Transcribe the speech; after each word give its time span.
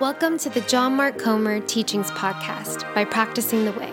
Welcome 0.00 0.38
to 0.38 0.48
the 0.48 0.62
John 0.62 0.96
Mark 0.96 1.18
Comer 1.18 1.60
Teachings 1.60 2.10
Podcast 2.12 2.94
by 2.94 3.04
Practicing 3.04 3.66
the 3.66 3.72
Way. 3.72 3.92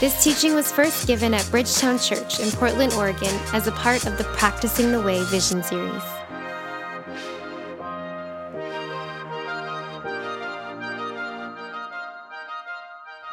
This 0.00 0.24
teaching 0.24 0.54
was 0.54 0.72
first 0.72 1.06
given 1.06 1.34
at 1.34 1.46
Bridgetown 1.50 1.98
Church 1.98 2.40
in 2.40 2.50
Portland, 2.50 2.94
Oregon, 2.94 3.38
as 3.52 3.66
a 3.66 3.72
part 3.72 4.06
of 4.06 4.16
the 4.16 4.24
Practicing 4.24 4.90
the 4.90 5.02
Way 5.02 5.22
Vision 5.24 5.62
Series. 5.62 6.02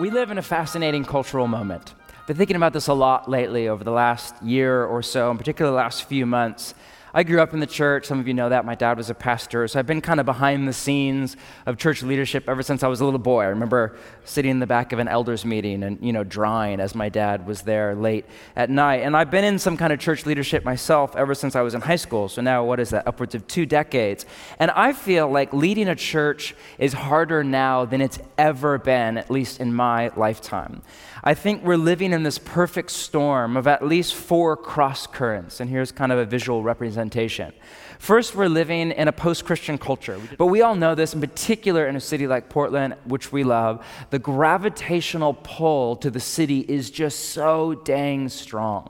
We 0.01 0.09
live 0.09 0.31
in 0.31 0.37
a 0.37 0.41
fascinating 0.41 1.05
cultural 1.05 1.47
moment. 1.47 1.93
I've 2.19 2.27
been 2.27 2.35
thinking 2.35 2.57
about 2.57 2.73
this 2.73 2.87
a 2.87 2.93
lot 2.93 3.29
lately 3.29 3.69
over 3.69 3.85
the 3.85 3.91
last 3.91 4.35
year 4.43 4.83
or 4.83 5.01
so, 5.01 5.31
in 5.31 5.37
particular 5.37 5.71
the 5.71 5.77
last 5.77 6.03
few 6.03 6.25
months. 6.25 6.73
I 7.13 7.23
grew 7.23 7.41
up 7.41 7.53
in 7.53 7.59
the 7.59 7.67
church. 7.67 8.05
Some 8.05 8.19
of 8.19 8.27
you 8.27 8.33
know 8.33 8.49
that. 8.49 8.65
My 8.65 8.75
dad 8.75 8.97
was 8.97 9.09
a 9.09 9.13
pastor. 9.13 9.67
So 9.67 9.79
I've 9.79 9.85
been 9.85 10.01
kind 10.01 10.19
of 10.19 10.25
behind 10.25 10.67
the 10.67 10.73
scenes 10.73 11.35
of 11.65 11.77
church 11.77 12.03
leadership 12.03 12.47
ever 12.47 12.63
since 12.63 12.83
I 12.83 12.87
was 12.87 13.01
a 13.01 13.05
little 13.05 13.19
boy. 13.19 13.41
I 13.41 13.47
remember 13.47 13.97
sitting 14.23 14.51
in 14.51 14.59
the 14.59 14.67
back 14.67 14.93
of 14.93 14.99
an 14.99 15.07
elders 15.07 15.43
meeting 15.43 15.83
and, 15.83 15.99
you 16.01 16.13
know, 16.13 16.23
drawing 16.23 16.79
as 16.79 16.95
my 16.95 17.09
dad 17.09 17.45
was 17.45 17.63
there 17.63 17.95
late 17.95 18.25
at 18.55 18.69
night. 18.69 19.01
And 19.01 19.15
I've 19.17 19.29
been 19.29 19.43
in 19.43 19.59
some 19.59 19.77
kind 19.77 19.91
of 19.91 19.99
church 19.99 20.25
leadership 20.25 20.63
myself 20.63 21.15
ever 21.15 21.35
since 21.35 21.55
I 21.55 21.61
was 21.61 21.73
in 21.73 21.81
high 21.81 21.97
school. 21.97 22.29
So 22.29 22.41
now, 22.41 22.63
what 22.63 22.79
is 22.79 22.91
that? 22.91 23.07
Upwards 23.07 23.35
of 23.35 23.45
two 23.47 23.65
decades. 23.65 24.25
And 24.59 24.71
I 24.71 24.93
feel 24.93 25.29
like 25.29 25.53
leading 25.53 25.89
a 25.89 25.95
church 25.95 26.55
is 26.77 26.93
harder 26.93 27.43
now 27.43 27.85
than 27.85 28.01
it's 28.01 28.19
ever 28.37 28.77
been, 28.77 29.17
at 29.17 29.29
least 29.29 29.59
in 29.59 29.73
my 29.73 30.11
lifetime. 30.15 30.81
I 31.23 31.35
think 31.35 31.63
we're 31.63 31.77
living 31.77 32.13
in 32.13 32.23
this 32.23 32.39
perfect 32.39 32.89
storm 32.89 33.55
of 33.55 33.67
at 33.67 33.85
least 33.85 34.15
four 34.15 34.57
cross 34.57 35.05
currents. 35.05 35.59
And 35.59 35.69
here's 35.69 35.91
kind 35.91 36.11
of 36.11 36.17
a 36.17 36.25
visual 36.25 36.63
representation. 36.63 37.53
First, 37.99 38.33
we're 38.33 38.47
living 38.47 38.89
in 38.91 39.07
a 39.07 39.11
post 39.11 39.45
Christian 39.45 39.77
culture. 39.77 40.19
But 40.39 40.47
we 40.47 40.63
all 40.63 40.75
know 40.75 40.95
this, 40.95 41.13
in 41.13 41.21
particular 41.21 41.87
in 41.87 41.95
a 41.95 41.99
city 41.99 42.25
like 42.25 42.49
Portland, 42.49 42.95
which 43.05 43.31
we 43.31 43.43
love. 43.43 43.85
The 44.09 44.17
gravitational 44.17 45.35
pull 45.43 45.95
to 45.97 46.09
the 46.09 46.19
city 46.19 46.61
is 46.61 46.89
just 46.89 47.29
so 47.29 47.75
dang 47.75 48.27
strong 48.29 48.89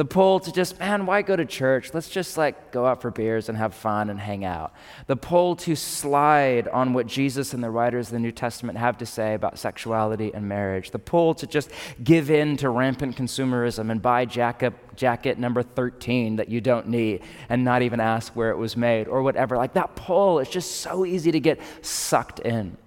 the 0.00 0.04
pull 0.06 0.40
to 0.40 0.50
just, 0.50 0.78
man, 0.78 1.04
why 1.04 1.20
go 1.20 1.36
to 1.36 1.44
church? 1.44 1.92
Let's 1.92 2.08
just 2.08 2.38
like 2.38 2.72
go 2.72 2.86
out 2.86 3.02
for 3.02 3.10
beers 3.10 3.50
and 3.50 3.58
have 3.58 3.74
fun 3.74 4.08
and 4.08 4.18
hang 4.18 4.46
out. 4.46 4.72
The 5.08 5.16
pull 5.16 5.56
to 5.56 5.76
slide 5.76 6.68
on 6.68 6.94
what 6.94 7.06
Jesus 7.06 7.52
and 7.52 7.62
the 7.62 7.68
writers 7.68 8.06
of 8.06 8.14
the 8.14 8.18
New 8.18 8.32
Testament 8.32 8.78
have 8.78 8.96
to 8.96 9.04
say 9.04 9.34
about 9.34 9.58
sexuality 9.58 10.32
and 10.32 10.48
marriage. 10.48 10.90
The 10.90 10.98
pull 10.98 11.34
to 11.34 11.46
just 11.46 11.70
give 12.02 12.30
in 12.30 12.56
to 12.56 12.70
rampant 12.70 13.14
consumerism 13.14 13.90
and 13.90 14.00
buy 14.00 14.24
jacket, 14.24 14.72
jacket 14.96 15.38
number 15.38 15.62
13 15.62 16.36
that 16.36 16.48
you 16.48 16.62
don't 16.62 16.88
need 16.88 17.22
and 17.50 17.62
not 17.62 17.82
even 17.82 18.00
ask 18.00 18.34
where 18.34 18.52
it 18.52 18.56
was 18.56 18.78
made 18.78 19.06
or 19.06 19.22
whatever. 19.22 19.58
Like 19.58 19.74
that 19.74 19.96
pull 19.96 20.38
is 20.38 20.48
just 20.48 20.80
so 20.80 21.04
easy 21.04 21.30
to 21.30 21.40
get 21.40 21.60
sucked 21.82 22.38
in. 22.38 22.78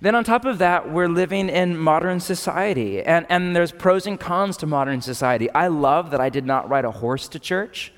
Then, 0.00 0.14
on 0.14 0.22
top 0.22 0.44
of 0.44 0.58
that, 0.58 0.90
we're 0.90 1.08
living 1.08 1.48
in 1.48 1.76
modern 1.76 2.20
society, 2.20 3.02
and, 3.02 3.26
and 3.28 3.56
there's 3.56 3.72
pros 3.72 4.06
and 4.06 4.18
cons 4.18 4.56
to 4.58 4.66
modern 4.66 5.00
society. 5.00 5.50
I 5.50 5.66
love 5.66 6.12
that 6.12 6.20
I 6.20 6.28
did 6.28 6.46
not 6.46 6.68
ride 6.68 6.84
a 6.84 6.90
horse 6.92 7.26
to 7.28 7.40
church. 7.40 7.92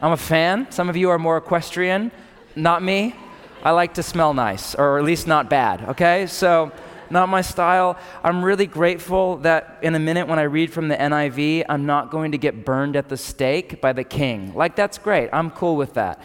I'm 0.00 0.12
a 0.12 0.16
fan. 0.16 0.66
Some 0.70 0.88
of 0.88 0.96
you 0.96 1.10
are 1.10 1.18
more 1.18 1.36
equestrian, 1.36 2.10
not 2.56 2.82
me. 2.82 3.14
I 3.62 3.72
like 3.72 3.94
to 3.94 4.02
smell 4.02 4.32
nice, 4.32 4.74
or 4.74 4.98
at 4.98 5.04
least 5.04 5.26
not 5.26 5.50
bad, 5.50 5.90
okay? 5.90 6.26
So, 6.26 6.72
not 7.10 7.28
my 7.28 7.42
style. 7.42 7.98
I'm 8.24 8.42
really 8.42 8.66
grateful 8.66 9.36
that 9.38 9.78
in 9.82 9.94
a 9.94 9.98
minute 9.98 10.26
when 10.26 10.38
I 10.38 10.44
read 10.44 10.72
from 10.72 10.88
the 10.88 10.96
NIV, 10.96 11.66
I'm 11.68 11.84
not 11.84 12.10
going 12.10 12.32
to 12.32 12.38
get 12.38 12.64
burned 12.64 12.96
at 12.96 13.10
the 13.10 13.18
stake 13.18 13.82
by 13.82 13.92
the 13.92 14.04
king. 14.04 14.54
Like, 14.54 14.74
that's 14.74 14.96
great. 14.96 15.28
I'm 15.34 15.50
cool 15.50 15.76
with 15.76 15.92
that. 15.94 16.22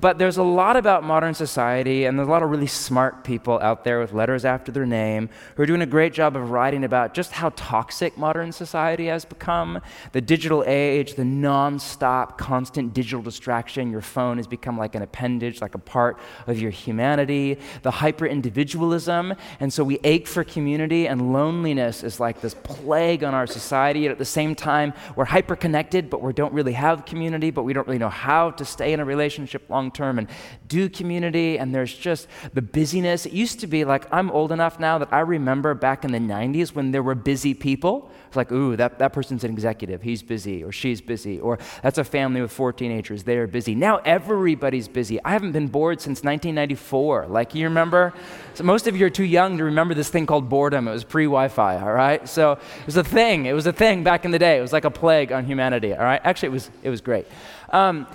But 0.00 0.18
there's 0.18 0.36
a 0.36 0.44
lot 0.44 0.76
about 0.76 1.02
modern 1.02 1.34
society, 1.34 2.04
and 2.04 2.16
there's 2.16 2.28
a 2.28 2.30
lot 2.30 2.44
of 2.44 2.50
really 2.50 2.68
smart 2.68 3.24
people 3.24 3.58
out 3.58 3.82
there 3.82 3.98
with 3.98 4.12
letters 4.12 4.44
after 4.44 4.70
their 4.70 4.86
name 4.86 5.28
who 5.56 5.64
are 5.64 5.66
doing 5.66 5.82
a 5.82 5.86
great 5.86 6.12
job 6.12 6.36
of 6.36 6.50
writing 6.52 6.84
about 6.84 7.14
just 7.14 7.32
how 7.32 7.50
toxic 7.56 8.16
modern 8.16 8.52
society 8.52 9.06
has 9.06 9.24
become. 9.24 9.80
The 10.12 10.20
digital 10.20 10.62
age, 10.68 11.16
the 11.16 11.24
nonstop, 11.24 12.38
constant 12.38 12.94
digital 12.94 13.22
distraction. 13.22 13.90
Your 13.90 14.00
phone 14.00 14.36
has 14.36 14.46
become 14.46 14.78
like 14.78 14.94
an 14.94 15.02
appendage, 15.02 15.60
like 15.60 15.74
a 15.74 15.78
part 15.78 16.16
of 16.46 16.60
your 16.60 16.70
humanity. 16.70 17.58
The 17.82 17.90
hyper 17.90 18.26
individualism, 18.26 19.34
and 19.58 19.72
so 19.72 19.82
we 19.82 19.98
ache 20.04 20.28
for 20.28 20.44
community, 20.44 21.08
and 21.08 21.32
loneliness 21.32 22.04
is 22.04 22.20
like 22.20 22.40
this 22.40 22.54
plague 22.54 23.24
on 23.24 23.34
our 23.34 23.48
society. 23.48 24.00
Yet 24.00 24.12
at 24.12 24.18
the 24.18 24.24
same 24.24 24.54
time, 24.54 24.92
we're 25.16 25.24
hyper 25.24 25.56
connected, 25.56 26.08
but 26.08 26.22
we 26.22 26.32
don't 26.32 26.52
really 26.52 26.74
have 26.74 27.04
community, 27.04 27.50
but 27.50 27.64
we 27.64 27.72
don't 27.72 27.88
really 27.88 27.98
know 27.98 28.08
how 28.08 28.52
to 28.52 28.64
stay 28.64 28.92
in 28.92 29.00
a 29.00 29.04
relationship 29.04 29.68
long 29.68 29.87
long 29.88 29.92
term 29.92 30.18
and 30.18 30.28
do 30.68 30.88
community. 30.88 31.58
And 31.58 31.74
there's 31.74 31.94
just 31.94 32.28
the 32.52 32.62
busyness. 32.62 33.26
It 33.26 33.32
used 33.32 33.60
to 33.60 33.66
be 33.66 33.84
like, 33.84 34.06
I'm 34.12 34.30
old 34.30 34.52
enough 34.52 34.78
now 34.78 34.98
that 34.98 35.12
I 35.12 35.20
remember 35.20 35.74
back 35.74 36.04
in 36.04 36.12
the 36.12 36.18
90s 36.18 36.74
when 36.74 36.92
there 36.92 37.02
were 37.02 37.14
busy 37.14 37.54
people. 37.54 38.10
It's 38.26 38.36
like, 38.36 38.52
ooh, 38.52 38.76
that, 38.76 38.98
that 38.98 39.14
person's 39.14 39.44
an 39.44 39.50
executive. 39.50 40.02
He's 40.02 40.22
busy 40.22 40.62
or 40.62 40.70
she's 40.70 41.00
busy. 41.00 41.40
Or 41.40 41.58
that's 41.82 41.96
a 41.96 42.04
family 42.04 42.42
with 42.42 42.52
four 42.52 42.72
teenagers. 42.72 43.24
They're 43.24 43.46
busy. 43.46 43.74
Now 43.74 43.98
everybody's 44.04 44.88
busy. 44.88 45.22
I 45.24 45.30
haven't 45.30 45.52
been 45.52 45.68
bored 45.68 46.00
since 46.00 46.22
1994. 46.22 47.28
Like, 47.28 47.54
you 47.54 47.64
remember? 47.64 48.12
So 48.54 48.64
most 48.64 48.86
of 48.86 48.96
you 48.96 49.06
are 49.06 49.10
too 49.10 49.24
young 49.24 49.56
to 49.58 49.64
remember 49.64 49.94
this 49.94 50.10
thing 50.10 50.26
called 50.26 50.48
boredom. 50.48 50.88
It 50.88 50.92
was 50.92 51.04
pre 51.04 51.24
Wi 51.24 51.48
Fi, 51.48 51.80
all 51.80 51.92
right? 51.92 52.28
So 52.28 52.52
it 52.52 52.86
was 52.86 52.96
a 52.96 53.04
thing. 53.04 53.46
It 53.46 53.54
was 53.54 53.66
a 53.66 53.72
thing 53.72 54.04
back 54.04 54.26
in 54.26 54.30
the 54.30 54.38
day. 54.38 54.58
It 54.58 54.60
was 54.60 54.72
like 54.72 54.84
a 54.84 54.90
plague 54.90 55.32
on 55.32 55.46
humanity, 55.46 55.94
all 55.94 56.04
right? 56.04 56.20
Actually, 56.22 56.48
it 56.48 56.52
was, 56.52 56.70
it 56.82 56.90
was 56.90 57.00
great. 57.00 57.26
Um, 57.70 58.06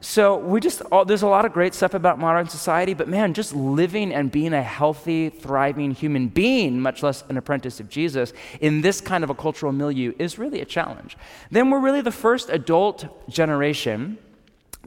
so 0.00 0.36
we 0.36 0.60
just 0.60 0.82
all, 0.92 1.04
there's 1.04 1.22
a 1.22 1.28
lot 1.28 1.44
of 1.44 1.52
great 1.52 1.74
stuff 1.74 1.94
about 1.94 2.18
modern 2.18 2.48
society 2.48 2.94
but 2.94 3.08
man 3.08 3.34
just 3.34 3.54
living 3.54 4.12
and 4.12 4.30
being 4.30 4.52
a 4.52 4.62
healthy 4.62 5.28
thriving 5.28 5.90
human 5.90 6.28
being 6.28 6.80
much 6.80 7.02
less 7.02 7.24
an 7.28 7.36
apprentice 7.36 7.80
of 7.80 7.88
jesus 7.88 8.32
in 8.60 8.80
this 8.80 9.00
kind 9.00 9.24
of 9.24 9.30
a 9.30 9.34
cultural 9.34 9.72
milieu 9.72 10.12
is 10.18 10.38
really 10.38 10.60
a 10.60 10.64
challenge. 10.64 11.16
Then 11.50 11.70
we're 11.70 11.80
really 11.80 12.00
the 12.00 12.12
first 12.12 12.50
adult 12.50 13.28
generation 13.28 14.18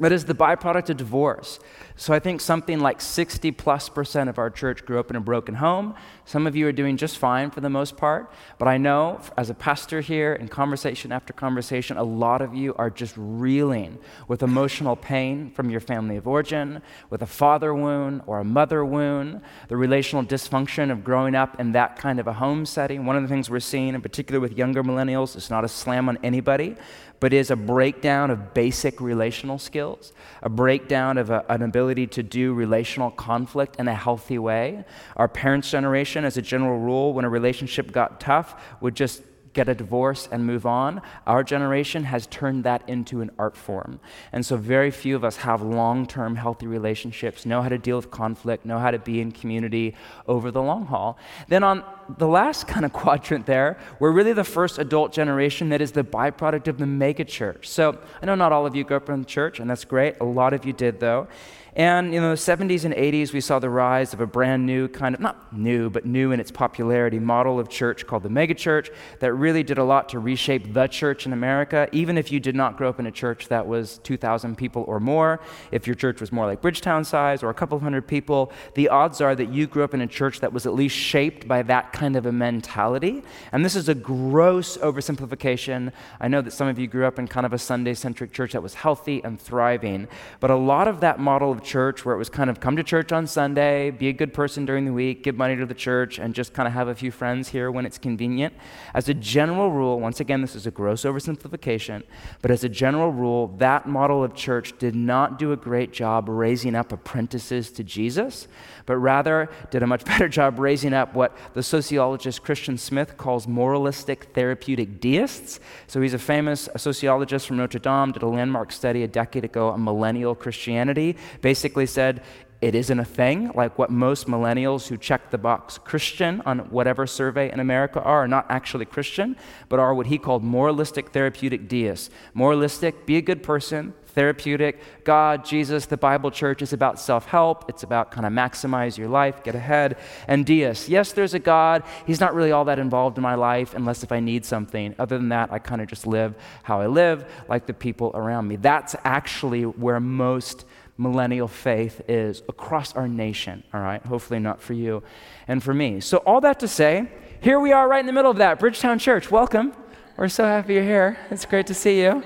that 0.01 0.11
is 0.11 0.25
the 0.25 0.35
byproduct 0.35 0.89
of 0.89 0.97
divorce 0.97 1.59
so 2.01 2.15
I 2.15 2.19
think 2.19 2.41
something 2.41 2.79
like 2.79 2.99
60 2.99 3.51
plus 3.51 3.87
percent 3.87 4.27
of 4.27 4.39
our 4.39 4.49
church 4.49 4.85
grew 4.87 4.99
up 4.99 5.11
in 5.11 5.15
a 5.15 5.21
broken 5.21 5.53
home. 5.53 5.93
Some 6.25 6.47
of 6.47 6.55
you 6.55 6.67
are 6.67 6.71
doing 6.71 6.97
just 6.97 7.19
fine 7.19 7.51
for 7.51 7.61
the 7.61 7.69
most 7.69 7.95
part, 7.95 8.33
but 8.57 8.67
I 8.67 8.77
know 8.77 9.21
as 9.37 9.51
a 9.51 9.53
pastor 9.53 10.01
here, 10.01 10.33
in 10.33 10.47
conversation 10.47 11.11
after 11.11 11.31
conversation, 11.31 11.97
a 11.97 12.03
lot 12.03 12.41
of 12.41 12.55
you 12.55 12.73
are 12.73 12.89
just 12.89 13.13
reeling 13.17 13.99
with 14.27 14.41
emotional 14.41 14.95
pain 14.95 15.51
from 15.51 15.69
your 15.69 15.79
family 15.79 16.17
of 16.17 16.27
origin, 16.27 16.81
with 17.11 17.21
a 17.21 17.27
father 17.27 17.71
wound 17.71 18.23
or 18.25 18.39
a 18.39 18.43
mother 18.43 18.83
wound, 18.83 19.41
the 19.67 19.77
relational 19.77 20.23
dysfunction 20.23 20.91
of 20.91 21.03
growing 21.03 21.35
up 21.35 21.59
in 21.59 21.71
that 21.73 21.97
kind 21.97 22.19
of 22.19 22.25
a 22.25 22.33
home 22.33 22.65
setting. 22.65 23.05
One 23.05 23.15
of 23.15 23.21
the 23.21 23.29
things 23.29 23.47
we're 23.47 23.59
seeing, 23.59 23.93
in 23.93 24.01
particular 24.01 24.39
with 24.39 24.57
younger 24.57 24.83
millennials, 24.83 25.35
it's 25.35 25.51
not 25.51 25.63
a 25.63 25.67
slam 25.67 26.09
on 26.09 26.17
anybody, 26.23 26.77
but 27.21 27.31
is 27.31 27.51
a 27.51 27.55
breakdown 27.55 28.31
of 28.31 28.53
basic 28.53 28.99
relational 28.99 29.59
skills, 29.59 30.11
a 30.41 30.49
breakdown 30.49 31.19
of 31.19 31.29
a, 31.29 31.45
an 31.49 31.61
ability 31.61 32.07
to 32.07 32.23
do 32.23 32.51
relational 32.51 33.11
conflict 33.11 33.75
in 33.77 33.87
a 33.87 33.93
healthy 33.93 34.39
way. 34.39 34.83
Our 35.15 35.27
parents' 35.27 35.69
generation, 35.69 36.25
as 36.25 36.35
a 36.35 36.41
general 36.41 36.79
rule, 36.79 37.13
when 37.13 37.23
a 37.23 37.29
relationship 37.29 37.91
got 37.91 38.19
tough, 38.19 38.59
would 38.81 38.95
just 38.95 39.21
get 39.53 39.67
a 39.67 39.75
divorce 39.75 40.27
and 40.31 40.45
move 40.45 40.65
on. 40.65 41.01
Our 41.27 41.43
generation 41.43 42.05
has 42.05 42.27
turned 42.27 42.63
that 42.63 42.87
into 42.87 43.21
an 43.21 43.31
art 43.37 43.57
form. 43.57 43.99
And 44.31 44.45
so, 44.45 44.57
very 44.57 44.91
few 44.91 45.15
of 45.15 45.23
us 45.23 45.37
have 45.37 45.61
long 45.61 46.07
term 46.07 46.35
healthy 46.35 46.67
relationships, 46.67 47.45
know 47.45 47.61
how 47.61 47.69
to 47.69 47.77
deal 47.77 47.97
with 47.97 48.11
conflict, 48.11 48.65
know 48.65 48.79
how 48.79 48.91
to 48.91 48.99
be 48.99 49.21
in 49.21 49.31
community 49.31 49.95
over 50.27 50.51
the 50.51 50.61
long 50.61 50.85
haul. 50.85 51.17
Then, 51.47 51.63
on 51.63 51.83
the 52.17 52.27
last 52.27 52.67
kind 52.73 52.85
of 52.85 52.93
quadrant 52.93 53.45
there, 53.45 53.79
we're 53.99 54.11
really 54.11 54.33
the 54.33 54.43
first 54.43 54.79
adult 54.79 55.11
generation 55.13 55.69
that 55.69 55.81
is 55.81 55.91
the 55.91 56.03
byproduct 56.03 56.67
of 56.67 56.77
the 56.77 56.85
megachurch. 56.85 57.65
So, 57.65 57.99
I 58.21 58.25
know 58.25 58.35
not 58.35 58.51
all 58.51 58.65
of 58.65 58.75
you 58.75 58.83
grew 58.83 58.97
up 58.97 59.09
in 59.09 59.25
church, 59.25 59.59
and 59.59 59.69
that's 59.69 59.85
great. 59.85 60.15
A 60.21 60.25
lot 60.25 60.53
of 60.53 60.65
you 60.65 60.73
did, 60.73 60.99
though. 60.99 61.27
And 61.75 62.13
in 62.13 62.21
the 62.21 62.35
70s 62.35 62.83
and 62.83 62.93
80s, 62.93 63.31
we 63.31 63.39
saw 63.39 63.59
the 63.59 63.69
rise 63.69 64.13
of 64.13 64.19
a 64.19 64.27
brand 64.27 64.65
new 64.65 64.89
kind 64.89 65.15
of, 65.15 65.21
not 65.21 65.55
new, 65.55 65.89
but 65.89 66.05
new 66.05 66.33
in 66.33 66.39
its 66.39 66.51
popularity 66.51 67.17
model 67.17 67.59
of 67.59 67.69
church 67.69 68.05
called 68.05 68.23
the 68.23 68.29
megachurch 68.29 68.89
that 69.19 69.33
really 69.33 69.63
did 69.63 69.77
a 69.77 69.83
lot 69.83 70.09
to 70.09 70.19
reshape 70.19 70.73
the 70.73 70.87
church 70.87 71.25
in 71.25 71.31
America. 71.31 71.87
Even 71.93 72.17
if 72.17 72.29
you 72.29 72.41
did 72.41 72.55
not 72.55 72.75
grow 72.75 72.89
up 72.89 72.99
in 72.99 73.05
a 73.05 73.11
church 73.11 73.47
that 73.47 73.65
was 73.65 73.99
2,000 73.99 74.57
people 74.57 74.83
or 74.87 74.99
more, 74.99 75.39
if 75.71 75.87
your 75.87 75.95
church 75.95 76.19
was 76.19 76.31
more 76.31 76.45
like 76.45 76.61
Bridgetown 76.61 77.05
size 77.05 77.41
or 77.41 77.49
a 77.49 77.53
couple 77.53 77.79
hundred 77.79 78.05
people, 78.05 78.51
the 78.75 78.89
odds 78.89 79.21
are 79.21 79.33
that 79.33 79.49
you 79.49 79.65
grew 79.65 79.83
up 79.83 79.93
in 79.93 80.01
a 80.01 80.07
church 80.07 80.41
that 80.41 80.51
was 80.51 80.65
at 80.65 80.73
least 80.73 80.95
shaped 80.95 81.47
by 81.47 81.61
that 81.63 81.93
kind 81.93 82.17
of 82.17 82.25
a 82.25 82.33
mentality. 82.33 83.23
And 83.53 83.63
this 83.63 83.77
is 83.77 83.87
a 83.87 83.95
gross 83.95 84.75
oversimplification. 84.77 85.93
I 86.19 86.27
know 86.27 86.41
that 86.41 86.51
some 86.51 86.67
of 86.67 86.77
you 86.77 86.87
grew 86.87 87.05
up 87.05 87.17
in 87.17 87.29
kind 87.29 87.45
of 87.45 87.53
a 87.53 87.57
Sunday 87.57 87.93
centric 87.93 88.33
church 88.33 88.51
that 88.51 88.61
was 88.61 88.73
healthy 88.73 89.23
and 89.23 89.39
thriving. 89.39 90.09
But 90.41 90.51
a 90.51 90.55
lot 90.55 90.89
of 90.89 90.99
that 90.99 91.19
model 91.19 91.51
of 91.51 91.60
church, 91.63 92.05
where 92.05 92.15
it 92.15 92.17
was 92.17 92.29
kind 92.29 92.49
of 92.49 92.59
come 92.59 92.75
to 92.75 92.83
church 92.83 93.11
on 93.11 93.27
Sunday, 93.27 93.91
be 93.91 94.07
a 94.09 94.13
good 94.13 94.33
person 94.33 94.65
during 94.65 94.85
the 94.85 94.93
week, 94.93 95.23
give 95.23 95.35
money 95.35 95.55
to 95.55 95.65
the 95.65 95.73
church, 95.73 96.19
and 96.19 96.33
just 96.33 96.53
kind 96.53 96.67
of 96.67 96.73
have 96.73 96.87
a 96.87 96.95
few 96.95 97.11
friends 97.11 97.49
here 97.49 97.71
when 97.71 97.85
it's 97.85 97.97
convenient, 97.97 98.53
as 98.93 99.09
a 99.09 99.13
general 99.13 99.71
rule, 99.71 99.99
once 99.99 100.19
again, 100.19 100.41
this 100.41 100.55
is 100.55 100.67
a 100.67 100.71
gross 100.71 101.03
oversimplification, 101.03 102.03
but 102.41 102.51
as 102.51 102.63
a 102.63 102.69
general 102.69 103.11
rule, 103.11 103.47
that 103.57 103.87
model 103.87 104.23
of 104.23 104.33
church 104.33 104.77
did 104.77 104.95
not 104.95 105.39
do 105.39 105.51
a 105.51 105.57
great 105.57 105.93
job 105.93 106.27
raising 106.27 106.75
up 106.75 106.91
apprentices 106.91 107.71
to 107.71 107.83
Jesus, 107.83 108.47
but 108.85 108.97
rather 108.97 109.49
did 109.69 109.83
a 109.83 109.87
much 109.87 110.05
better 110.11 110.27
job 110.27 110.59
raising 110.59 110.93
up 110.93 111.13
what 111.13 111.35
the 111.53 111.63
sociologist 111.63 112.43
Christian 112.43 112.77
Smith 112.77 113.17
calls 113.17 113.47
moralistic 113.47 114.33
therapeutic 114.33 114.99
deists. 114.99 115.59
So 115.87 116.01
he's 116.01 116.13
a 116.13 116.19
famous 116.19 116.69
sociologist 116.77 117.47
from 117.47 117.57
Notre 117.57 117.79
Dame, 117.79 118.11
did 118.11 118.23
a 118.23 118.27
landmark 118.27 118.71
study 118.71 119.03
a 119.03 119.07
decade 119.07 119.45
ago 119.45 119.69
on 119.69 119.83
millennial 119.83 120.35
Christianity, 120.35 121.15
basically 121.51 121.85
said 121.85 122.21
it 122.61 122.73
isn't 122.75 122.99
a 123.07 123.09
thing, 123.19 123.51
like 123.61 123.77
what 123.77 123.89
most 123.89 124.27
millennials 124.27 124.87
who 124.87 124.95
check 124.95 125.31
the 125.31 125.37
box 125.37 125.77
Christian 125.79 126.41
on 126.45 126.59
whatever 126.77 127.05
survey 127.05 127.51
in 127.51 127.59
America 127.59 127.99
are, 128.01 128.19
are 128.23 128.27
not 128.27 128.45
actually 128.47 128.85
Christian, 128.85 129.35
but 129.67 129.77
are 129.77 129.93
what 129.93 130.07
he 130.07 130.17
called 130.17 130.43
moralistic 130.43 131.09
therapeutic 131.09 131.67
deists. 131.67 132.09
Moralistic, 132.33 133.05
be 133.05 133.17
a 133.17 133.21
good 133.29 133.43
person, 133.43 133.93
therapeutic. 134.15 134.79
God, 135.03 135.43
Jesus, 135.43 135.87
the 135.87 135.97
Bible 135.97 136.31
church 136.31 136.61
is 136.61 136.71
about 136.71 136.99
self 136.99 137.25
help. 137.25 137.65
It's 137.67 137.83
about 137.83 138.11
kind 138.11 138.25
of 138.25 138.31
maximize 138.31 138.97
your 138.97 139.09
life, 139.09 139.43
get 139.43 139.55
ahead. 139.55 139.97
And 140.27 140.45
deist, 140.45 140.87
yes, 140.87 141.11
there's 141.11 141.33
a 141.33 141.39
God. 141.39 141.83
He's 142.07 142.21
not 142.21 142.33
really 142.33 142.53
all 142.53 142.65
that 142.65 142.79
involved 142.79 143.17
in 143.17 143.23
my 143.23 143.35
life 143.35 143.73
unless 143.73 144.03
if 144.03 144.11
I 144.11 144.21
need 144.21 144.45
something. 144.45 144.95
Other 144.99 145.17
than 145.17 145.29
that, 145.29 145.51
I 145.51 145.59
kind 145.59 145.81
of 145.81 145.87
just 145.87 146.07
live 146.07 146.35
how 146.63 146.79
I 146.79 146.87
live, 146.87 147.25
like 147.49 147.65
the 147.65 147.73
people 147.73 148.11
around 148.13 148.47
me. 148.47 148.55
That's 148.55 148.95
actually 149.03 149.63
where 149.63 149.99
most 149.99 150.65
millennial 150.97 151.47
faith 151.47 152.01
is 152.07 152.43
across 152.47 152.93
our 152.95 153.07
nation, 153.07 153.63
all 153.73 153.81
right? 153.81 154.03
Hopefully 154.05 154.39
not 154.39 154.61
for 154.61 154.73
you 154.73 155.03
and 155.47 155.63
for 155.63 155.73
me. 155.73 155.99
So, 155.99 156.17
all 156.17 156.41
that 156.41 156.59
to 156.59 156.67
say, 156.67 157.07
here 157.41 157.59
we 157.59 157.71
are 157.71 157.87
right 157.87 157.99
in 157.99 158.05
the 158.05 158.13
middle 158.13 158.29
of 158.29 158.37
that. 158.37 158.59
Bridgetown 158.59 158.99
Church, 158.99 159.31
welcome. 159.31 159.73
We're 160.17 160.27
so 160.27 160.43
happy 160.43 160.75
you're 160.75 160.83
here. 160.83 161.17
It's 161.31 161.45
great 161.45 161.67
to 161.67 161.73
see 161.73 162.01
you. 162.01 162.23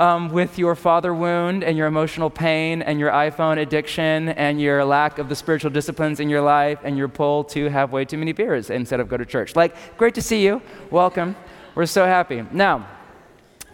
Um, 0.00 0.30
with 0.30 0.58
your 0.58 0.74
father 0.74 1.12
wound 1.12 1.64
and 1.64 1.76
your 1.76 1.86
emotional 1.86 2.30
pain 2.30 2.82
and 2.82 3.00
your 3.00 3.10
iPhone 3.10 3.58
addiction 3.58 4.28
and 4.30 4.60
your 4.60 4.84
lack 4.84 5.18
of 5.18 5.28
the 5.28 5.34
spiritual 5.34 5.70
disciplines 5.70 6.20
in 6.20 6.28
your 6.28 6.40
life 6.40 6.78
and 6.84 6.96
your 6.96 7.08
pull 7.08 7.42
to 7.44 7.68
have 7.68 7.90
way 7.90 8.04
too 8.04 8.16
many 8.16 8.32
beers 8.32 8.70
instead 8.70 9.00
of 9.00 9.08
go 9.08 9.16
to 9.16 9.26
church. 9.26 9.56
Like, 9.56 9.96
great 9.98 10.14
to 10.14 10.22
see 10.22 10.44
you. 10.44 10.62
Welcome. 10.90 11.36
We're 11.74 11.86
so 11.86 12.04
happy. 12.04 12.44
Now, 12.52 12.88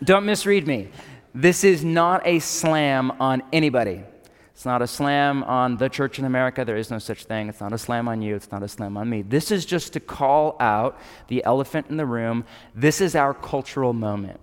don't 0.03 0.25
misread 0.25 0.67
me. 0.67 0.89
This 1.35 1.63
is 1.63 1.85
not 1.85 2.23
a 2.27 2.39
slam 2.39 3.13
on 3.21 3.43
anybody. 3.53 4.05
It's 4.55 4.65
not 4.65 4.83
a 4.83 4.87
slam 4.87 5.43
on 5.45 5.79
the 5.79 5.89
church 5.89 6.21
in 6.21 6.25
America. 6.25 6.65
There 6.65 6.77
is 6.77 6.89
no 6.89 7.01
such 7.01 7.25
thing. 7.25 7.49
It's 7.49 7.61
not 7.61 7.73
a 7.73 7.79
slam 7.79 8.07
on 8.07 8.23
you. 8.23 8.37
It's 8.37 8.53
not 8.53 8.63
a 8.63 8.69
slam 8.69 8.97
on 8.97 9.11
me. 9.11 9.23
This 9.23 9.51
is 9.51 9.67
just 9.67 9.93
to 9.95 10.01
call 10.01 10.57
out 10.61 10.97
the 11.27 11.45
elephant 11.45 11.89
in 11.91 11.97
the 11.97 12.07
room. 12.07 12.45
This 12.73 13.01
is 13.01 13.17
our 13.17 13.35
cultural 13.35 13.93
moment. 13.93 14.39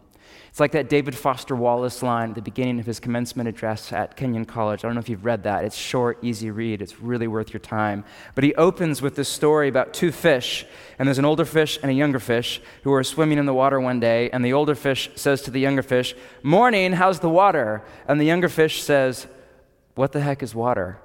It's 0.49 0.59
like 0.59 0.73
that 0.73 0.89
David 0.89 1.15
Foster 1.15 1.55
Wallace 1.55 2.03
line 2.03 2.29
at 2.31 2.35
the 2.35 2.41
beginning 2.41 2.77
of 2.77 2.85
his 2.85 2.99
commencement 2.99 3.47
address 3.47 3.93
at 3.93 4.17
Kenyon 4.17 4.43
College. 4.43 4.83
I 4.83 4.89
don't 4.89 4.95
know 4.95 4.99
if 4.99 5.07
you've 5.07 5.23
read 5.23 5.43
that. 5.43 5.63
It's 5.63 5.77
short, 5.77 6.17
easy 6.21 6.51
read. 6.51 6.81
It's 6.81 6.99
really 6.99 7.27
worth 7.27 7.53
your 7.53 7.61
time. 7.61 8.03
But 8.35 8.43
he 8.43 8.53
opens 8.55 9.01
with 9.01 9.15
this 9.15 9.29
story 9.29 9.69
about 9.69 9.93
two 9.93 10.11
fish, 10.11 10.65
and 10.99 11.07
there's 11.07 11.19
an 11.19 11.23
older 11.23 11.45
fish 11.45 11.79
and 11.81 11.89
a 11.89 11.93
younger 11.93 12.19
fish 12.19 12.61
who 12.83 12.91
are 12.91 13.03
swimming 13.05 13.37
in 13.37 13.45
the 13.45 13.53
water 13.53 13.79
one 13.79 14.01
day, 14.01 14.29
and 14.31 14.43
the 14.43 14.51
older 14.51 14.75
fish 14.75 15.09
says 15.15 15.41
to 15.43 15.51
the 15.51 15.61
younger 15.61 15.83
fish, 15.83 16.15
"Morning, 16.43 16.91
how's 16.91 17.21
the 17.21 17.29
water?" 17.29 17.81
And 18.05 18.19
the 18.19 18.25
younger 18.25 18.49
fish 18.49 18.83
says, 18.83 19.27
what 19.95 20.11
the 20.11 20.21
heck 20.21 20.43
is 20.43 20.55
water? 20.55 20.99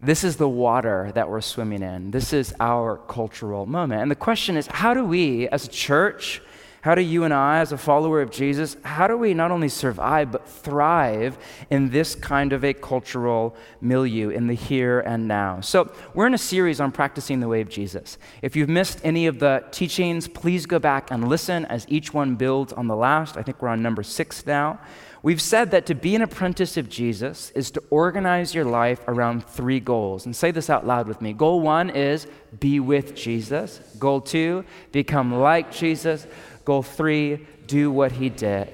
This 0.00 0.24
is 0.24 0.36
the 0.36 0.48
water 0.48 1.12
that 1.14 1.30
we're 1.30 1.40
swimming 1.40 1.82
in. 1.82 2.10
This 2.10 2.32
is 2.32 2.52
our 2.58 2.96
cultural 2.96 3.66
moment. 3.66 4.02
And 4.02 4.10
the 4.10 4.16
question 4.16 4.56
is 4.56 4.66
how 4.66 4.94
do 4.94 5.04
we, 5.04 5.46
as 5.48 5.64
a 5.64 5.68
church, 5.68 6.42
how 6.82 6.96
do 6.96 7.00
you 7.00 7.22
and 7.22 7.32
I, 7.32 7.60
as 7.60 7.70
a 7.70 7.78
follower 7.78 8.20
of 8.20 8.32
Jesus, 8.32 8.76
how 8.82 9.06
do 9.06 9.16
we 9.16 9.34
not 9.34 9.52
only 9.52 9.68
survive 9.68 10.32
but 10.32 10.48
thrive 10.48 11.38
in 11.70 11.90
this 11.90 12.16
kind 12.16 12.52
of 12.52 12.64
a 12.64 12.74
cultural 12.74 13.54
milieu 13.80 14.30
in 14.30 14.48
the 14.48 14.54
here 14.54 14.98
and 14.98 15.28
now? 15.28 15.60
So, 15.60 15.92
we're 16.12 16.26
in 16.26 16.34
a 16.34 16.38
series 16.38 16.80
on 16.80 16.90
practicing 16.90 17.38
the 17.38 17.46
way 17.46 17.60
of 17.60 17.68
Jesus. 17.68 18.18
If 18.42 18.56
you've 18.56 18.68
missed 18.68 19.00
any 19.04 19.28
of 19.28 19.38
the 19.38 19.62
teachings, 19.70 20.26
please 20.26 20.66
go 20.66 20.80
back 20.80 21.12
and 21.12 21.28
listen 21.28 21.64
as 21.66 21.86
each 21.88 22.12
one 22.12 22.34
builds 22.34 22.72
on 22.72 22.88
the 22.88 22.96
last. 22.96 23.36
I 23.36 23.44
think 23.44 23.62
we're 23.62 23.68
on 23.68 23.80
number 23.80 24.02
six 24.02 24.44
now. 24.44 24.80
We've 25.24 25.40
said 25.40 25.70
that 25.70 25.86
to 25.86 25.94
be 25.94 26.16
an 26.16 26.22
apprentice 26.22 26.76
of 26.76 26.88
Jesus 26.88 27.50
is 27.50 27.70
to 27.72 27.82
organize 27.90 28.54
your 28.54 28.64
life 28.64 29.00
around 29.06 29.46
three 29.46 29.78
goals. 29.78 30.26
And 30.26 30.34
say 30.34 30.50
this 30.50 30.68
out 30.68 30.84
loud 30.84 31.06
with 31.06 31.20
me. 31.20 31.32
Goal 31.32 31.60
one 31.60 31.90
is 31.90 32.26
be 32.58 32.80
with 32.80 33.14
Jesus. 33.14 33.78
Goal 34.00 34.20
two, 34.20 34.64
become 34.90 35.32
like 35.32 35.70
Jesus. 35.72 36.26
Goal 36.64 36.82
three, 36.82 37.46
do 37.68 37.90
what 37.92 38.12
he 38.12 38.30
did. 38.30 38.68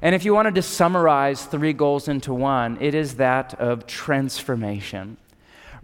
And 0.00 0.14
if 0.14 0.24
you 0.24 0.34
wanted 0.34 0.54
to 0.54 0.62
summarize 0.62 1.44
three 1.44 1.74
goals 1.74 2.08
into 2.08 2.32
one, 2.32 2.78
it 2.80 2.94
is 2.94 3.16
that 3.16 3.54
of 3.60 3.86
transformation. 3.86 5.18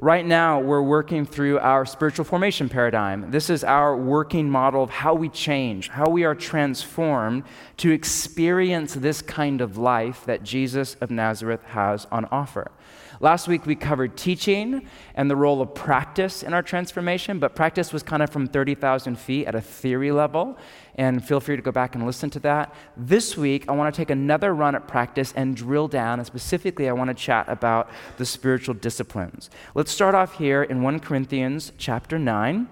Right 0.00 0.24
now, 0.24 0.60
we're 0.60 0.80
working 0.80 1.26
through 1.26 1.58
our 1.58 1.84
spiritual 1.84 2.24
formation 2.24 2.68
paradigm. 2.68 3.32
This 3.32 3.50
is 3.50 3.64
our 3.64 3.96
working 3.96 4.48
model 4.48 4.80
of 4.80 4.90
how 4.90 5.14
we 5.14 5.28
change, 5.28 5.88
how 5.88 6.08
we 6.08 6.22
are 6.22 6.36
transformed 6.36 7.42
to 7.78 7.90
experience 7.90 8.94
this 8.94 9.22
kind 9.22 9.60
of 9.60 9.76
life 9.76 10.24
that 10.26 10.44
Jesus 10.44 10.94
of 11.00 11.10
Nazareth 11.10 11.64
has 11.64 12.06
on 12.12 12.26
offer. 12.26 12.70
Last 13.20 13.48
week 13.48 13.66
we 13.66 13.74
covered 13.74 14.16
teaching 14.16 14.86
and 15.16 15.28
the 15.28 15.34
role 15.34 15.60
of 15.60 15.74
practice 15.74 16.44
in 16.44 16.54
our 16.54 16.62
transformation, 16.62 17.40
but 17.40 17.56
practice 17.56 17.92
was 17.92 18.04
kind 18.04 18.22
of 18.22 18.30
from 18.30 18.46
30,000 18.46 19.18
feet 19.18 19.46
at 19.46 19.56
a 19.56 19.60
theory 19.60 20.12
level, 20.12 20.56
and 20.94 21.24
feel 21.26 21.40
free 21.40 21.56
to 21.56 21.62
go 21.62 21.72
back 21.72 21.96
and 21.96 22.06
listen 22.06 22.30
to 22.30 22.38
that. 22.40 22.72
This 22.96 23.36
week 23.36 23.68
I 23.68 23.72
want 23.72 23.92
to 23.92 24.00
take 24.00 24.10
another 24.10 24.54
run 24.54 24.76
at 24.76 24.86
practice 24.86 25.32
and 25.34 25.56
drill 25.56 25.88
down, 25.88 26.20
and 26.20 26.26
specifically 26.26 26.88
I 26.88 26.92
want 26.92 27.08
to 27.08 27.14
chat 27.14 27.48
about 27.48 27.90
the 28.18 28.26
spiritual 28.26 28.74
disciplines. 28.74 29.50
Let's 29.74 29.90
start 29.90 30.14
off 30.14 30.38
here 30.38 30.62
in 30.62 30.82
1 30.82 31.00
Corinthians 31.00 31.72
chapter 31.76 32.20
9. 32.20 32.68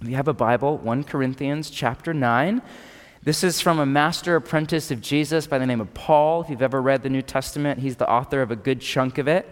If 0.00 0.08
you 0.08 0.16
have 0.16 0.28
a 0.28 0.34
Bible, 0.34 0.78
1 0.78 1.04
Corinthians 1.04 1.70
chapter 1.70 2.12
9. 2.12 2.60
This 3.22 3.44
is 3.44 3.60
from 3.60 3.78
a 3.78 3.84
master 3.84 4.34
apprentice 4.34 4.90
of 4.90 5.02
Jesus 5.02 5.46
by 5.46 5.58
the 5.58 5.66
name 5.66 5.82
of 5.82 5.92
Paul. 5.92 6.40
If 6.40 6.48
you've 6.48 6.62
ever 6.62 6.80
read 6.80 7.02
the 7.02 7.10
New 7.10 7.20
Testament, 7.20 7.80
he's 7.80 7.96
the 7.96 8.08
author 8.08 8.40
of 8.40 8.50
a 8.50 8.56
good 8.56 8.80
chunk 8.80 9.18
of 9.18 9.28
it. 9.28 9.46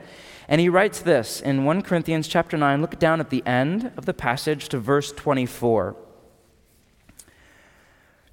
And 0.49 0.59
he 0.59 0.70
writes 0.70 1.00
this 1.00 1.43
in 1.43 1.67
1 1.67 1.82
Corinthians 1.82 2.29
chapter 2.29 2.56
9. 2.56 2.81
Look 2.81 2.99
down 2.99 3.20
at 3.20 3.29
the 3.29 3.47
end 3.47 3.93
of 3.99 4.06
the 4.06 4.15
passage 4.15 4.70
to 4.70 4.79
verse 4.79 5.12
24. 5.12 5.94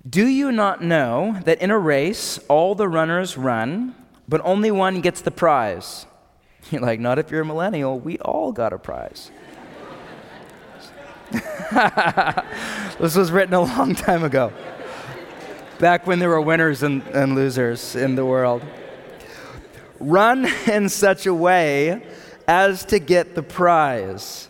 Do 0.09 0.25
you 0.25 0.53
not 0.53 0.81
know 0.81 1.41
that 1.43 1.61
in 1.61 1.69
a 1.69 1.77
race 1.77 2.39
all 2.47 2.73
the 2.73 2.87
runners 2.87 3.35
run, 3.35 3.93
but 4.29 4.39
only 4.45 4.71
one 4.71 5.01
gets 5.01 5.19
the 5.19 5.31
prize? 5.31 6.05
You're 6.71 6.81
like, 6.81 7.01
not 7.01 7.19
if 7.19 7.29
you're 7.29 7.41
a 7.41 7.45
millennial. 7.45 7.99
We 7.99 8.17
all 8.19 8.53
got 8.53 8.71
a 8.71 8.79
prize. 8.79 9.31
this 12.99 13.15
was 13.15 13.31
written 13.31 13.53
a 13.53 13.61
long 13.61 13.93
time 13.93 14.23
ago 14.23 14.53
back 15.79 16.07
when 16.07 16.19
there 16.19 16.29
were 16.29 16.41
winners 16.41 16.83
and, 16.83 17.01
and 17.07 17.35
losers 17.35 17.95
in 17.95 18.15
the 18.15 18.25
world. 18.25 18.63
Run 19.99 20.45
in 20.67 20.89
such 20.89 21.25
a 21.25 21.33
way 21.33 22.05
as 22.47 22.85
to 22.85 22.99
get 22.99 23.35
the 23.35 23.43
prize. 23.43 24.49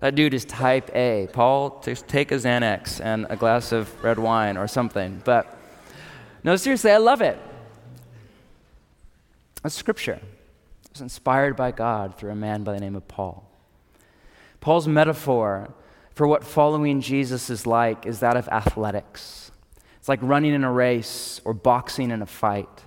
That 0.00 0.14
dude 0.14 0.34
is 0.34 0.44
type 0.44 0.90
A. 0.94 1.28
Paul, 1.32 1.70
take 1.80 2.30
a 2.30 2.36
Xanax 2.36 3.00
and 3.04 3.26
a 3.28 3.36
glass 3.36 3.72
of 3.72 4.02
red 4.02 4.18
wine 4.18 4.56
or 4.56 4.68
something. 4.68 5.20
But 5.24 5.58
no, 6.44 6.54
seriously, 6.56 6.92
I 6.92 6.98
love 6.98 7.20
it. 7.20 7.38
That's 9.62 9.74
scripture. 9.74 10.20
It's 10.90 11.00
inspired 11.00 11.56
by 11.56 11.72
God 11.72 12.16
through 12.16 12.30
a 12.30 12.36
man 12.36 12.62
by 12.62 12.74
the 12.74 12.80
name 12.80 12.94
of 12.94 13.08
Paul. 13.08 13.44
Paul's 14.60 14.86
metaphor 14.86 15.74
for 16.14 16.26
what 16.26 16.44
following 16.44 17.00
Jesus 17.00 17.50
is 17.50 17.66
like 17.66 18.06
is 18.06 18.20
that 18.20 18.36
of 18.36 18.48
athletics. 18.48 19.50
It's 19.98 20.08
like 20.08 20.20
running 20.22 20.54
in 20.54 20.64
a 20.64 20.72
race 20.72 21.40
or 21.44 21.54
boxing 21.54 22.10
in 22.10 22.22
a 22.22 22.26
fight. 22.26 22.84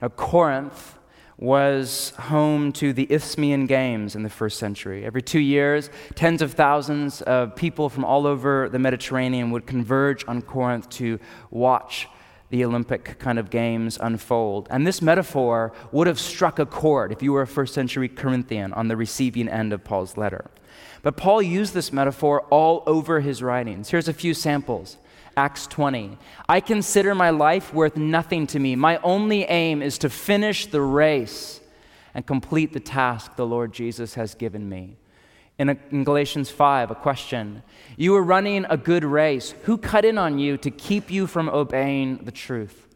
Now, 0.00 0.08
Corinth 0.08 0.98
was 1.38 2.10
home 2.18 2.72
to 2.72 2.92
the 2.92 3.06
Isthmian 3.12 3.66
Games 3.66 4.16
in 4.16 4.22
the 4.22 4.30
first 4.30 4.58
century. 4.58 5.04
Every 5.04 5.20
two 5.22 5.40
years, 5.40 5.90
tens 6.14 6.40
of 6.40 6.54
thousands 6.54 7.20
of 7.22 7.54
people 7.54 7.88
from 7.88 8.04
all 8.04 8.26
over 8.26 8.68
the 8.68 8.78
Mediterranean 8.78 9.50
would 9.50 9.66
converge 9.66 10.24
on 10.26 10.40
Corinth 10.40 10.88
to 10.90 11.18
watch 11.50 12.08
the 12.48 12.64
Olympic 12.64 13.18
kind 13.18 13.38
of 13.38 13.50
games 13.50 13.98
unfold. 14.00 14.68
And 14.70 14.86
this 14.86 15.02
metaphor 15.02 15.72
would 15.92 16.06
have 16.06 16.20
struck 16.20 16.58
a 16.58 16.66
chord 16.66 17.12
if 17.12 17.22
you 17.22 17.32
were 17.32 17.42
a 17.42 17.46
first 17.46 17.74
century 17.74 18.08
Corinthian 18.08 18.72
on 18.72 18.88
the 18.88 18.96
receiving 18.96 19.48
end 19.48 19.72
of 19.72 19.84
Paul's 19.84 20.16
letter. 20.16 20.50
But 21.02 21.16
Paul 21.16 21.42
used 21.42 21.74
this 21.74 21.92
metaphor 21.92 22.42
all 22.50 22.82
over 22.86 23.20
his 23.20 23.42
writings. 23.42 23.90
Here's 23.90 24.08
a 24.08 24.12
few 24.12 24.32
samples. 24.32 24.96
Acts 25.36 25.66
20. 25.66 26.16
I 26.48 26.60
consider 26.60 27.14
my 27.14 27.30
life 27.30 27.74
worth 27.74 27.96
nothing 27.96 28.46
to 28.48 28.58
me. 28.58 28.74
My 28.74 28.98
only 28.98 29.44
aim 29.44 29.82
is 29.82 29.98
to 29.98 30.08
finish 30.08 30.66
the 30.66 30.80
race 30.80 31.60
and 32.14 32.26
complete 32.26 32.72
the 32.72 32.80
task 32.80 33.36
the 33.36 33.46
Lord 33.46 33.72
Jesus 33.72 34.14
has 34.14 34.34
given 34.34 34.68
me. 34.68 34.96
In, 35.58 35.70
a, 35.70 35.76
in, 35.90 36.04
Galatians 36.04 36.50
5, 36.50 36.90
a 36.90 36.94
question 36.94 37.62
You 37.96 38.12
were 38.12 38.22
running 38.22 38.64
a 38.68 38.76
good 38.76 39.04
race. 39.04 39.54
Who 39.64 39.76
cut 39.76 40.04
in 40.04 40.16
on 40.16 40.38
you 40.38 40.56
to 40.58 40.70
keep 40.70 41.10
you 41.10 41.26
from 41.26 41.48
obeying 41.48 42.18
the 42.24 42.32
truth? 42.32 42.86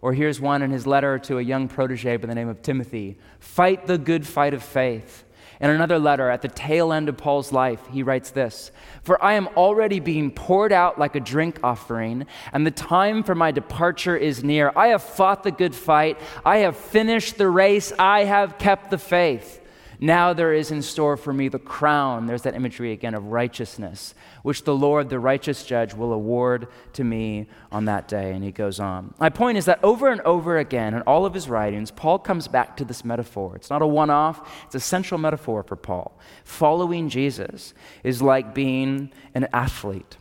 Or 0.00 0.12
here's 0.12 0.40
one 0.40 0.62
in 0.62 0.70
his 0.70 0.86
letter 0.86 1.18
to 1.20 1.38
a 1.38 1.42
young 1.42 1.68
protege 1.68 2.16
by 2.18 2.26
the 2.26 2.34
name 2.34 2.48
of 2.48 2.62
Timothy 2.62 3.18
Fight 3.40 3.86
the 3.86 3.98
good 3.98 4.26
fight 4.26 4.54
of 4.54 4.62
faith. 4.62 5.23
In 5.60 5.70
another 5.70 5.98
letter, 5.98 6.30
at 6.30 6.42
the 6.42 6.48
tail 6.48 6.92
end 6.92 7.08
of 7.08 7.16
Paul's 7.16 7.52
life, 7.52 7.80
he 7.90 8.02
writes 8.02 8.30
this 8.30 8.70
For 9.02 9.22
I 9.22 9.34
am 9.34 9.48
already 9.56 10.00
being 10.00 10.30
poured 10.30 10.72
out 10.72 10.98
like 10.98 11.16
a 11.16 11.20
drink 11.20 11.58
offering, 11.62 12.26
and 12.52 12.66
the 12.66 12.70
time 12.70 13.22
for 13.22 13.34
my 13.34 13.50
departure 13.50 14.16
is 14.16 14.44
near. 14.44 14.72
I 14.74 14.88
have 14.88 15.02
fought 15.02 15.42
the 15.42 15.50
good 15.50 15.74
fight, 15.74 16.18
I 16.44 16.58
have 16.58 16.76
finished 16.76 17.38
the 17.38 17.48
race, 17.48 17.92
I 17.98 18.24
have 18.24 18.58
kept 18.58 18.90
the 18.90 18.98
faith. 18.98 19.60
Now 20.00 20.32
there 20.32 20.52
is 20.52 20.70
in 20.70 20.82
store 20.82 21.16
for 21.16 21.32
me 21.32 21.48
the 21.48 21.58
crown, 21.58 22.26
there's 22.26 22.42
that 22.42 22.54
imagery 22.54 22.92
again 22.92 23.14
of 23.14 23.26
righteousness, 23.26 24.14
which 24.42 24.64
the 24.64 24.74
Lord, 24.74 25.08
the 25.08 25.18
righteous 25.18 25.64
judge, 25.64 25.94
will 25.94 26.12
award 26.12 26.68
to 26.94 27.04
me 27.04 27.46
on 27.70 27.84
that 27.86 28.08
day. 28.08 28.32
And 28.32 28.42
he 28.42 28.52
goes 28.52 28.80
on. 28.80 29.14
My 29.18 29.30
point 29.30 29.58
is 29.58 29.64
that 29.66 29.82
over 29.82 30.08
and 30.08 30.20
over 30.22 30.58
again 30.58 30.94
in 30.94 31.02
all 31.02 31.26
of 31.26 31.34
his 31.34 31.48
writings, 31.48 31.90
Paul 31.90 32.18
comes 32.18 32.48
back 32.48 32.76
to 32.78 32.84
this 32.84 33.04
metaphor. 33.04 33.56
It's 33.56 33.70
not 33.70 33.82
a 33.82 33.86
one 33.86 34.10
off, 34.10 34.64
it's 34.66 34.74
a 34.74 34.80
central 34.80 35.18
metaphor 35.18 35.62
for 35.62 35.76
Paul. 35.76 36.18
Following 36.44 37.08
Jesus 37.08 37.74
is 38.02 38.22
like 38.22 38.54
being 38.54 39.12
an 39.34 39.48
athlete. 39.52 40.16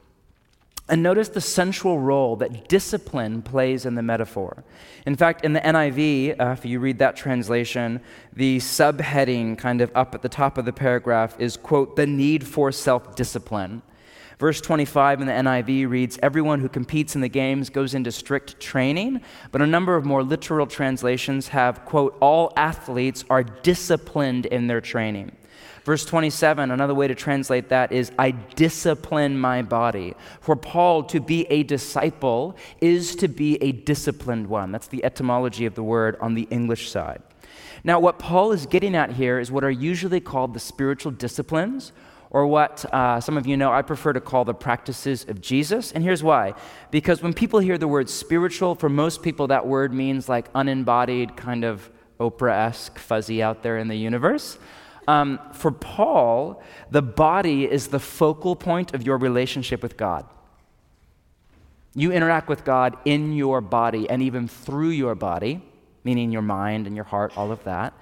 And 0.94 1.02
notice 1.02 1.30
the 1.30 1.42
central 1.42 1.98
role 1.98 2.36
that 2.36 2.70
discipline 2.70 3.42
plays 3.42 3.88
in 3.88 3.96
the 3.96 4.04
metaphor. 4.04 4.64
In 5.08 5.16
fact, 5.16 5.44
in 5.44 5.54
the 5.54 5.60
NIV, 5.60 6.40
uh, 6.40 6.52
if 6.52 6.66
you 6.66 6.80
read 6.80 7.00
that 7.00 7.16
translation, 7.16 8.00
the 8.32 8.60
subheading 8.60 9.58
kind 9.58 9.82
of 9.82 9.92
up 9.96 10.14
at 10.14 10.22
the 10.22 10.30
top 10.30 10.56
of 10.56 10.66
the 10.66 10.72
paragraph 10.72 11.36
is, 11.40 11.58
quote, 11.58 11.96
the 11.96 12.06
need 12.06 12.46
for 12.46 12.72
self 12.72 13.16
discipline. 13.16 13.82
Verse 14.38 14.62
25 14.62 15.22
in 15.22 15.26
the 15.26 15.34
NIV 15.34 15.90
reads, 15.90 16.20
Everyone 16.22 16.60
who 16.60 16.70
competes 16.70 17.16
in 17.16 17.22
the 17.22 17.28
games 17.28 17.72
goes 17.72 17.96
into 17.96 18.12
strict 18.12 18.60
training, 18.60 19.22
but 19.52 19.64
a 19.64 19.66
number 19.66 19.96
of 19.96 20.06
more 20.06 20.22
literal 20.22 20.68
translations 20.68 21.48
have, 21.48 21.86
quote, 21.86 22.16
all 22.20 22.54
athletes 22.56 23.26
are 23.32 23.42
disciplined 23.42 24.46
in 24.46 24.68
their 24.68 24.82
training. 24.82 25.32
Verse 25.84 26.06
27, 26.06 26.72
another 26.72 26.94
way 26.94 27.10
to 27.10 27.16
translate 27.16 27.68
that 27.70 27.92
is, 27.92 28.12
I 28.18 28.32
discipline 28.32 29.38
my 29.38 29.62
body. 29.62 30.14
For 30.40 30.56
Paul, 30.56 31.04
to 31.06 31.20
be 31.20 31.46
a 31.50 31.64
disciple 31.64 32.56
is 32.80 33.18
to 33.18 33.28
be 33.28 33.62
a 33.62 33.74
disciplined 33.74 34.48
one. 34.48 34.72
That's 34.72 34.88
the 34.88 35.04
etymology 35.04 35.66
of 35.66 35.76
the 35.76 35.84
word 35.84 36.16
on 36.22 36.36
the 36.36 36.48
English 36.50 36.90
side. 36.90 37.22
Now, 37.84 38.00
what 38.00 38.18
Paul 38.18 38.54
is 38.54 38.66
getting 38.66 38.96
at 38.96 39.12
here 39.12 39.40
is 39.40 39.52
what 39.52 39.66
are 39.66 39.72
usually 39.72 40.22
called 40.22 40.54
the 40.54 40.60
spiritual 40.60 41.12
disciplines, 41.12 41.92
or 42.30 42.48
what 42.48 42.86
uh, 42.94 43.20
some 43.20 43.38
of 43.38 43.46
you 43.46 43.58
know 43.58 43.72
I 43.72 43.82
prefer 43.82 44.14
to 44.14 44.22
call 44.22 44.46
the 44.46 44.54
practices 44.54 45.26
of 45.28 45.42
Jesus. 45.42 45.92
And 45.92 46.02
here's 46.02 46.24
why. 46.24 46.54
Because 46.92 47.22
when 47.22 47.34
people 47.34 47.60
hear 47.60 47.78
the 47.78 47.90
word 47.90 48.10
spiritual, 48.10 48.74
for 48.74 48.88
most 48.88 49.22
people, 49.22 49.48
that 49.48 49.68
word 49.68 49.94
means 49.94 50.30
like 50.30 50.50
unembodied, 50.56 51.36
kind 51.36 51.66
of 51.66 51.92
Oprah 52.20 52.68
esque, 52.68 52.98
fuzzy 52.98 53.44
out 53.44 53.64
there 53.64 53.78
in 53.78 53.90
the 53.90 53.96
universe. 53.96 54.58
Um, 55.08 55.40
for 55.54 55.72
Paul, 55.72 56.62
the 56.92 57.02
body 57.02 57.70
is 57.70 57.88
the 57.88 58.00
focal 58.00 58.56
point 58.56 58.94
of 58.94 59.04
your 59.04 59.18
relationship 59.18 59.84
with 59.84 59.98
God. 59.98 60.26
You 61.96 62.12
interact 62.12 62.50
with 62.50 62.66
God 62.66 62.98
in 63.06 63.34
your 63.34 63.62
body 63.62 64.10
and 64.10 64.22
even 64.22 64.48
through 64.48 64.90
your 64.90 65.16
body, 65.16 65.62
meaning 66.04 66.32
your 66.32 66.42
mind 66.42 66.88
and 66.88 66.96
your 66.96 67.06
heart, 67.06 67.38
all 67.38 67.52
of 67.52 67.64
that. 67.66 67.94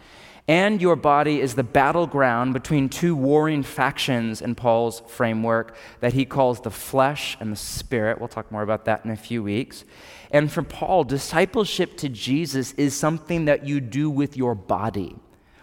And 0.47 0.81
your 0.81 0.95
body 0.95 1.39
is 1.39 1.55
the 1.55 1.63
battleground 1.63 2.53
between 2.53 2.89
two 2.89 3.15
warring 3.15 3.63
factions 3.63 4.41
in 4.41 4.55
Paul's 4.55 5.01
framework 5.07 5.75
that 5.99 6.13
he 6.13 6.25
calls 6.25 6.61
the 6.61 6.71
flesh 6.71 7.37
and 7.39 7.51
the 7.51 7.57
spirit. 7.57 8.19
We'll 8.19 8.27
talk 8.27 8.51
more 8.51 8.63
about 8.63 8.85
that 8.85 9.05
in 9.05 9.11
a 9.11 9.15
few 9.15 9.43
weeks. 9.43 9.83
And 10.31 10.51
for 10.51 10.63
Paul, 10.63 11.03
discipleship 11.03 11.95
to 11.97 12.09
Jesus 12.09 12.71
is 12.73 12.95
something 12.95 13.45
that 13.45 13.65
you 13.65 13.79
do 13.79 14.09
with 14.09 14.35
your 14.35 14.55
body 14.55 15.15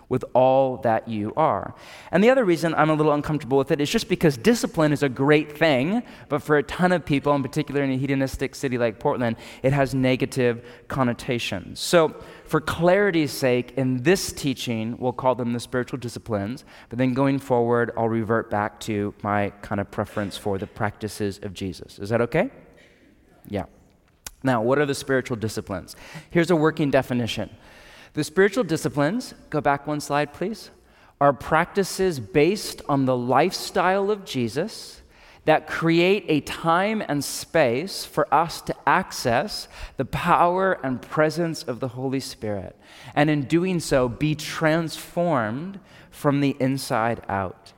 with 0.09 0.25
all 0.33 0.79
that 0.79 1.09
you 1.09 1.33
are. 1.37 1.75
And 2.11 2.25
the 2.25 2.31
other 2.31 2.45
reason 2.45 2.75
I'm 2.75 2.91
a 2.91 2.95
little 2.95 3.12
uncomfortable 3.12 3.59
with 3.59 3.71
it 3.71 3.81
is 3.81 3.91
just 3.91 4.09
because 4.09 4.37
discipline 4.37 4.93
is 4.93 5.03
a 5.03 5.09
great 5.09 5.57
thing, 5.57 6.03
but 6.29 6.43
for 6.43 6.57
a 6.57 6.62
ton 6.62 6.93
of 6.93 7.05
people, 7.05 7.35
in 7.35 7.43
particular 7.43 7.83
in 7.83 7.91
a 7.91 7.97
hedonistic 7.97 8.55
city 8.55 8.79
like 8.79 8.99
Portland, 8.99 9.37
it 9.62 9.73
has 9.73 9.95
negative 9.95 10.65
connotations. 10.88 11.81
So, 11.81 12.15
for 12.45 12.62
clarity's 12.62 13.31
sake, 13.31 13.75
in 13.77 14.03
this 14.05 14.33
teaching, 14.33 14.97
we'll 14.99 15.12
call 15.12 15.35
them 15.35 15.53
the 15.53 15.61
spiritual 15.61 15.99
disciplines, 15.99 16.65
but 16.88 16.99
then 16.99 17.12
going 17.12 17.38
forward, 17.38 17.91
I'll 17.95 18.09
revert 18.09 18.49
back 18.49 18.81
to 18.81 19.12
my 19.23 19.50
kind 19.61 19.83
of 19.83 19.91
preference 19.91 20.38
for 20.38 20.57
the 20.57 20.67
practices 20.67 21.38
of 21.43 21.53
Jesus. 21.53 21.99
Is 21.99 22.09
that 22.09 22.23
okay? 22.23 22.50
Yeah. 23.47 23.65
Now, 24.43 24.62
what 24.62 24.79
are 24.79 24.87
the 24.87 24.95
spiritual 24.95 25.37
disciplines? 25.37 25.97
Here's 26.31 26.50
a 26.50 26.57
working 26.57 26.91
definition. 26.91 27.50
The 28.15 28.25
spiritual 28.25 28.65
disciplines, 28.65 29.35
go 29.50 29.61
back 29.61 29.87
one 29.87 30.00
slide, 30.00 30.33
please, 30.33 30.71
are 31.21 31.33
practices 31.33 32.21
based 32.21 32.81
on 32.88 33.05
the 33.05 33.17
lifestyle 33.17 34.11
of 34.11 34.25
Jesus 34.25 35.03
that 35.45 35.67
create 35.67 36.25
a 36.29 36.41
time 36.41 37.03
and 37.09 37.25
space 37.25 38.05
for 38.05 38.33
us 38.33 38.61
to 38.61 38.77
access 38.87 39.67
the 39.97 40.05
power 40.05 40.79
and 40.85 41.00
presence 41.00 41.62
of 41.62 41.81
the 41.81 41.88
Holy 41.88 42.21
Spirit. 42.21 42.77
And 43.15 43.31
in 43.31 43.45
doing 43.45 43.81
so, 43.81 44.09
be 44.09 44.35
transformed 44.35 45.81
from 46.11 46.41
the 46.41 46.55
inside 46.61 47.23
out. 47.29 47.73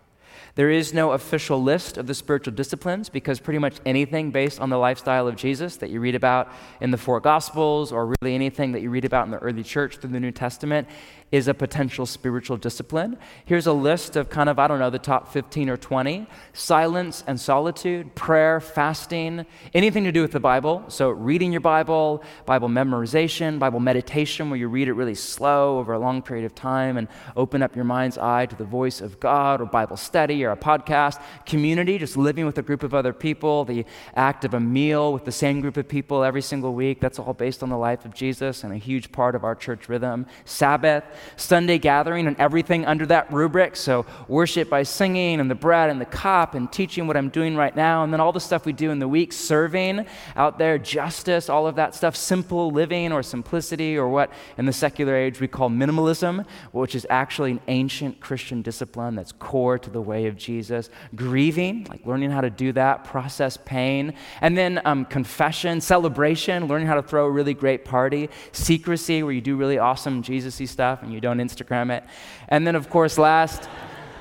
There 0.61 0.69
is 0.69 0.93
no 0.93 1.13
official 1.13 1.63
list 1.63 1.97
of 1.97 2.07
the 2.07 2.13
spiritual 2.13 2.53
disciplines 2.53 3.09
because 3.09 3.41
pretty 3.41 3.59
much 3.59 3.77
anything 3.87 4.31
based 4.31 4.61
on 4.61 4.69
the 4.69 4.77
lifestyle 4.77 5.27
of 5.27 5.35
Jesus 5.35 5.77
that 5.77 5.89
you 5.89 6.01
read 6.01 6.15
about 6.15 6.53
in 6.83 6.91
the 6.91 6.99
four 6.99 7.19
Gospels 7.19 7.93
or 7.93 8.13
really 8.21 8.35
anything 8.35 8.73
that 8.73 8.83
you 8.83 8.91
read 8.91 9.07
about 9.07 9.25
in 9.25 9.31
the 9.31 9.39
early 9.39 9.63
church 9.63 9.97
through 9.97 10.11
the 10.11 10.21
New 10.21 10.33
Testament 10.33 10.87
is 11.33 11.47
a 11.47 11.55
potential 11.55 12.07
spiritual 12.07 12.57
discipline. 12.57 13.17
Here's 13.45 13.67
a 13.67 13.73
list 13.73 14.17
of 14.17 14.29
kind 14.31 14.49
of, 14.49 14.59
I 14.59 14.67
don't 14.67 14.81
know, 14.81 14.91
the 14.91 14.99
top 14.99 15.33
15 15.33 15.71
or 15.71 15.77
20 15.77 16.27
silence 16.53 17.23
and 17.27 17.41
solitude, 17.41 18.15
prayer, 18.17 18.61
fasting, 18.61 19.47
anything 19.73 20.05
to 20.05 20.13
do 20.13 20.23
with 20.23 20.33
the 20.33 20.41
Bible. 20.41 20.85
So, 20.89 21.11
reading 21.11 21.53
your 21.53 21.61
Bible, 21.61 22.23
Bible 22.47 22.69
memorization, 22.69 23.59
Bible 23.59 23.79
meditation, 23.79 24.51
where 24.51 24.59
you 24.59 24.69
read 24.69 24.89
it 24.89 24.95
really 24.95 25.15
slow 25.15 25.79
over 25.79 25.93
a 25.93 25.99
long 25.99 26.21
period 26.21 26.45
of 26.45 26.55
time 26.55 26.97
and 26.97 27.07
open 27.37 27.63
up 27.63 27.77
your 27.77 27.85
mind's 27.85 28.19
eye 28.19 28.47
to 28.47 28.57
the 28.57 28.65
voice 28.65 29.01
of 29.01 29.21
God, 29.21 29.61
or 29.61 29.67
Bible 29.67 29.97
study, 29.97 30.45
or 30.45 30.51
a 30.51 30.57
podcast, 30.57 31.23
community, 31.47 31.99
just 31.99 32.17
living 32.17 32.45
with 32.45 32.59
a 32.59 32.63
group 32.63 32.83
of 32.83 32.93
other 32.93 33.13
people, 33.13 33.65
the 33.65 33.85
act 34.17 34.45
of 34.45 34.55
a 34.55 34.61
meal 34.61 35.13
with 35.13 35.25
the 35.25 35.33
same 35.33 35.61
group 35.61 35.77
of 35.77 35.87
people 35.87 36.25
every 36.25 36.43
single 36.43 36.75
week. 36.75 37.01
That's 37.01 37.19
all 37.19 37.35
based 37.35 37.63
on 37.63 37.69
the 37.69 37.79
life 37.79 38.05
of 38.05 38.15
Jesus 38.15 38.65
and 38.65 38.73
a 38.73 38.77
huge 38.77 39.13
part 39.13 39.35
of 39.35 39.45
our 39.45 39.55
church 39.55 39.89
rhythm. 39.89 40.27
Sabbath, 40.45 41.05
Sunday 41.37 41.79
gathering 41.79 42.27
and 42.27 42.39
everything 42.39 42.85
under 42.87 43.07
that 43.07 43.33
rubric. 43.33 43.77
So, 43.77 44.07
worship 44.29 44.69
by 44.69 44.83
singing 44.83 45.41
and 45.41 45.51
the 45.51 45.55
bread 45.55 45.91
and 45.91 46.01
the 46.01 46.07
cup 46.07 46.55
and 46.55 46.71
teaching 46.71 47.07
what 47.07 47.17
I'm 47.17 47.29
doing 47.29 47.57
right 47.57 47.75
now. 47.75 48.05
And 48.05 48.13
then 48.13 48.21
all 48.21 48.33
the 48.33 48.41
stuff 48.41 48.67
we 48.67 48.73
do 48.73 48.91
in 48.91 48.99
the 48.99 49.09
week, 49.09 49.33
serving 49.33 50.07
out 50.37 50.59
there, 50.59 50.79
justice, 50.79 51.49
all 51.49 51.67
of 51.67 51.77
that 51.77 51.95
stuff, 51.95 52.17
simple 52.17 52.71
living 52.71 53.13
or 53.13 53.23
simplicity, 53.23 53.97
or 53.97 54.09
what 54.09 54.33
in 54.59 54.67
the 54.67 54.73
secular 54.73 55.15
age 55.15 55.41
we 55.41 55.49
call 55.49 55.71
minimalism, 55.71 56.47
which 56.73 56.95
is 56.95 57.07
actually 57.11 57.53
an 57.53 57.61
ancient 57.69 58.21
Christian 58.21 58.63
discipline 58.63 59.15
that's 59.15 59.33
core 59.33 59.79
to 59.79 59.91
the 59.91 60.01
way 60.01 60.27
of 60.27 60.37
Jesus. 60.37 60.91
Grieving, 61.15 61.87
like 61.89 62.05
learning 62.07 62.31
how 62.31 62.41
to 62.41 62.51
do 62.51 62.73
that, 62.73 63.05
process 63.05 63.57
pain. 63.65 64.15
And 64.41 64.57
then 64.57 64.81
um, 64.85 65.05
confession, 65.05 65.81
celebration, 65.81 66.67
learning 66.69 66.87
how 66.87 66.95
to 66.95 67.03
throw 67.03 67.27
a 67.27 67.31
really 67.31 67.55
great 67.55 67.85
party. 67.85 68.31
Secrecy, 68.53 69.23
where 69.23 69.33
you 69.33 69.41
do 69.41 69.57
really 69.57 69.79
awesome 69.79 70.23
Jesus 70.23 70.61
y 70.61 70.67
stuff 70.67 71.03
and 71.11 71.15
you 71.15 71.21
don't 71.21 71.39
Instagram 71.39 71.91
it. 71.91 72.05
And 72.49 72.65
then, 72.65 72.77
of 72.77 72.89
course, 72.89 73.19
last, 73.19 73.69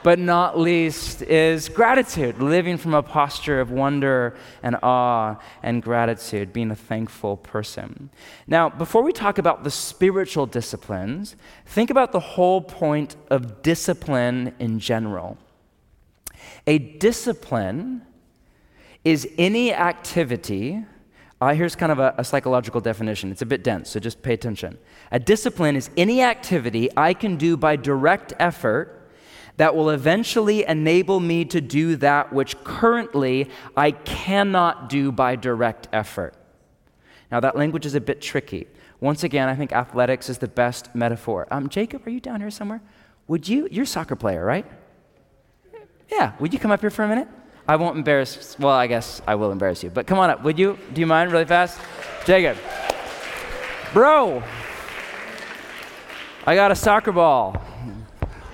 but 0.01 0.17
not 0.17 0.58
least 0.58 1.22
is 1.22 1.69
gratitude, 1.69 2.41
living 2.41 2.77
from 2.77 2.96
a 2.96 3.03
posture 3.03 3.60
of 3.60 3.69
wonder 3.69 4.36
and 4.63 4.75
awe 4.81 5.38
and 5.62 5.84
gratitude, 5.84 6.51
being 6.51 6.72
a 6.72 6.75
thankful 6.75 7.38
person. 7.38 8.10
Now, 8.48 8.69
before 8.69 9.03
we 9.03 9.12
talk 9.12 9.38
about 9.38 9.63
the 9.63 9.69
spiritual 9.69 10.48
disciplines, 10.48 11.36
think 11.65 11.91
about 11.91 12.12
the 12.12 12.19
whole 12.19 12.62
point 12.62 13.15
of 13.29 13.62
discipline 13.62 14.55
in 14.58 14.79
general. 14.79 15.38
A 16.65 16.79
discipline 16.79 18.01
is 19.05 19.29
any 19.38 19.74
activity. 19.74 20.86
Uh, 21.41 21.53
here's 21.53 21.75
kind 21.75 21.91
of 21.91 22.00
a, 22.00 22.13
a 22.17 22.24
psychological 22.24 22.81
definition. 22.81 23.31
It's 23.31 23.41
a 23.41 23.46
bit 23.46 23.63
dense, 23.63 23.89
so 23.89 24.00
just 24.00 24.22
pay 24.22 24.34
attention. 24.34 24.77
A 25.12 25.19
discipline 25.19 25.75
is 25.75 25.89
any 25.96 26.22
activity 26.22 26.89
I 26.98 27.13
can 27.13 27.38
do 27.38 27.55
by 27.55 27.77
direct 27.77 28.34
effort 28.39 29.10
that 29.55 29.75
will 29.75 29.89
eventually 29.89 30.65
enable 30.65 31.19
me 31.19 31.46
to 31.46 31.62
do 31.62 31.96
that 31.98 32.31
which 32.34 32.62
currently 32.63 33.50
I 33.75 33.91
cannot 33.91 34.89
do 34.89 35.12
by 35.12 35.36
direct 35.36 35.88
effort. 35.93 36.34
Now, 37.31 37.39
that 37.41 37.55
language 37.55 37.86
is 37.86 37.96
a 37.96 38.01
bit 38.01 38.22
tricky. 38.22 38.67
Once 39.00 39.24
again, 39.24 39.48
I 39.48 39.55
think 39.55 39.72
athletics 39.72 40.29
is 40.29 40.39
the 40.39 40.48
best 40.48 40.93
metaphor. 40.93 41.48
Um, 41.51 41.69
Jacob, 41.69 42.05
are 42.05 42.10
you 42.10 42.19
down 42.19 42.41
here 42.41 42.50
somewhere? 42.50 42.81
Would 43.27 43.48
you, 43.48 43.67
you're 43.72 43.84
a 43.84 43.88
soccer 43.88 44.15
player, 44.15 44.43
right? 44.43 44.65
Yeah, 46.10 46.34
would 46.39 46.51
you 46.53 46.60
come 46.60 46.72
up 46.72 46.81
here 46.81 46.89
for 46.89 47.03
a 47.03 47.08
minute? 47.08 47.27
I 47.69 47.75
won't 47.75 47.97
embarrass, 47.97 48.57
well, 48.57 48.73
I 48.73 48.88
guess 48.88 49.21
I 49.27 49.35
will 49.35 49.51
embarrass 49.51 49.83
you, 49.83 49.91
but 49.91 50.07
come 50.07 50.17
on 50.17 50.31
up. 50.31 50.41
Would 50.41 50.57
you? 50.57 50.79
Do 50.91 51.01
you 51.01 51.05
mind 51.05 51.31
really 51.31 51.45
fast? 51.45 51.79
Jacob. 52.25 52.57
Bro, 53.93 54.41
I 56.47 56.55
got 56.55 56.71
a 56.71 56.75
soccer 56.75 57.11
ball. 57.11 57.61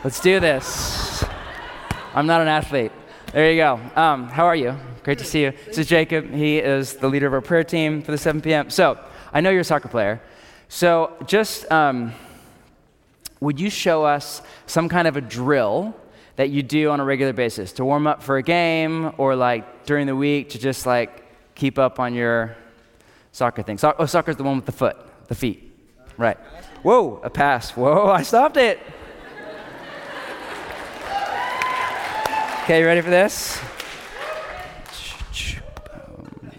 Let's 0.03 0.19
do 0.19 0.41
this. 0.41 1.23
I'm 2.13 2.27
not 2.27 2.41
an 2.41 2.49
athlete. 2.49 2.91
There 3.31 3.49
you 3.49 3.55
go. 3.55 3.79
Um, 3.95 4.27
how 4.27 4.47
are 4.47 4.55
you? 4.55 4.75
Great 5.03 5.19
to 5.19 5.23
see 5.23 5.43
you. 5.43 5.53
This 5.65 5.77
is 5.77 5.87
Jacob. 5.87 6.29
He 6.29 6.57
is 6.57 6.95
the 6.95 7.07
leader 7.07 7.25
of 7.25 7.31
our 7.31 7.39
prayer 7.39 7.63
team 7.63 8.01
for 8.01 8.11
the 8.11 8.17
7 8.17 8.41
p.m. 8.41 8.69
So, 8.69 8.99
I 9.31 9.39
know 9.39 9.49
you're 9.49 9.61
a 9.61 9.63
soccer 9.63 9.87
player. 9.87 10.21
So, 10.67 11.15
just 11.25 11.71
um, 11.71 12.11
would 13.39 13.61
you 13.61 13.69
show 13.69 14.03
us 14.03 14.41
some 14.67 14.89
kind 14.89 15.07
of 15.07 15.15
a 15.15 15.21
drill 15.21 15.95
that 16.35 16.49
you 16.49 16.61
do 16.63 16.89
on 16.89 16.99
a 16.99 17.05
regular 17.05 17.33
basis 17.33 17.71
to 17.73 17.85
warm 17.85 18.07
up 18.07 18.21
for 18.21 18.37
a 18.37 18.43
game 18.43 19.13
or 19.17 19.35
like 19.35 19.85
during 19.85 20.05
the 20.07 20.15
week 20.15 20.49
to 20.49 20.59
just 20.59 20.85
like 20.85 21.23
keep 21.55 21.79
up 21.79 21.99
on 21.99 22.13
your 22.13 22.55
soccer 23.31 23.63
thing? 23.63 23.77
So- 23.77 23.95
oh, 23.97 24.05
soccer's 24.05 24.35
the 24.35 24.43
one 24.43 24.57
with 24.57 24.65
the 24.65 24.71
foot, 24.71 24.97
the 25.27 25.35
feet. 25.35 25.71
Right. 26.17 26.37
Whoa, 26.83 27.19
a 27.23 27.29
pass. 27.29 27.71
Whoa, 27.71 28.09
I 28.09 28.23
stopped 28.23 28.57
it. 28.57 28.79
Okay, 32.63 32.79
you 32.79 32.85
ready 32.85 33.01
for 33.01 33.11
this? 33.11 33.59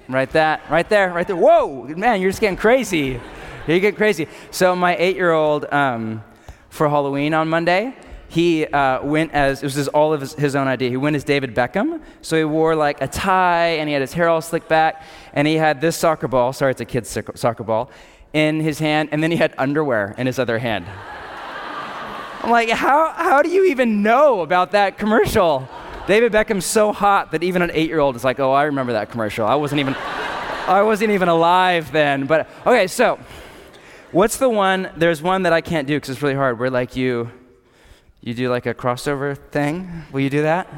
Right 0.08 0.30
that, 0.30 0.62
right 0.70 0.88
there, 0.88 1.12
right 1.12 1.26
there. 1.26 1.34
Whoa, 1.34 1.82
man, 1.96 2.20
you're 2.20 2.30
just 2.30 2.40
getting 2.40 2.56
crazy. 2.56 3.20
You 3.66 3.80
get 3.80 3.96
crazy. 3.96 4.28
So 4.52 4.76
my 4.76 4.96
eight-year-old, 4.96 5.66
um, 5.72 6.22
for 6.68 6.88
Halloween 6.88 7.34
on 7.34 7.48
Monday, 7.48 7.96
he 8.28 8.66
uh, 8.66 9.02
went 9.04 9.32
as 9.32 9.62
it 9.62 9.66
was 9.66 9.74
his, 9.74 9.88
all 9.88 10.12
of 10.12 10.20
his, 10.20 10.34
his, 10.34 10.56
own 10.56 10.66
idea. 10.66 10.90
He 10.90 10.96
went 10.96 11.16
as 11.16 11.24
David 11.24 11.54
Beckham, 11.54 12.00
so 12.22 12.36
he 12.36 12.44
wore 12.44 12.74
like 12.74 13.00
a 13.00 13.06
tie 13.06 13.76
and 13.78 13.88
he 13.88 13.92
had 13.92 14.02
his 14.02 14.12
hair 14.12 14.28
all 14.28 14.40
slicked 14.40 14.68
back, 14.68 15.02
and 15.32 15.46
he 15.46 15.54
had 15.54 15.80
this 15.80 15.96
soccer 15.96 16.28
ball. 16.28 16.52
Sorry, 16.52 16.72
it's 16.72 16.80
a 16.80 16.84
kid's 16.84 17.16
soccer 17.34 17.62
ball 17.62 17.90
in 18.32 18.60
his 18.60 18.78
hand, 18.78 19.08
and 19.12 19.22
then 19.22 19.30
he 19.30 19.36
had 19.36 19.54
underwear 19.58 20.14
in 20.18 20.26
his 20.26 20.38
other 20.38 20.58
hand. 20.58 20.86
I'm 22.42 22.50
like, 22.50 22.68
how 22.70 23.12
how 23.12 23.42
do 23.42 23.48
you 23.48 23.66
even 23.66 24.02
know 24.02 24.40
about 24.40 24.72
that 24.72 24.98
commercial? 24.98 25.68
David 26.06 26.32
Beckham's 26.32 26.66
so 26.66 26.92
hot 26.92 27.32
that 27.32 27.42
even 27.42 27.62
an 27.62 27.70
eight-year-old 27.74 28.14
is 28.14 28.22
like, 28.22 28.38
oh, 28.38 28.52
I 28.52 28.64
remember 28.64 28.92
that 28.92 29.10
commercial. 29.10 29.46
I 29.46 29.56
wasn't 29.56 29.80
even 29.80 29.94
I 29.94 30.82
wasn't 30.82 31.12
even 31.12 31.28
alive 31.28 31.92
then. 31.92 32.26
But 32.26 32.48
okay, 32.66 32.86
so 32.86 33.18
what's 34.12 34.36
the 34.36 34.48
one? 34.48 34.90
There's 34.96 35.22
one 35.22 35.42
that 35.42 35.52
I 35.52 35.60
can't 35.60 35.86
do 35.86 35.96
because 35.96 36.10
it's 36.10 36.22
really 36.22 36.34
hard. 36.34 36.58
Where 36.58 36.70
like 36.70 36.96
you 36.96 37.30
you 38.26 38.34
do 38.34 38.50
like 38.50 38.66
a 38.66 38.74
crossover 38.74 39.38
thing? 39.52 40.02
Will 40.10 40.18
you 40.18 40.30
do 40.30 40.42
that? 40.42 40.68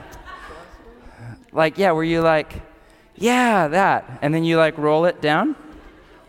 Like, 1.51 1.79
yeah, 1.79 1.93
where 1.93 2.05
you 2.05 2.21
like, 2.21 2.61
yeah, 3.15 3.69
that. 3.69 4.19
And 4.21 4.35
then 4.35 4.45
you 4.45 4.59
like 4.59 4.77
roll 4.77 5.07
it 5.07 5.23
down? 5.23 5.57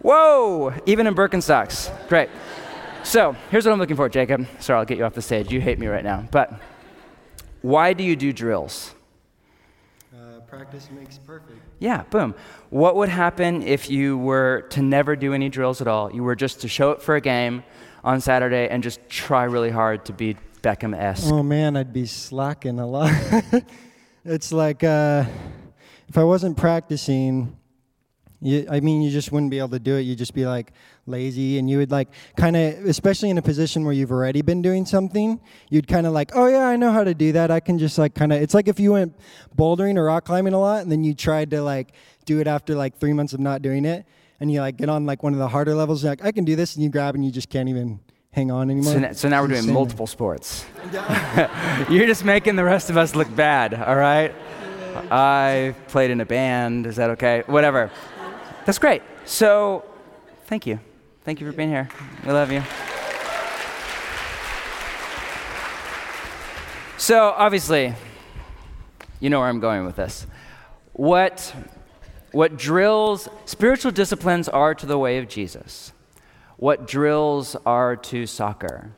Whoa! 0.01 0.73
Even 0.85 1.07
in 1.07 1.15
Birkenstocks. 1.15 1.91
Great. 2.07 2.29
So, 3.03 3.35
here's 3.51 3.65
what 3.65 3.73
I'm 3.73 3.79
looking 3.79 3.97
for, 3.97 4.07
Jacob. 4.07 4.47
Sorry, 4.59 4.79
I'll 4.79 4.85
get 4.85 4.97
you 4.97 5.03
off 5.03 5.13
the 5.13 5.21
stage. 5.21 5.51
You 5.51 5.59
hate 5.59 5.77
me 5.77 5.87
right 5.87 6.05
now. 6.05 6.25
But 6.31 6.53
why 7.61 7.91
do 7.91 8.05
you 8.05 8.15
do 8.15 8.31
drills? 8.31 8.95
Uh, 10.15 10.39
practice 10.47 10.87
makes 10.89 11.17
perfect. 11.17 11.59
Yeah, 11.79 12.03
boom. 12.03 12.33
What 12.69 12.95
would 12.95 13.09
happen 13.09 13.61
if 13.63 13.89
you 13.89 14.17
were 14.17 14.67
to 14.69 14.81
never 14.81 15.17
do 15.17 15.33
any 15.33 15.49
drills 15.49 15.81
at 15.81 15.87
all? 15.89 16.13
You 16.13 16.23
were 16.23 16.35
just 16.35 16.61
to 16.61 16.69
show 16.69 16.91
up 16.91 17.01
for 17.01 17.17
a 17.17 17.21
game 17.21 17.65
on 18.05 18.21
Saturday 18.21 18.69
and 18.69 18.81
just 18.81 19.01
try 19.09 19.43
really 19.43 19.69
hard 19.69 20.05
to 20.05 20.13
be 20.13 20.37
Beckham 20.61 20.97
esque? 20.97 21.31
Oh 21.31 21.43
man, 21.43 21.77
I'd 21.77 21.93
be 21.93 22.05
slacking 22.05 22.79
a 22.79 22.87
lot. 22.87 23.13
it's 24.25 24.51
like 24.51 24.83
uh, 24.83 25.25
if 26.07 26.17
I 26.17 26.23
wasn't 26.23 26.57
practicing, 26.57 27.57
you, 28.41 28.67
I 28.69 28.79
mean, 28.79 29.01
you 29.01 29.09
just 29.09 29.31
wouldn't 29.31 29.51
be 29.51 29.59
able 29.59 29.69
to 29.69 29.79
do 29.79 29.95
it. 29.95 30.01
You'd 30.01 30.17
just 30.17 30.33
be 30.33 30.45
like 30.45 30.73
lazy, 31.05 31.59
and 31.59 31.69
you 31.69 31.77
would 31.77 31.91
like 31.91 32.09
kind 32.35 32.55
of, 32.55 32.85
especially 32.85 33.29
in 33.29 33.37
a 33.37 33.41
position 33.41 33.83
where 33.83 33.93
you've 33.93 34.11
already 34.11 34.41
been 34.41 34.61
doing 34.61 34.85
something, 34.85 35.39
you'd 35.69 35.87
kind 35.87 36.05
of 36.05 36.13
like, 36.13 36.31
oh 36.35 36.47
yeah, 36.47 36.67
I 36.67 36.75
know 36.75 36.91
how 36.91 37.03
to 37.03 37.13
do 37.13 37.31
that. 37.33 37.51
I 37.51 37.59
can 37.59 37.77
just 37.77 37.97
like 37.97 38.13
kind 38.13 38.33
of. 38.33 38.41
It's 38.41 38.53
like 38.53 38.67
if 38.67 38.79
you 38.79 38.93
went 38.93 39.15
bouldering 39.57 39.97
or 39.97 40.05
rock 40.05 40.25
climbing 40.25 40.53
a 40.53 40.59
lot, 40.59 40.81
and 40.81 40.91
then 40.91 41.03
you 41.03 41.13
tried 41.13 41.51
to 41.51 41.61
like 41.61 41.93
do 42.25 42.39
it 42.39 42.47
after 42.47 42.75
like 42.75 42.97
three 42.97 43.13
months 43.13 43.33
of 43.33 43.39
not 43.39 43.61
doing 43.61 43.85
it, 43.85 44.05
and 44.39 44.51
you 44.51 44.59
like 44.59 44.77
get 44.77 44.89
on 44.89 45.05
like 45.05 45.23
one 45.23 45.33
of 45.33 45.39
the 45.39 45.47
harder 45.47 45.75
levels. 45.75 46.03
Like, 46.03 46.23
I 46.23 46.31
can 46.31 46.43
do 46.43 46.55
this, 46.55 46.75
and 46.75 46.83
you 46.83 46.89
grab, 46.89 47.15
and 47.15 47.25
you 47.25 47.31
just 47.31 47.49
can't 47.49 47.69
even 47.69 47.99
hang 48.39 48.51
on 48.51 48.71
anymore. 48.71 48.93
So, 48.93 49.13
so 49.13 49.29
now 49.29 49.41
we're 49.41 49.49
doing 49.49 49.73
multiple 49.73 50.07
sports. 50.07 50.65
You're 51.89 52.07
just 52.07 52.23
making 52.23 52.55
the 52.55 52.63
rest 52.63 52.89
of 52.89 52.95
us 52.95 53.13
look 53.13 53.33
bad, 53.35 53.73
all 53.73 53.97
right? 53.97 54.33
I 55.11 55.75
played 55.89 56.09
in 56.09 56.21
a 56.21 56.25
band. 56.25 56.87
Is 56.87 56.95
that 56.95 57.09
okay? 57.11 57.43
Whatever. 57.47 57.91
That's 58.65 58.79
great. 58.79 59.01
So, 59.25 59.83
thank 60.45 60.65
you. 60.65 60.79
Thank 61.25 61.41
you 61.41 61.51
for 61.51 61.55
being 61.55 61.69
here. 61.69 61.89
We 62.25 62.31
love 62.31 62.49
you. 62.49 62.63
So, 66.97 67.33
obviously, 67.35 67.93
you 69.19 69.29
know 69.29 69.39
where 69.39 69.49
I'm 69.49 69.59
going 69.59 69.85
with 69.85 69.97
this. 69.97 70.25
What, 70.93 71.53
what 72.31 72.55
drills, 72.55 73.27
spiritual 73.43 73.91
disciplines 73.91 74.47
are 74.47 74.73
to 74.75 74.85
the 74.85 74.97
way 74.97 75.17
of 75.17 75.27
Jesus 75.27 75.91
what 76.59 76.85
drills 76.85 77.55
are 77.65 77.95
to 77.95 78.25
soccer, 78.25 78.91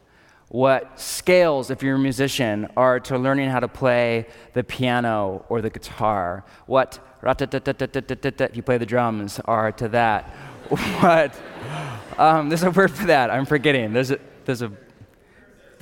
what 0.49 0.99
scales, 0.99 1.69
if 1.69 1.83
you're 1.83 1.95
a 1.95 1.99
musician, 1.99 2.67
are 2.75 2.99
to 2.99 3.17
learning 3.17 3.49
how 3.49 3.59
to 3.59 3.67
play 3.67 4.25
the 4.53 4.63
piano 4.63 5.45
or 5.47 5.61
the 5.61 5.69
guitar, 5.69 6.43
what 6.65 6.99
if 7.23 8.55
you 8.55 8.61
play 8.63 8.77
the 8.79 8.85
drums 8.85 9.39
are 9.45 9.71
to 9.71 9.87
that, 9.89 10.23
what 10.69 11.39
um, 12.17 12.49
there's 12.49 12.63
a 12.63 12.71
word 12.71 12.91
for 12.91 13.05
that. 13.05 13.29
I'm 13.29 13.45
forgetting. 13.45 13.93
There's 13.93 14.11
a 14.11 14.19
there's 14.45 14.63
a 14.63 14.71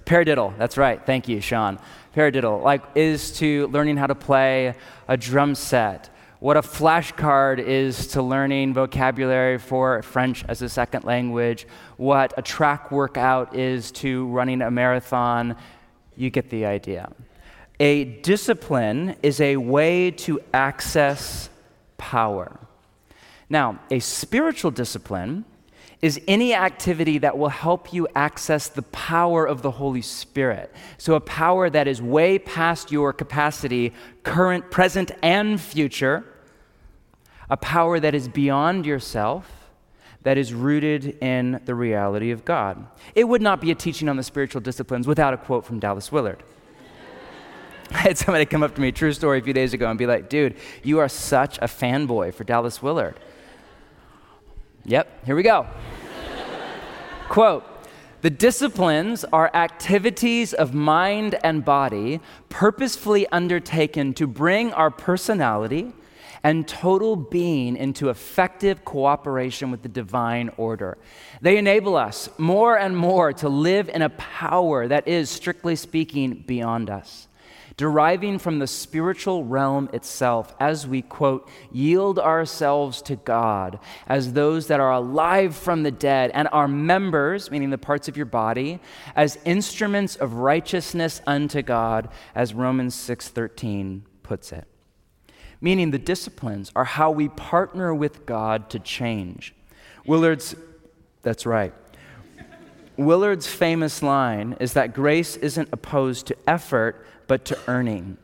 paradiddle. 0.06 0.58
That's 0.58 0.78
right. 0.78 1.04
Thank 1.06 1.30
you, 1.30 1.40
Sean. 1.40 1.80
Paradiddle, 2.16 2.62
like, 2.62 2.84
is 2.96 3.32
to 3.38 3.68
learning 3.68 3.98
how 3.98 4.08
to 4.08 4.16
play 4.16 4.76
a 5.08 5.16
drum 5.16 5.56
set 5.56 6.10
what 6.40 6.56
a 6.56 6.62
flashcard 6.62 7.60
is 7.60 8.08
to 8.08 8.22
learning 8.22 8.74
vocabulary 8.74 9.58
for 9.58 10.02
French 10.02 10.46
as 10.48 10.62
a 10.62 10.70
second 10.70 11.04
language, 11.04 11.68
what 11.98 12.34
a 12.38 12.42
track 12.42 12.92
workout 12.92 13.56
is 13.56 13.92
to 13.92 14.26
running 14.28 14.62
a 14.62 14.72
marathon. 14.72 15.56
You 16.16 16.30
get 16.30 16.50
the 16.50 16.66
idea. 16.66 17.12
A 17.82 18.06
discipline 18.06 19.16
is 19.22 19.42
a 19.42 19.58
way 19.58 20.12
to 20.12 20.42
access 20.54 21.50
power. 21.98 22.58
Now, 23.50 23.80
a 23.92 24.00
spiritual 24.00 24.72
discipline 24.72 25.44
is 26.02 26.20
any 26.28 26.54
activity 26.54 27.18
that 27.18 27.38
will 27.38 27.50
help 27.50 27.92
you 27.92 28.08
access 28.16 28.70
the 28.70 28.82
power 28.84 29.46
of 29.46 29.62
the 29.62 29.72
Holy 29.72 30.02
Spirit. 30.02 30.74
So, 30.98 31.16
a 31.16 31.20
power 31.20 31.70
that 31.70 31.88
is 31.88 32.02
way 32.02 32.40
past 32.40 32.92
your 32.92 33.12
capacity, 33.12 33.94
current, 34.24 34.72
present, 34.72 35.12
and 35.22 35.60
future. 35.60 36.26
A 37.50 37.58
power 37.58 38.00
that 38.00 38.14
is 38.14 38.28
beyond 38.28 38.86
yourself, 38.86 39.72
that 40.22 40.38
is 40.38 40.54
rooted 40.54 41.18
in 41.22 41.60
the 41.66 41.74
reality 41.74 42.32
of 42.32 42.46
God. 42.46 42.86
It 43.16 43.24
would 43.24 43.42
not 43.42 43.60
be 43.60 43.72
a 43.72 43.76
teaching 43.76 44.08
on 44.08 44.18
the 44.18 44.24
spiritual 44.24 44.62
disciplines 44.62 45.08
without 45.08 45.34
a 45.34 45.38
quote 45.38 45.66
from 45.66 45.80
Dallas 45.80 46.12
Willard. 46.12 46.44
I 47.92 47.98
had 47.98 48.18
somebody 48.18 48.46
come 48.46 48.62
up 48.62 48.76
to 48.76 48.82
me, 48.82 48.92
true 48.92 49.14
story, 49.14 49.40
a 49.40 49.42
few 49.42 49.54
days 49.54 49.74
ago, 49.74 49.90
and 49.90 49.98
be 49.98 50.06
like, 50.06 50.30
dude, 50.30 50.56
you 50.84 51.00
are 51.00 51.10
such 51.10 51.58
a 51.58 51.66
fanboy 51.66 52.36
for 52.36 52.44
Dallas 52.44 52.84
Willard. 52.84 53.20
Yep, 54.90 55.24
here 55.28 55.36
we 55.36 55.44
go. 55.44 55.68
Quote 57.30 57.64
The 58.22 58.32
disciplines 58.32 59.24
are 59.24 59.52
activities 59.54 60.52
of 60.52 60.74
mind 60.74 61.36
and 61.44 61.64
body 61.64 62.22
purposefully 62.50 63.28
undertaken 63.28 64.16
to 64.16 64.26
bring 64.26 64.74
our 64.74 64.90
personality 64.90 65.94
and 66.42 66.68
total 66.68 67.16
being 67.16 67.78
into 67.78 68.10
effective 68.10 68.84
cooperation 68.84 69.70
with 69.70 69.84
the 69.84 69.90
divine 69.90 70.50
order. 70.58 70.98
They 71.40 71.60
enable 71.60 71.96
us 71.96 72.28
more 72.40 72.76
and 72.76 72.98
more 72.98 73.32
to 73.34 73.48
live 73.48 73.90
in 73.90 74.02
a 74.02 74.10
power 74.10 74.88
that 74.88 75.08
is, 75.08 75.30
strictly 75.30 75.76
speaking, 75.76 76.44
beyond 76.48 76.90
us 76.90 77.29
deriving 77.80 78.38
from 78.38 78.60
the 78.60 78.68
spiritual 78.68 79.46
realm 79.46 79.90
itself 79.94 80.54
as 80.60 80.86
we, 80.86 81.02
quote, 81.02 81.48
yield 81.72 82.20
ourselves 82.20 83.02
to 83.02 83.16
God 83.16 83.80
as 84.06 84.34
those 84.34 84.68
that 84.68 84.82
are 84.82 84.92
alive 84.92 85.56
from 85.56 85.84
the 85.84 85.92
dead 85.92 86.30
and 86.34 86.50
our 86.52 86.68
members, 86.68 87.50
meaning 87.50 87.70
the 87.70 87.78
parts 87.78 88.10
of 88.10 88.18
your 88.18 88.26
body, 88.26 88.82
as 89.16 89.38
instruments 89.46 90.18
of 90.18 90.34
righteousness 90.34 91.22
unto 91.26 91.62
God, 91.62 92.10
as 92.36 92.54
Romans 92.54 92.96
6:13 92.96 94.04
puts 94.24 94.52
it. 94.52 94.68
Meaning 95.62 95.92
the 95.92 96.00
disciplines 96.00 96.74
are 96.76 96.84
how 96.84 97.12
we 97.12 97.30
partner 97.30 97.96
with 97.96 98.26
God 98.26 98.70
to 98.72 98.80
change. 98.80 99.56
Willard's, 100.06 100.54
that's 101.22 101.46
right. 101.46 101.74
Willard's 102.98 103.48
famous 103.48 104.04
line 104.04 104.58
is 104.60 104.74
that 104.74 104.94
grace 104.94 105.38
isn't 105.38 105.70
opposed 105.72 106.28
to 106.28 106.36
effort, 106.46 107.06
but 107.30 107.46
to 107.46 107.58
earning. 107.68 108.18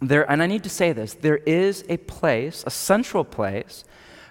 There, 0.00 0.30
and 0.30 0.40
I 0.40 0.46
need 0.46 0.62
to 0.62 0.68
say 0.68 0.92
this 0.92 1.14
there 1.14 1.38
is 1.38 1.82
a 1.88 1.96
place, 1.96 2.62
a 2.64 2.70
central 2.70 3.24
place, 3.24 3.82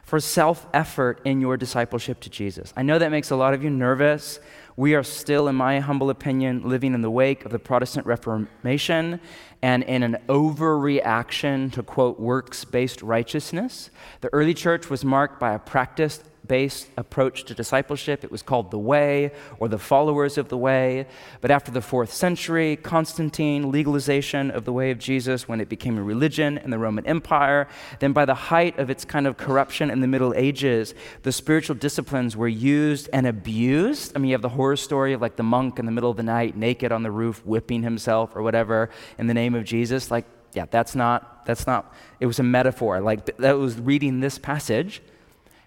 for 0.03 0.21
self 0.21 0.65
effort 0.73 1.19
in 1.25 1.41
your 1.41 1.57
discipleship 1.57 2.21
to 2.21 2.29
Jesus. 2.29 2.71
I 2.77 2.83
know 2.83 2.97
that 2.97 3.11
makes 3.11 3.31
a 3.31 3.35
lot 3.35 3.53
of 3.53 3.61
you 3.61 3.69
nervous. 3.69 4.39
We 4.77 4.93
are 4.93 5.03
still, 5.03 5.47
in 5.47 5.55
my 5.55 5.79
humble 5.79 6.11
opinion, 6.11 6.69
living 6.69 6.93
in 6.93 7.01
the 7.01 7.09
wake 7.09 7.43
of 7.43 7.51
the 7.51 7.59
Protestant 7.59 8.05
Reformation 8.05 9.19
and 9.63 9.81
in 9.83 10.03
an 10.03 10.17
overreaction 10.29 11.73
to, 11.73 11.81
quote, 11.81 12.19
works 12.19 12.63
based 12.63 13.01
righteousness. 13.01 13.89
The 14.21 14.31
early 14.31 14.53
church 14.53 14.91
was 14.91 15.03
marked 15.03 15.39
by 15.39 15.55
a 15.55 15.59
practice 15.59 16.23
based 16.47 16.87
approach 16.97 17.43
to 17.45 17.53
discipleship. 17.53 18.23
It 18.23 18.31
was 18.31 18.41
called 18.41 18.71
the 18.71 18.79
Way 18.79 19.31
or 19.59 19.67
the 19.67 19.77
followers 19.77 20.37
of 20.37 20.49
the 20.49 20.57
Way. 20.57 21.07
But 21.41 21.51
after 21.51 21.71
the 21.71 21.81
fourth 21.81 22.13
century, 22.13 22.75
Constantine, 22.75 23.71
legalization 23.71 24.51
of 24.51 24.65
the 24.65 24.73
way 24.73 24.91
of 24.91 24.99
Jesus 24.99 25.47
when 25.47 25.61
it 25.61 25.69
became 25.69 25.97
a 25.97 26.03
religion 26.03 26.57
in 26.57 26.69
the 26.69 26.79
Roman 26.79 27.05
Empire, 27.05 27.67
then 27.99 28.13
by 28.13 28.25
the 28.25 28.33
height 28.33 28.77
of 28.79 28.89
its 28.89 29.05
kind 29.05 29.27
of 29.27 29.37
corruption 29.37 29.89
in 29.89 30.01
the 30.01 30.07
Middle 30.07 30.33
Ages, 30.35 30.93
the 31.23 31.31
spiritual 31.31 31.75
disciplines 31.75 32.35
were 32.35 32.47
used 32.47 33.09
and 33.13 33.27
abused. 33.27 34.13
I 34.15 34.19
mean, 34.19 34.29
you 34.29 34.33
have 34.35 34.41
the 34.41 34.49
horror 34.49 34.77
story 34.77 35.13
of 35.13 35.21
like 35.21 35.35
the 35.35 35.43
monk 35.43 35.79
in 35.79 35.85
the 35.85 35.91
middle 35.91 36.09
of 36.09 36.17
the 36.17 36.23
night, 36.23 36.55
naked 36.55 36.91
on 36.91 37.03
the 37.03 37.11
roof, 37.11 37.45
whipping 37.45 37.83
himself 37.83 38.35
or 38.35 38.41
whatever 38.41 38.89
in 39.17 39.27
the 39.27 39.33
name 39.33 39.55
of 39.55 39.63
Jesus. 39.63 40.11
Like, 40.11 40.25
yeah, 40.53 40.65
that's 40.69 40.95
not, 40.95 41.45
that's 41.45 41.67
not, 41.67 41.93
it 42.19 42.25
was 42.25 42.39
a 42.39 42.43
metaphor. 42.43 42.99
Like, 43.01 43.37
that 43.37 43.57
was 43.57 43.79
reading 43.79 44.19
this 44.19 44.37
passage, 44.37 45.01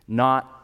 not 0.08 0.59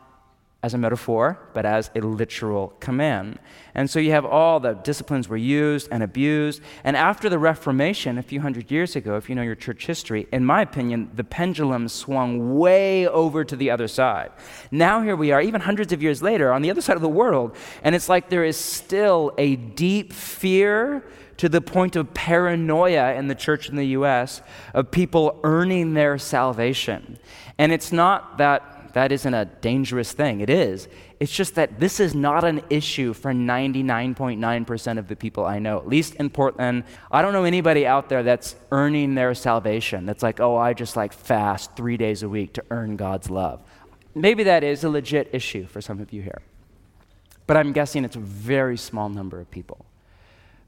as 0.66 0.74
a 0.74 0.78
metaphor, 0.78 1.38
but 1.54 1.64
as 1.64 1.92
a 1.94 2.00
literal 2.00 2.74
command. 2.80 3.38
And 3.72 3.88
so 3.88 4.00
you 4.00 4.10
have 4.10 4.24
all 4.24 4.58
the 4.58 4.72
disciplines 4.72 5.28
were 5.28 5.36
used 5.36 5.86
and 5.92 6.02
abused. 6.02 6.60
And 6.82 6.96
after 6.96 7.28
the 7.28 7.38
Reformation, 7.38 8.18
a 8.18 8.22
few 8.22 8.40
hundred 8.40 8.68
years 8.68 8.96
ago, 8.96 9.16
if 9.16 9.28
you 9.28 9.36
know 9.36 9.42
your 9.42 9.54
church 9.54 9.86
history, 9.86 10.26
in 10.32 10.44
my 10.44 10.62
opinion, 10.62 11.12
the 11.14 11.22
pendulum 11.22 11.86
swung 11.86 12.58
way 12.58 13.06
over 13.06 13.44
to 13.44 13.54
the 13.54 13.70
other 13.70 13.86
side. 13.86 14.32
Now 14.72 15.02
here 15.02 15.14
we 15.14 15.30
are, 15.30 15.40
even 15.40 15.60
hundreds 15.60 15.92
of 15.92 16.02
years 16.02 16.20
later, 16.20 16.52
on 16.52 16.62
the 16.62 16.70
other 16.72 16.80
side 16.80 16.96
of 16.96 17.02
the 17.02 17.08
world, 17.08 17.54
and 17.84 17.94
it's 17.94 18.08
like 18.08 18.28
there 18.28 18.44
is 18.44 18.56
still 18.56 19.32
a 19.38 19.54
deep 19.54 20.12
fear 20.12 21.04
to 21.36 21.48
the 21.48 21.60
point 21.60 21.94
of 21.94 22.12
paranoia 22.12 23.14
in 23.14 23.28
the 23.28 23.36
church 23.36 23.68
in 23.68 23.76
the 23.76 23.88
US 23.98 24.42
of 24.74 24.90
people 24.90 25.38
earning 25.44 25.94
their 25.94 26.18
salvation. 26.18 27.20
And 27.56 27.70
it's 27.70 27.92
not 27.92 28.38
that 28.38 28.75
that 28.96 29.12
isn't 29.12 29.34
a 29.34 29.44
dangerous 29.44 30.12
thing. 30.12 30.40
It 30.40 30.48
is. 30.48 30.88
It's 31.20 31.30
just 31.30 31.56
that 31.56 31.78
this 31.78 32.00
is 32.00 32.14
not 32.14 32.44
an 32.44 32.62
issue 32.70 33.12
for 33.12 33.30
99.9% 33.30 34.98
of 34.98 35.06
the 35.06 35.14
people 35.14 35.44
I 35.44 35.58
know, 35.58 35.76
at 35.76 35.86
least 35.86 36.14
in 36.14 36.30
Portland. 36.30 36.84
I 37.10 37.20
don't 37.20 37.34
know 37.34 37.44
anybody 37.44 37.86
out 37.86 38.08
there 38.08 38.22
that's 38.22 38.56
earning 38.72 39.14
their 39.14 39.34
salvation. 39.34 40.06
That's 40.06 40.22
like, 40.22 40.40
oh, 40.40 40.56
I 40.56 40.72
just 40.72 40.96
like 40.96 41.12
fast 41.12 41.76
three 41.76 41.98
days 41.98 42.22
a 42.22 42.28
week 42.30 42.54
to 42.54 42.64
earn 42.70 42.96
God's 42.96 43.28
love. 43.28 43.62
Maybe 44.14 44.44
that 44.44 44.64
is 44.64 44.82
a 44.82 44.88
legit 44.88 45.28
issue 45.30 45.66
for 45.66 45.82
some 45.82 46.00
of 46.00 46.10
you 46.10 46.22
here. 46.22 46.40
But 47.46 47.58
I'm 47.58 47.72
guessing 47.72 48.02
it's 48.02 48.16
a 48.16 48.20
very 48.20 48.78
small 48.78 49.10
number 49.10 49.38
of 49.38 49.50
people. 49.50 49.84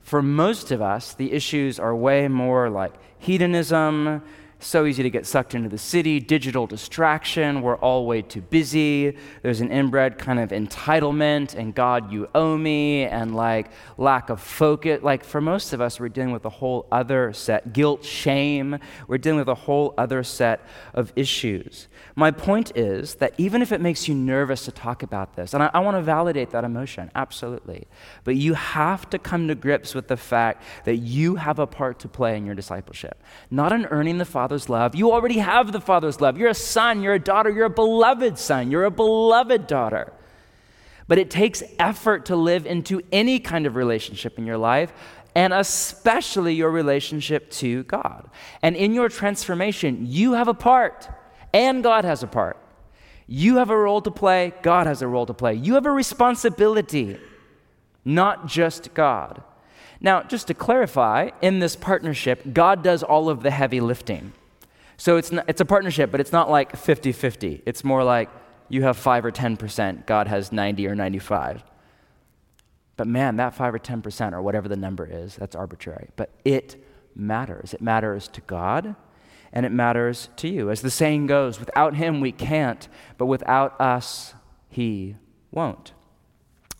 For 0.03 0.21
most 0.21 0.71
of 0.71 0.83
us, 0.83 1.15
the 1.15 1.33
issues 1.33 1.81
are 1.81 1.97
way 1.97 2.29
more 2.29 2.69
like 2.69 2.93
hedonism, 3.17 4.21
so 4.61 4.87
easy 4.87 5.03
to 5.03 5.11
get 5.11 5.27
sucked 5.27 5.55
into 5.55 5.69
the 5.69 5.79
city, 5.79 6.19
digital 6.19 6.67
distraction, 6.67 7.63
we're 7.63 7.77
all 7.77 8.07
way 8.07 8.23
too 8.23 8.41
busy. 8.41 9.17
There's 9.43 9.61
an 9.61 9.71
inbred 9.71 10.19
kind 10.19 10.41
of 10.41 10.51
entitlement 10.51 11.55
and 11.55 11.75
God, 11.75 12.13
you 12.13 12.29
owe 12.35 12.57
me, 12.57 13.05
and 13.05 13.37
like 13.37 13.71
lack 13.97 14.31
of 14.31 14.41
focus. 14.41 15.03
Like 15.03 15.25
for 15.25 15.41
most 15.41 15.73
of 15.73 15.81
us, 15.81 16.01
we're 16.01 16.09
dealing 16.09 16.33
with 16.33 16.45
a 16.45 16.51
whole 16.51 16.87
other 16.91 17.33
set 17.33 17.73
guilt, 17.73 18.05
shame. 18.05 18.79
We're 19.07 19.19
dealing 19.19 19.39
with 19.39 19.49
a 19.49 19.55
whole 19.55 19.95
other 19.97 20.23
set 20.25 20.61
of 20.93 21.13
issues. 21.15 21.89
My 22.17 22.31
point 22.31 22.77
is 22.77 23.17
that 23.17 23.35
even 23.39 23.63
if 23.63 23.71
it 23.71 23.81
makes 23.81 24.09
you 24.09 24.15
nervous 24.15 24.65
to 24.65 24.73
talk 24.73 25.03
about 25.03 25.37
this, 25.37 25.55
and 25.55 25.63
I, 25.63 25.71
I 25.73 25.79
want 25.81 25.97
to 25.97 26.03
validate 26.03 26.51
that 26.51 26.65
emotion, 26.65 27.11
absolutely, 27.15 27.87
but 28.25 28.35
you 28.35 28.55
have 28.55 29.09
to 29.11 29.19
come 29.19 29.47
to 29.49 29.55
grips 29.55 29.95
with 29.95 30.09
the 30.09 30.17
fact 30.17 30.65
that 30.85 30.97
you 30.97 31.37
have 31.37 31.59
a 31.59 31.67
part 31.67 32.01
to 32.01 32.09
play 32.09 32.37
in 32.37 32.45
your 32.45 32.55
discipleship. 32.55 33.23
Not 33.51 33.73
in 33.73 33.87
earning 33.87 34.19
the 34.19 34.25
Father's 34.49 34.71
love. 34.71 34.95
You 34.95 35.13
already 35.13 35.41
have 35.41 35.73
the 35.73 35.81
Father's 35.81 36.23
love. 36.23 36.39
You're 36.39 36.49
a 36.49 36.55
son, 36.55 37.03
you're 37.03 37.13
a 37.13 37.19
daughter, 37.19 37.51
you're 37.51 37.67
a 37.67 37.71
beloved 37.71 38.39
son, 38.39 38.71
you're 38.71 38.87
a 38.87 38.91
beloved 38.91 39.67
daughter. 39.67 40.11
But 41.07 41.19
it 41.19 41.29
takes 41.29 41.63
effort 41.79 42.25
to 42.27 42.37
live 42.37 42.65
into 42.65 43.03
any 43.13 43.41
kind 43.41 43.67
of 43.67 43.77
relationship 43.77 44.39
in 44.39 44.47
your 44.47 44.57
life 44.57 44.91
and 45.35 45.53
especially 45.53 46.55
your 46.55 46.71
relationship 46.71 47.51
to 47.51 47.83
God. 47.83 48.31
And 48.63 48.75
in 48.75 48.95
your 48.95 49.11
transformation, 49.11 50.07
you 50.07 50.33
have 50.33 50.49
a 50.49 50.55
part 50.55 51.11
and 51.53 51.83
God 51.83 52.07
has 52.07 52.23
a 52.23 52.27
part. 52.27 52.57
You 53.27 53.57
have 53.57 53.69
a 53.69 53.77
role 53.77 54.01
to 54.01 54.11
play, 54.11 54.55
God 54.63 54.87
has 54.87 55.03
a 55.03 55.09
role 55.09 55.27
to 55.27 55.35
play. 55.35 55.53
You 55.53 55.75
have 55.75 55.85
a 55.85 55.91
responsibility, 55.91 57.19
not 58.03 58.47
just 58.47 58.95
God. 58.95 59.43
Now, 60.01 60.23
just 60.23 60.47
to 60.47 60.55
clarify, 60.55 61.31
in 61.43 61.59
this 61.59 61.77
partnership, 61.77 62.55
God 62.55 62.83
does 62.83 63.03
all 63.03 63.29
of 63.29 63.43
the 63.43 63.51
heavy 63.51 63.81
lifting. 63.81 64.33
So 64.99 65.17
it's, 65.17 65.33
not, 65.33 65.45
it's 65.49 65.61
a 65.61 65.65
partnership, 65.65 66.11
but 66.11 66.21
it's 66.21 66.33
not 66.33 66.51
like 66.51 66.77
50 66.77 67.13
50. 67.13 67.63
It's 67.65 67.85
more 67.85 68.05
like 68.05 68.29
you 68.69 68.83
have 68.83 68.97
5 68.97 69.25
or 69.25 69.33
10%, 69.33 70.07
God 70.07 70.27
has 70.27 70.53
90 70.53 70.87
or 70.89 70.95
95. 70.95 71.63
But 72.97 73.07
man, 73.07 73.37
that 73.37 73.55
5 73.55 73.75
or 73.75 73.79
10%, 73.79 74.33
or 74.33 74.43
whatever 74.43 74.69
the 74.69 74.77
number 74.77 75.09
is, 75.11 75.37
that's 75.37 75.55
arbitrary. 75.55 76.09
But 76.17 76.31
it 76.45 76.85
matters. 77.15 77.73
It 77.73 77.81
matters 77.81 78.27
to 78.29 78.41
God, 78.43 78.97
and 79.53 79.65
it 79.65 79.71
matters 79.71 80.29
to 80.37 80.49
you. 80.49 80.69
As 80.71 80.83
the 80.83 80.91
saying 80.91 81.29
goes, 81.29 81.61
without 81.61 81.95
him 81.95 82.21
we 82.21 82.33
can't, 82.33 82.89
but 83.17 83.27
without 83.27 83.81
us 83.81 84.35
he 84.69 85.15
won't. 85.53 85.93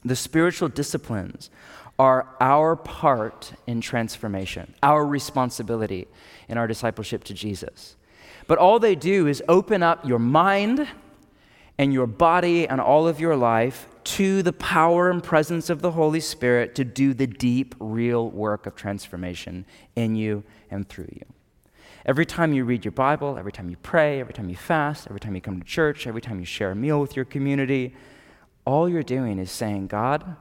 The 0.05 0.17
spiritual 0.17 0.69
disciplines 0.69 1.51
are 2.01 2.35
our 2.41 2.77
part 2.77 3.53
in 3.67 3.81
transformation, 3.81 4.75
our 4.83 5.07
responsibility 5.07 6.09
in 6.49 6.59
our 6.59 6.67
discipleship 6.67 7.25
to 7.25 7.35
Jesus. 7.35 7.97
But 8.49 8.59
all 8.59 8.81
they 8.81 8.97
do 8.97 9.29
is 9.29 9.43
open 9.47 9.85
up 9.85 10.05
your 10.05 10.19
mind 10.19 10.89
and 11.79 11.93
your 11.93 12.09
body 12.09 12.67
and 12.67 12.81
all 12.81 13.07
of 13.07 13.21
your 13.21 13.37
life 13.37 13.87
to 14.03 14.43
the 14.43 14.55
power 14.55 15.11
and 15.11 15.23
presence 15.23 15.69
of 15.69 15.83
the 15.83 15.93
Holy 15.93 16.19
Spirit 16.19 16.75
to 16.75 16.85
do 16.85 17.13
the 17.13 17.27
deep, 17.27 17.75
real 17.79 18.31
work 18.31 18.67
of 18.67 18.75
transformation 18.75 19.67
in 19.95 20.17
you 20.17 20.43
and 20.71 20.89
through 20.89 21.11
you. 21.13 21.25
Every 22.07 22.25
time 22.25 22.55
you 22.55 22.65
read 22.65 22.87
your 22.87 22.93
Bible, 22.93 23.37
every 23.37 23.53
time 23.53 23.69
you 23.69 23.77
pray, 23.77 24.19
every 24.19 24.33
time 24.33 24.49
you 24.49 24.57
fast, 24.57 25.07
every 25.09 25.21
time 25.21 25.35
you 25.35 25.43
come 25.43 25.61
to 25.61 25.67
church, 25.67 26.07
every 26.07 26.23
time 26.23 26.41
you 26.41 26.47
share 26.47 26.71
a 26.71 26.75
meal 26.75 27.01
with 27.01 27.17
your 27.17 27.27
community, 27.27 27.95
all 28.65 28.89
you're 28.89 29.03
doing 29.03 29.39
is 29.39 29.51
saying, 29.51 29.89
God, 29.89 30.37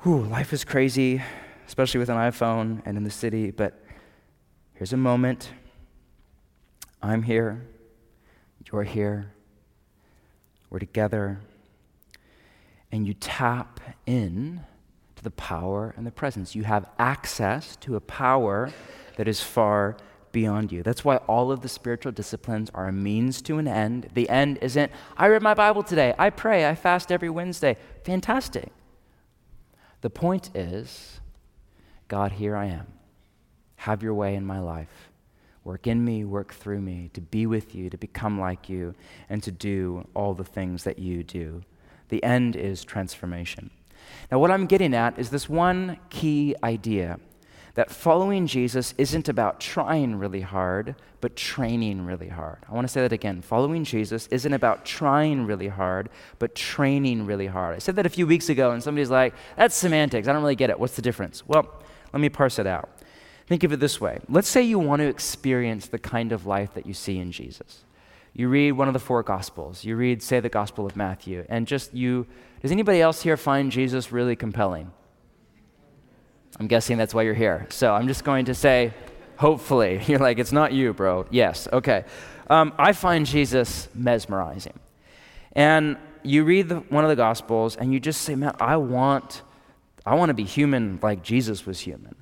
whew, 0.00 0.22
life 0.22 0.52
is 0.52 0.64
crazy, 0.64 1.22
especially 1.66 1.98
with 1.98 2.10
an 2.10 2.16
iPhone 2.16 2.82
and 2.84 2.98
in 2.98 3.04
the 3.04 3.10
city, 3.10 3.50
but 3.50 3.82
here's 4.74 4.92
a 4.92 4.98
moment. 4.98 5.50
I'm 7.02 7.22
here. 7.22 7.66
You're 8.70 8.84
here. 8.84 9.32
We're 10.68 10.78
together. 10.78 11.40
And 12.92 13.06
you 13.06 13.14
tap 13.14 13.80
in 14.06 14.60
to 15.16 15.24
the 15.24 15.30
power 15.30 15.94
and 15.96 16.06
the 16.06 16.10
presence. 16.10 16.54
You 16.54 16.64
have 16.64 16.86
access 16.98 17.76
to 17.76 17.96
a 17.96 18.00
power 18.00 18.70
that 19.16 19.28
is 19.28 19.40
far 19.40 19.96
beyond 20.32 20.70
you. 20.72 20.82
That's 20.82 21.04
why 21.04 21.16
all 21.16 21.50
of 21.50 21.60
the 21.60 21.68
spiritual 21.68 22.12
disciplines 22.12 22.70
are 22.74 22.88
a 22.88 22.92
means 22.92 23.42
to 23.42 23.58
an 23.58 23.66
end. 23.66 24.08
The 24.14 24.28
end 24.28 24.58
isn't, 24.62 24.92
I 25.16 25.26
read 25.26 25.42
my 25.42 25.54
Bible 25.54 25.82
today, 25.82 26.14
I 26.18 26.30
pray, 26.30 26.68
I 26.68 26.74
fast 26.74 27.10
every 27.10 27.30
Wednesday. 27.30 27.76
Fantastic. 28.04 28.70
The 30.00 30.10
point 30.10 30.54
is 30.54 31.20
God, 32.08 32.32
here 32.32 32.56
I 32.56 32.66
am. 32.66 32.86
Have 33.76 34.02
your 34.02 34.14
way 34.14 34.34
in 34.34 34.44
my 34.44 34.58
life. 34.58 35.09
Work 35.64 35.86
in 35.86 36.04
me, 36.04 36.24
work 36.24 36.54
through 36.54 36.80
me, 36.80 37.10
to 37.12 37.20
be 37.20 37.46
with 37.46 37.74
you, 37.74 37.90
to 37.90 37.98
become 37.98 38.40
like 38.40 38.68
you, 38.68 38.94
and 39.28 39.42
to 39.42 39.50
do 39.50 40.06
all 40.14 40.34
the 40.34 40.44
things 40.44 40.84
that 40.84 40.98
you 40.98 41.22
do. 41.22 41.62
The 42.08 42.22
end 42.24 42.56
is 42.56 42.84
transformation. 42.84 43.70
Now, 44.30 44.38
what 44.38 44.50
I'm 44.50 44.66
getting 44.66 44.94
at 44.94 45.18
is 45.18 45.30
this 45.30 45.48
one 45.48 45.98
key 46.08 46.54
idea 46.64 47.20
that 47.74 47.90
following 47.90 48.46
Jesus 48.46 48.94
isn't 48.98 49.28
about 49.28 49.60
trying 49.60 50.16
really 50.16 50.40
hard, 50.40 50.96
but 51.20 51.36
training 51.36 52.04
really 52.04 52.28
hard. 52.28 52.58
I 52.68 52.74
want 52.74 52.86
to 52.86 52.92
say 52.92 53.00
that 53.02 53.12
again. 53.12 53.42
Following 53.42 53.84
Jesus 53.84 54.26
isn't 54.28 54.52
about 54.52 54.84
trying 54.84 55.46
really 55.46 55.68
hard, 55.68 56.08
but 56.38 56.54
training 56.54 57.26
really 57.26 57.46
hard. 57.46 57.76
I 57.76 57.78
said 57.78 57.96
that 57.96 58.06
a 58.06 58.10
few 58.10 58.26
weeks 58.26 58.48
ago, 58.48 58.72
and 58.72 58.82
somebody's 58.82 59.10
like, 59.10 59.34
that's 59.56 59.76
semantics. 59.76 60.26
I 60.26 60.32
don't 60.32 60.42
really 60.42 60.56
get 60.56 60.70
it. 60.70 60.80
What's 60.80 60.96
the 60.96 61.02
difference? 61.02 61.46
Well, 61.46 61.68
let 62.12 62.20
me 62.20 62.28
parse 62.28 62.58
it 62.58 62.66
out. 62.66 62.88
Think 63.50 63.64
of 63.64 63.72
it 63.72 63.80
this 63.80 64.00
way 64.00 64.20
let's 64.28 64.46
say 64.46 64.62
you 64.62 64.78
want 64.78 65.00
to 65.00 65.08
experience 65.08 65.88
the 65.88 65.98
kind 65.98 66.30
of 66.30 66.46
life 66.46 66.72
that 66.74 66.86
you 66.86 66.94
see 66.94 67.18
in 67.18 67.32
Jesus. 67.32 67.84
You 68.32 68.48
read 68.48 68.72
one 68.72 68.86
of 68.86 68.94
the 68.94 69.00
four 69.00 69.24
Gospels, 69.24 69.84
you 69.84 69.96
read, 69.96 70.22
say, 70.22 70.38
the 70.38 70.48
Gospel 70.48 70.86
of 70.86 70.94
Matthew, 70.94 71.44
and 71.48 71.66
just 71.66 71.92
you, 71.92 72.28
does 72.62 72.70
anybody 72.70 73.00
else 73.00 73.22
here 73.22 73.36
find 73.36 73.72
Jesus 73.72 74.12
really 74.12 74.36
compelling? 74.36 74.92
I'm 76.60 76.68
guessing 76.68 76.96
that's 76.96 77.12
why 77.12 77.22
you're 77.22 77.34
here. 77.34 77.66
So 77.70 77.92
I'm 77.92 78.06
just 78.06 78.22
going 78.22 78.44
to 78.44 78.54
say, 78.54 78.92
hopefully. 79.36 80.00
You're 80.06 80.20
like, 80.20 80.38
it's 80.38 80.52
not 80.52 80.72
you, 80.72 80.92
bro. 80.92 81.26
Yes, 81.30 81.66
okay. 81.72 82.04
Um, 82.48 82.72
I 82.78 82.92
find 82.92 83.26
Jesus 83.26 83.88
mesmerizing. 83.94 84.78
And 85.52 85.96
you 86.22 86.44
read 86.44 86.68
the, 86.68 86.76
one 86.76 87.02
of 87.02 87.10
the 87.10 87.16
Gospels 87.16 87.74
and 87.74 87.92
you 87.92 87.98
just 87.98 88.20
say, 88.22 88.36
man, 88.36 88.54
I 88.60 88.76
want, 88.76 89.42
I 90.06 90.14
want 90.14 90.28
to 90.28 90.34
be 90.34 90.44
human 90.44 91.00
like 91.02 91.24
Jesus 91.24 91.66
was 91.66 91.80
human 91.80 92.14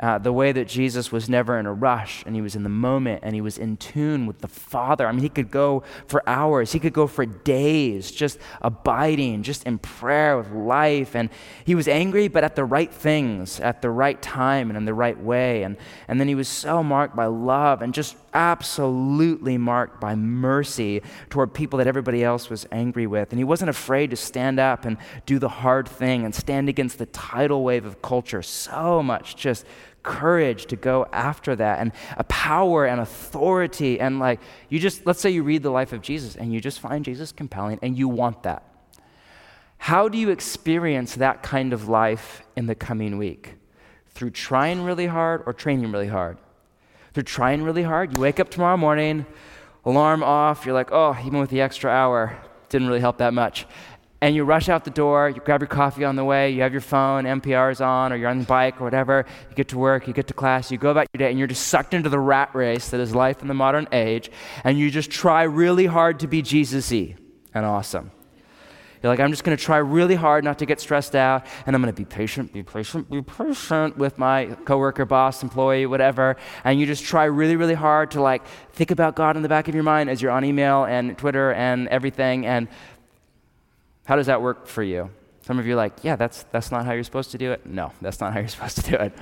uh, 0.00 0.18
the 0.18 0.32
way 0.32 0.50
that 0.50 0.66
Jesus 0.66 1.12
was 1.12 1.28
never 1.28 1.58
in 1.58 1.66
a 1.66 1.72
rush 1.72 2.22
and 2.24 2.34
he 2.34 2.40
was 2.40 2.56
in 2.56 2.62
the 2.62 2.70
moment 2.70 3.20
and 3.22 3.34
he 3.34 3.40
was 3.40 3.58
in 3.58 3.76
tune 3.76 4.26
with 4.26 4.38
the 4.38 4.48
Father. 4.48 5.06
I 5.06 5.12
mean, 5.12 5.20
he 5.20 5.28
could 5.28 5.50
go 5.50 5.82
for 6.06 6.26
hours, 6.28 6.72
he 6.72 6.78
could 6.78 6.94
go 6.94 7.06
for 7.06 7.26
days 7.26 8.10
just 8.10 8.38
abiding, 8.62 9.42
just 9.42 9.64
in 9.64 9.78
prayer 9.78 10.38
with 10.38 10.50
life. 10.50 11.14
And 11.14 11.28
he 11.64 11.74
was 11.74 11.86
angry, 11.86 12.28
but 12.28 12.44
at 12.44 12.56
the 12.56 12.64
right 12.64 12.92
things, 12.92 13.60
at 13.60 13.82
the 13.82 13.90
right 13.90 14.20
time, 14.22 14.70
and 14.70 14.76
in 14.76 14.86
the 14.86 14.94
right 14.94 15.20
way. 15.20 15.62
And, 15.64 15.76
and 16.08 16.18
then 16.18 16.28
he 16.28 16.34
was 16.34 16.48
so 16.48 16.82
marked 16.82 17.14
by 17.14 17.26
love 17.26 17.82
and 17.82 17.92
just 17.92 18.16
absolutely 18.32 19.58
marked 19.58 20.00
by 20.00 20.14
mercy 20.14 21.02
toward 21.28 21.52
people 21.52 21.78
that 21.78 21.86
everybody 21.86 22.24
else 22.24 22.48
was 22.48 22.66
angry 22.72 23.06
with. 23.06 23.30
And 23.30 23.38
he 23.38 23.44
wasn't 23.44 23.70
afraid 23.70 24.10
to 24.10 24.16
stand 24.16 24.58
up 24.58 24.84
and 24.84 24.96
do 25.26 25.38
the 25.38 25.48
hard 25.48 25.88
thing 25.88 26.24
and 26.24 26.34
stand 26.34 26.68
against 26.68 26.98
the 26.98 27.06
tidal 27.06 27.62
wave 27.64 27.84
of 27.84 28.00
culture. 28.00 28.42
So 28.42 29.02
much 29.02 29.36
just 29.36 29.66
courage 30.02 30.66
to 30.66 30.76
go 30.76 31.06
after 31.12 31.54
that 31.56 31.78
and 31.78 31.92
a 32.16 32.24
power 32.24 32.86
and 32.86 33.00
authority. 33.00 34.00
And 34.00 34.18
like, 34.18 34.40
you 34.68 34.78
just, 34.78 35.06
let's 35.06 35.20
say 35.20 35.30
you 35.30 35.42
read 35.42 35.62
the 35.62 35.70
life 35.70 35.92
of 35.92 36.02
Jesus 36.02 36.36
and 36.36 36.52
you 36.52 36.60
just 36.60 36.80
find 36.80 37.04
Jesus 37.04 37.32
compelling 37.32 37.78
and 37.82 37.96
you 37.96 38.08
want 38.08 38.42
that. 38.44 38.64
How 39.78 40.08
do 40.08 40.18
you 40.18 40.30
experience 40.30 41.14
that 41.14 41.42
kind 41.42 41.72
of 41.72 41.88
life 41.88 42.42
in 42.56 42.66
the 42.66 42.74
coming 42.74 43.16
week? 43.16 43.54
Through 44.08 44.30
trying 44.30 44.82
really 44.82 45.06
hard 45.06 45.42
or 45.46 45.52
training 45.52 45.90
really 45.90 46.08
hard? 46.08 46.38
Through 47.14 47.22
trying 47.24 47.62
really 47.62 47.82
hard, 47.82 48.14
you 48.14 48.20
wake 48.20 48.38
up 48.38 48.50
tomorrow 48.50 48.76
morning, 48.76 49.24
alarm 49.84 50.22
off, 50.22 50.66
you're 50.66 50.74
like, 50.74 50.92
oh, 50.92 51.16
even 51.24 51.40
with 51.40 51.50
the 51.50 51.60
extra 51.60 51.90
hour, 51.90 52.36
didn't 52.68 52.88
really 52.88 53.00
help 53.00 53.18
that 53.18 53.34
much 53.34 53.66
and 54.22 54.34
you 54.34 54.44
rush 54.44 54.68
out 54.68 54.84
the 54.84 54.90
door, 54.90 55.28
you 55.30 55.40
grab 55.44 55.60
your 55.60 55.68
coffee 55.68 56.04
on 56.04 56.16
the 56.16 56.24
way, 56.24 56.50
you 56.50 56.62
have 56.62 56.72
your 56.72 56.80
phone, 56.80 57.24
NPR's 57.24 57.80
on, 57.80 58.12
or 58.12 58.16
you're 58.16 58.28
on 58.28 58.40
the 58.40 58.44
bike 58.44 58.80
or 58.80 58.84
whatever, 58.84 59.24
you 59.48 59.56
get 59.56 59.68
to 59.68 59.78
work, 59.78 60.06
you 60.06 60.12
get 60.12 60.26
to 60.26 60.34
class, 60.34 60.70
you 60.70 60.78
go 60.78 60.90
about 60.90 61.06
your 61.12 61.18
day, 61.18 61.30
and 61.30 61.38
you're 61.38 61.48
just 61.48 61.68
sucked 61.68 61.94
into 61.94 62.08
the 62.08 62.18
rat 62.18 62.54
race 62.54 62.90
that 62.90 63.00
is 63.00 63.14
life 63.14 63.40
in 63.42 63.48
the 63.48 63.54
modern 63.54 63.88
age, 63.92 64.30
and 64.64 64.78
you 64.78 64.90
just 64.90 65.10
try 65.10 65.42
really 65.42 65.86
hard 65.86 66.20
to 66.20 66.26
be 66.26 66.42
Jesus 66.42 66.90
y 66.90 67.16
and 67.54 67.64
awesome. 67.64 68.10
You're 69.02 69.10
like, 69.10 69.20
I'm 69.20 69.30
just 69.30 69.44
going 69.44 69.56
to 69.56 69.64
try 69.64 69.78
really 69.78 70.14
hard 70.14 70.44
not 70.44 70.58
to 70.58 70.66
get 70.66 70.78
stressed 70.78 71.16
out, 71.16 71.46
and 71.64 71.74
I'm 71.74 71.80
going 71.80 71.92
to 71.94 71.98
be 71.98 72.04
patient, 72.04 72.52
be 72.52 72.62
patient, 72.62 73.10
be 73.10 73.22
patient 73.22 73.96
with 73.96 74.18
my 74.18 74.54
coworker, 74.66 75.06
boss, 75.06 75.42
employee, 75.42 75.86
whatever. 75.86 76.36
And 76.64 76.78
you 76.78 76.84
just 76.84 77.04
try 77.04 77.24
really, 77.24 77.56
really 77.56 77.74
hard 77.74 78.10
to 78.10 78.20
like 78.20 78.46
think 78.72 78.90
about 78.90 79.16
God 79.16 79.36
in 79.36 79.42
the 79.42 79.48
back 79.48 79.68
of 79.68 79.74
your 79.74 79.84
mind 79.84 80.10
as 80.10 80.20
you're 80.20 80.30
on 80.30 80.44
email 80.44 80.84
and 80.84 81.16
Twitter 81.16 81.54
and 81.54 81.88
everything, 81.88 82.44
and 82.44 82.68
how 84.10 84.16
does 84.16 84.26
that 84.26 84.42
work 84.42 84.66
for 84.66 84.82
you? 84.82 85.08
Some 85.42 85.60
of 85.60 85.68
you 85.68 85.74
are 85.74 85.76
like, 85.76 86.02
yeah, 86.02 86.16
that's, 86.16 86.42
that's 86.50 86.72
not 86.72 86.84
how 86.84 86.90
you're 86.90 87.04
supposed 87.04 87.30
to 87.30 87.38
do 87.38 87.52
it. 87.52 87.64
No, 87.64 87.92
that's 88.00 88.18
not 88.18 88.32
how 88.32 88.40
you're 88.40 88.48
supposed 88.56 88.84
to 88.84 88.90
do 88.90 88.96
it. 88.96 89.12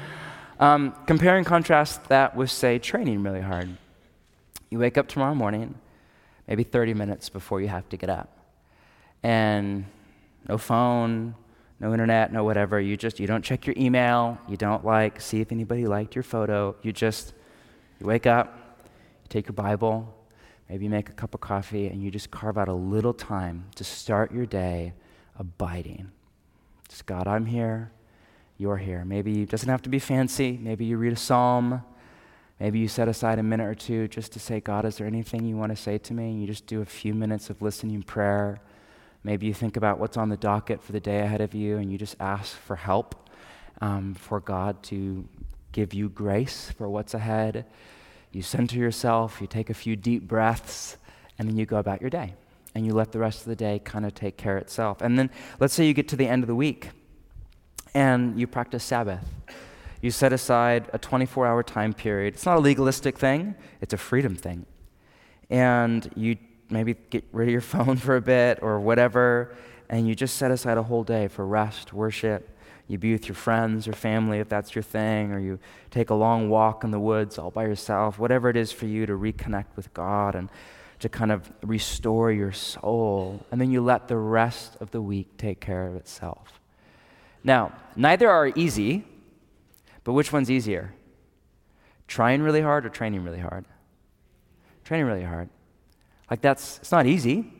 Um, 0.58 0.94
compare 1.06 1.36
and 1.36 1.44
contrast 1.44 2.08
that 2.08 2.34
with, 2.34 2.50
say, 2.50 2.78
training 2.78 3.22
really 3.22 3.42
hard. 3.42 3.68
You 4.70 4.78
wake 4.78 4.96
up 4.96 5.06
tomorrow 5.06 5.34
morning, 5.34 5.74
maybe 6.46 6.62
30 6.62 6.94
minutes 6.94 7.28
before 7.28 7.60
you 7.60 7.68
have 7.68 7.86
to 7.90 7.98
get 7.98 8.08
up, 8.08 8.34
and 9.22 9.84
no 10.48 10.56
phone, 10.56 11.34
no 11.80 11.92
internet, 11.92 12.32
no 12.32 12.42
whatever. 12.42 12.80
You 12.80 12.96
just 12.96 13.20
you 13.20 13.26
don't 13.26 13.44
check 13.44 13.66
your 13.66 13.74
email. 13.76 14.38
You 14.48 14.56
don't 14.56 14.86
like 14.86 15.20
see 15.20 15.42
if 15.42 15.52
anybody 15.52 15.86
liked 15.86 16.14
your 16.14 16.22
photo. 16.22 16.74
You 16.80 16.94
just 16.94 17.34
you 18.00 18.06
wake 18.06 18.26
up, 18.26 18.80
you 19.22 19.28
take 19.28 19.48
your 19.48 19.52
Bible, 19.52 20.14
Maybe 20.68 20.84
you 20.84 20.90
make 20.90 21.08
a 21.08 21.12
cup 21.12 21.34
of 21.34 21.40
coffee 21.40 21.86
and 21.86 22.02
you 22.02 22.10
just 22.10 22.30
carve 22.30 22.58
out 22.58 22.68
a 22.68 22.74
little 22.74 23.14
time 23.14 23.66
to 23.76 23.84
start 23.84 24.32
your 24.32 24.44
day 24.44 24.92
abiding. 25.38 26.10
Just 26.88 27.06
God, 27.06 27.26
I'm 27.26 27.46
here. 27.46 27.90
You're 28.58 28.76
here. 28.76 29.04
Maybe 29.04 29.42
it 29.42 29.48
doesn't 29.48 29.68
have 29.68 29.82
to 29.82 29.88
be 29.88 29.98
fancy. 29.98 30.58
Maybe 30.60 30.84
you 30.84 30.98
read 30.98 31.12
a 31.12 31.16
psalm. 31.16 31.82
Maybe 32.60 32.80
you 32.80 32.88
set 32.88 33.08
aside 33.08 33.38
a 33.38 33.42
minute 33.42 33.66
or 33.66 33.74
two 33.74 34.08
just 34.08 34.32
to 34.32 34.40
say, 34.40 34.60
God, 34.60 34.84
is 34.84 34.96
there 34.96 35.06
anything 35.06 35.44
you 35.44 35.56
want 35.56 35.70
to 35.70 35.76
say 35.76 35.96
to 35.98 36.12
me? 36.12 36.30
And 36.30 36.40
you 36.40 36.46
just 36.46 36.66
do 36.66 36.82
a 36.82 36.86
few 36.86 37.14
minutes 37.14 37.50
of 37.50 37.62
listening 37.62 38.02
prayer. 38.02 38.60
Maybe 39.22 39.46
you 39.46 39.54
think 39.54 39.76
about 39.76 39.98
what's 39.98 40.16
on 40.16 40.28
the 40.28 40.36
docket 40.36 40.82
for 40.82 40.92
the 40.92 41.00
day 41.00 41.20
ahead 41.20 41.40
of 41.40 41.54
you 41.54 41.78
and 41.78 41.90
you 41.90 41.98
just 41.98 42.16
ask 42.20 42.56
for 42.56 42.76
help 42.76 43.28
um, 43.80 44.14
for 44.14 44.40
God 44.40 44.82
to 44.84 45.28
give 45.72 45.94
you 45.94 46.08
grace 46.08 46.72
for 46.76 46.88
what's 46.88 47.14
ahead 47.14 47.64
you 48.32 48.42
center 48.42 48.76
yourself, 48.76 49.40
you 49.40 49.46
take 49.46 49.70
a 49.70 49.74
few 49.74 49.96
deep 49.96 50.28
breaths, 50.28 50.96
and 51.38 51.48
then 51.48 51.56
you 51.56 51.66
go 51.66 51.78
about 51.78 52.00
your 52.00 52.10
day. 52.10 52.34
And 52.74 52.86
you 52.86 52.92
let 52.92 53.12
the 53.12 53.18
rest 53.18 53.40
of 53.40 53.46
the 53.46 53.56
day 53.56 53.80
kind 53.82 54.04
of 54.04 54.14
take 54.14 54.36
care 54.36 54.56
of 54.56 54.62
itself. 54.62 55.00
And 55.00 55.18
then 55.18 55.30
let's 55.58 55.74
say 55.74 55.86
you 55.86 55.94
get 55.94 56.08
to 56.08 56.16
the 56.16 56.28
end 56.28 56.42
of 56.42 56.46
the 56.46 56.54
week 56.54 56.90
and 57.94 58.38
you 58.38 58.46
practice 58.46 58.84
Sabbath. 58.84 59.24
You 60.00 60.10
set 60.10 60.32
aside 60.32 60.88
a 60.92 60.98
24 60.98 61.46
hour 61.46 61.62
time 61.62 61.92
period. 61.92 62.34
It's 62.34 62.46
not 62.46 62.56
a 62.56 62.60
legalistic 62.60 63.18
thing, 63.18 63.54
it's 63.80 63.94
a 63.94 63.96
freedom 63.96 64.36
thing. 64.36 64.66
And 65.50 66.08
you 66.14 66.36
maybe 66.70 66.94
get 67.10 67.24
rid 67.32 67.48
of 67.48 67.52
your 67.52 67.60
phone 67.74 67.96
for 67.96 68.16
a 68.16 68.20
bit 68.20 68.60
or 68.62 68.78
whatever, 68.78 69.56
and 69.88 70.06
you 70.06 70.14
just 70.14 70.36
set 70.36 70.50
aside 70.50 70.78
a 70.78 70.82
whole 70.82 71.02
day 71.02 71.26
for 71.28 71.46
rest, 71.46 71.92
worship, 71.92 72.57
you 72.88 72.96
be 72.98 73.12
with 73.12 73.28
your 73.28 73.34
friends 73.34 73.86
or 73.86 73.92
family 73.92 74.38
if 74.38 74.48
that's 74.48 74.74
your 74.74 74.82
thing, 74.82 75.32
or 75.32 75.38
you 75.38 75.58
take 75.90 76.10
a 76.10 76.14
long 76.14 76.48
walk 76.48 76.82
in 76.82 76.90
the 76.90 76.98
woods 76.98 77.38
all 77.38 77.50
by 77.50 77.64
yourself, 77.64 78.18
whatever 78.18 78.48
it 78.48 78.56
is 78.56 78.72
for 78.72 78.86
you 78.86 79.06
to 79.06 79.12
reconnect 79.12 79.76
with 79.76 79.92
God 79.92 80.34
and 80.34 80.48
to 81.00 81.08
kind 81.08 81.30
of 81.30 81.52
restore 81.62 82.32
your 82.32 82.50
soul. 82.50 83.46
And 83.52 83.60
then 83.60 83.70
you 83.70 83.82
let 83.82 84.08
the 84.08 84.16
rest 84.16 84.76
of 84.80 84.90
the 84.90 85.02
week 85.02 85.36
take 85.36 85.60
care 85.60 85.86
of 85.86 85.94
itself. 85.94 86.60
Now, 87.44 87.72
neither 87.94 88.28
are 88.28 88.48
easy, 88.56 89.04
but 90.02 90.14
which 90.14 90.32
one's 90.32 90.50
easier? 90.50 90.94
Trying 92.08 92.42
really 92.42 92.62
hard 92.62 92.86
or 92.86 92.88
training 92.88 93.22
really 93.22 93.38
hard? 93.38 93.66
Training 94.84 95.06
really 95.06 95.24
hard. 95.24 95.50
Like 96.30 96.40
that's, 96.40 96.78
it's 96.78 96.90
not 96.90 97.06
easy, 97.06 97.52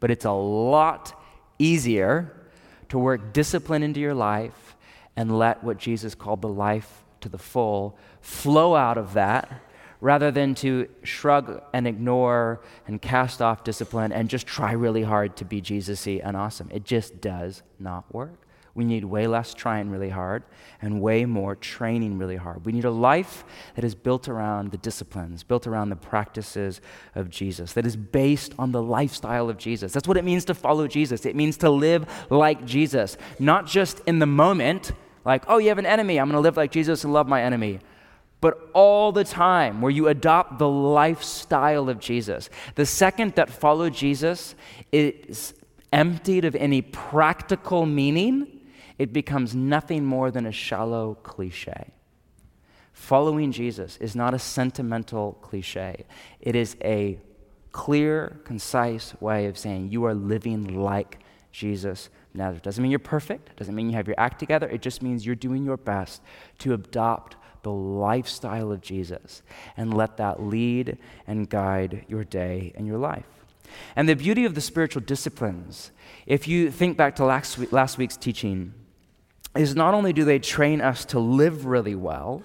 but 0.00 0.10
it's 0.10 0.24
a 0.24 0.32
lot 0.32 1.18
easier 1.58 2.36
to 2.88 2.98
work 2.98 3.32
discipline 3.32 3.82
into 3.82 4.00
your 4.00 4.14
life 4.14 4.71
and 5.16 5.38
let 5.38 5.62
what 5.62 5.78
Jesus 5.78 6.14
called 6.14 6.42
the 6.42 6.48
life 6.48 7.04
to 7.20 7.28
the 7.28 7.38
full 7.38 7.96
flow 8.20 8.74
out 8.74 8.98
of 8.98 9.14
that 9.14 9.62
rather 10.00 10.32
than 10.32 10.54
to 10.56 10.88
shrug 11.04 11.62
and 11.72 11.86
ignore 11.86 12.60
and 12.88 13.00
cast 13.00 13.40
off 13.40 13.62
discipline 13.62 14.12
and 14.12 14.28
just 14.28 14.46
try 14.46 14.72
really 14.72 15.04
hard 15.04 15.36
to 15.36 15.44
be 15.44 15.60
Jesus 15.60 16.06
y 16.06 16.20
and 16.22 16.36
awesome. 16.36 16.68
It 16.72 16.84
just 16.84 17.20
does 17.20 17.62
not 17.78 18.12
work. 18.12 18.41
We 18.74 18.84
need 18.84 19.04
way 19.04 19.26
less 19.26 19.52
trying 19.52 19.90
really 19.90 20.08
hard 20.08 20.44
and 20.80 21.02
way 21.02 21.26
more 21.26 21.54
training 21.54 22.16
really 22.16 22.36
hard. 22.36 22.64
We 22.64 22.72
need 22.72 22.86
a 22.86 22.90
life 22.90 23.44
that 23.74 23.84
is 23.84 23.94
built 23.94 24.28
around 24.28 24.70
the 24.70 24.78
disciplines, 24.78 25.42
built 25.42 25.66
around 25.66 25.90
the 25.90 25.96
practices 25.96 26.80
of 27.14 27.28
Jesus, 27.28 27.74
that 27.74 27.84
is 27.84 27.96
based 27.96 28.54
on 28.58 28.72
the 28.72 28.82
lifestyle 28.82 29.50
of 29.50 29.58
Jesus. 29.58 29.92
That's 29.92 30.08
what 30.08 30.16
it 30.16 30.24
means 30.24 30.46
to 30.46 30.54
follow 30.54 30.88
Jesus. 30.88 31.26
It 31.26 31.36
means 31.36 31.58
to 31.58 31.68
live 31.68 32.06
like 32.30 32.64
Jesus, 32.64 33.18
not 33.38 33.66
just 33.66 34.00
in 34.06 34.20
the 34.20 34.26
moment, 34.26 34.92
like, 35.24 35.44
oh, 35.48 35.58
you 35.58 35.68
have 35.68 35.78
an 35.78 35.86
enemy, 35.86 36.18
I'm 36.18 36.28
going 36.28 36.36
to 36.36 36.40
live 36.40 36.56
like 36.56 36.70
Jesus 36.72 37.04
and 37.04 37.12
love 37.12 37.28
my 37.28 37.42
enemy. 37.42 37.78
But 38.40 38.70
all 38.72 39.12
the 39.12 39.22
time, 39.22 39.80
where 39.82 39.90
you 39.90 40.08
adopt 40.08 40.58
the 40.58 40.68
lifestyle 40.68 41.88
of 41.88 42.00
Jesus. 42.00 42.50
The 42.74 42.86
second 42.86 43.34
that 43.34 43.50
follow 43.50 43.88
Jesus 43.88 44.56
is 44.90 45.54
emptied 45.92 46.44
of 46.44 46.56
any 46.56 46.82
practical 46.82 47.86
meaning 47.86 48.60
it 48.98 49.12
becomes 49.12 49.54
nothing 49.54 50.04
more 50.04 50.30
than 50.30 50.46
a 50.46 50.52
shallow 50.52 51.14
cliche. 51.22 51.92
Following 52.92 53.52
Jesus 53.52 53.96
is 53.98 54.14
not 54.14 54.34
a 54.34 54.38
sentimental 54.38 55.32
cliche, 55.42 56.04
it 56.40 56.54
is 56.54 56.76
a 56.82 57.18
clear, 57.72 58.40
concise 58.44 59.14
way 59.20 59.46
of 59.46 59.56
saying 59.56 59.90
you 59.90 60.04
are 60.04 60.14
living 60.14 60.78
like 60.82 61.18
Jesus 61.50 62.10
Nazareth. 62.34 62.62
Doesn't 62.62 62.82
mean 62.82 62.90
you're 62.90 62.98
perfect, 62.98 63.56
doesn't 63.56 63.74
mean 63.74 63.90
you 63.90 63.96
have 63.96 64.06
your 64.06 64.18
act 64.18 64.38
together, 64.38 64.68
it 64.68 64.82
just 64.82 65.02
means 65.02 65.24
you're 65.24 65.34
doing 65.34 65.64
your 65.64 65.76
best 65.76 66.22
to 66.58 66.74
adopt 66.74 67.36
the 67.62 67.72
lifestyle 67.72 68.72
of 68.72 68.80
Jesus 68.80 69.42
and 69.76 69.94
let 69.94 70.16
that 70.16 70.42
lead 70.42 70.98
and 71.26 71.48
guide 71.48 72.04
your 72.08 72.24
day 72.24 72.72
and 72.74 72.86
your 72.86 72.98
life. 72.98 73.26
And 73.96 74.08
the 74.08 74.16
beauty 74.16 74.44
of 74.44 74.54
the 74.54 74.60
spiritual 74.60 75.02
disciplines, 75.02 75.92
if 76.26 76.46
you 76.46 76.70
think 76.70 76.96
back 76.96 77.16
to 77.16 77.24
last, 77.24 77.56
week, 77.58 77.72
last 77.72 77.98
week's 77.98 78.16
teaching, 78.16 78.74
is 79.54 79.74
not 79.74 79.94
only 79.94 80.12
do 80.12 80.24
they 80.24 80.38
train 80.38 80.80
us 80.80 81.04
to 81.06 81.18
live 81.18 81.66
really 81.66 81.94
well, 81.94 82.42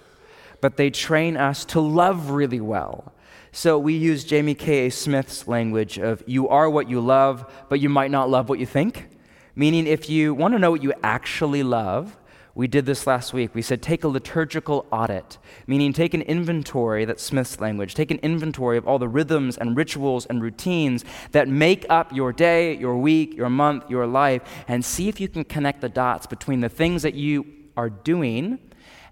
but 0.61 0.77
they 0.77 0.89
train 0.89 1.37
us 1.37 1.65
to 1.65 1.79
love 1.79 2.31
really 2.31 2.59
well. 2.59 3.13
So 3.51 3.79
we 3.79 3.93
use 3.93 4.23
Jamie 4.23 4.55
K.A. 4.55 4.89
Smith's 4.89 5.47
language 5.47 5.97
of 5.97 6.23
you 6.27 6.49
are 6.49 6.69
what 6.69 6.89
you 6.89 6.99
love, 6.99 7.51
but 7.69 7.79
you 7.79 7.89
might 7.89 8.11
not 8.11 8.29
love 8.29 8.49
what 8.49 8.59
you 8.59 8.65
think. 8.65 9.07
Meaning, 9.55 9.87
if 9.87 10.09
you 10.09 10.33
want 10.33 10.53
to 10.53 10.59
know 10.59 10.69
what 10.69 10.83
you 10.83 10.93
actually 11.01 11.63
love, 11.63 12.15
we 12.57 12.67
did 12.67 12.87
this 12.87 13.05
last 13.05 13.33
week. 13.33 13.53
We 13.53 13.61
said 13.61 13.83
take 13.83 14.03
a 14.03 14.07
liturgical 14.07 14.87
audit, 14.91 15.37
meaning 15.67 15.93
take 15.93 16.15
an 16.15 16.23
inventory, 16.23 17.05
that's 17.05 17.21
Smith's 17.21 17.59
language, 17.59 17.93
take 17.93 18.09
an 18.09 18.17
inventory 18.23 18.79
of 18.79 18.87
all 18.87 18.97
the 18.97 19.07
rhythms 19.07 19.59
and 19.59 19.77
rituals 19.77 20.25
and 20.25 20.41
routines 20.41 21.05
that 21.33 21.47
make 21.47 21.85
up 21.87 22.11
your 22.11 22.33
day, 22.33 22.75
your 22.75 22.97
week, 22.97 23.35
your 23.35 23.51
month, 23.51 23.87
your 23.91 24.07
life, 24.07 24.41
and 24.67 24.83
see 24.83 25.07
if 25.07 25.19
you 25.19 25.27
can 25.27 25.43
connect 25.43 25.81
the 25.81 25.89
dots 25.89 26.25
between 26.25 26.61
the 26.61 26.67
things 26.67 27.03
that 27.03 27.13
you 27.13 27.45
are 27.77 27.91
doing 27.91 28.57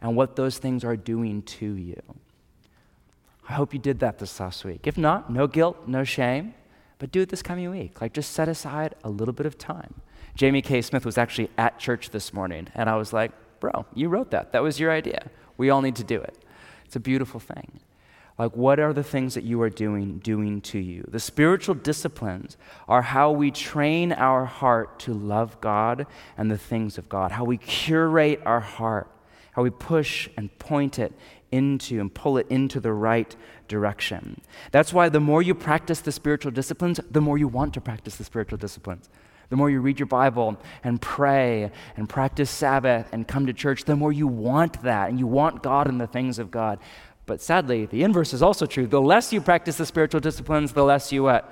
and 0.01 0.15
what 0.15 0.36
those 0.36 0.58
things 0.58 0.84
are 0.84 0.97
doing 0.97 1.43
to 1.43 1.67
you. 1.67 2.01
I 3.47 3.53
hope 3.53 3.75
you 3.75 3.79
did 3.79 3.99
that 3.99 4.17
this 4.17 4.39
last 4.39 4.65
week. 4.65 4.88
If 4.88 4.97
not, 4.97 5.29
no 5.29 5.45
guilt, 5.45 5.88
no 5.88 6.03
shame, 6.03 6.55
but 6.97 7.12
do 7.12 7.21
it 7.21 7.29
this 7.29 7.43
coming 7.43 7.69
week. 7.69 8.01
Like 8.01 8.13
just 8.13 8.31
set 8.31 8.49
aside 8.49 8.95
a 9.03 9.10
little 9.12 9.36
bit 9.36 9.45
of 9.45 9.55
time. 9.60 10.01
Jamie 10.36 10.62
K. 10.62 10.82
Smith 10.82 11.06
was 11.06 11.17
actually 11.17 11.50
at 11.58 11.80
church 11.80 12.10
this 12.10 12.34
morning, 12.34 12.67
and 12.76 12.89
I 12.89 12.98
was 12.98 13.13
like, 13.13 13.32
bro, 13.62 13.86
you 13.93 14.10
wrote 14.10 14.32
that. 14.32 14.52
That 14.52 14.63
was 14.63 14.80
your 14.80 14.91
idea. 14.91 15.30
We 15.58 15.69
all 15.69 15.82
need 15.82 15.95
to 15.95 16.04
do 16.04 16.21
it. 16.21 16.38
It's 16.86 16.95
a 16.95 17.00
beautiful 17.00 17.39
thing. 17.39 17.80
Like, 18.38 18.54
what 18.54 18.82
are 18.82 18.91
the 18.91 19.04
things 19.04 19.36
that 19.36 19.45
you 19.45 19.62
are 19.62 19.69
doing 19.69 20.19
doing 20.19 20.60
to 20.62 20.78
you? 20.78 21.06
The 21.08 21.21
spiritual 21.21 21.76
disciplines 21.76 22.58
are 22.89 23.02
how 23.02 23.32
we 23.32 23.50
train 23.50 24.12
our 24.12 24.43
heart 24.43 25.00
to 25.02 25.13
love 25.13 25.62
God 25.62 26.06
and 26.38 26.52
the 26.52 26.58
things 26.58 26.98
of 26.98 27.08
God, 27.08 27.32
how 27.32 27.45
we 27.45 27.58
curate 27.58 28.41
our 28.45 28.60
heart, 28.60 29.10
how 29.54 29.63
we 29.63 29.69
push 29.69 30.28
and 30.36 30.58
point 30.60 31.00
it 31.00 31.13
into 31.54 32.02
and 32.02 32.13
pull 32.13 32.38
it 32.38 32.48
into 32.50 32.82
the 32.82 32.91
right 32.91 33.34
direction. 33.69 34.41
That's 34.71 34.91
why 34.91 35.08
the 35.08 35.21
more 35.21 35.41
you 35.41 35.56
practice 35.56 36.02
the 36.02 36.12
spiritual 36.12 36.52
disciplines, 36.52 37.00
the 37.10 37.21
more 37.21 37.38
you 37.38 37.48
want 37.48 37.74
to 37.76 37.82
practice 37.82 38.17
the 38.17 38.26
spiritual 38.26 38.58
disciplines. 38.58 39.08
The 39.49 39.55
more 39.55 39.69
you 39.69 39.79
read 39.79 39.99
your 39.99 40.08
Bible 40.08 40.58
and 40.84 41.01
pray 41.01 41.71
and 41.97 42.10
practice 42.10 42.49
Sabbath 42.49 43.08
and 43.12 43.27
come 43.27 43.45
to 43.45 43.53
church, 43.53 43.86
the 43.86 43.95
more 43.95 44.12
you 44.12 44.27
want 44.27 44.81
that 44.84 45.10
and 45.10 45.19
you 45.19 45.27
want 45.27 45.63
God 45.63 45.88
and 45.88 45.99
the 45.99 46.08
things 46.08 46.39
of 46.39 46.51
God. 46.51 46.79
But 47.25 47.41
sadly, 47.41 47.86
the 47.86 48.03
inverse 48.03 48.34
is 48.34 48.41
also 48.41 48.65
true. 48.65 48.88
The 48.88 49.01
less 49.01 49.34
you 49.34 49.41
practice 49.41 49.77
the 49.77 49.86
spiritual 49.86 50.19
disciplines, 50.19 50.73
the 50.73 50.84
less 50.84 51.12
you 51.12 51.23
what? 51.23 51.51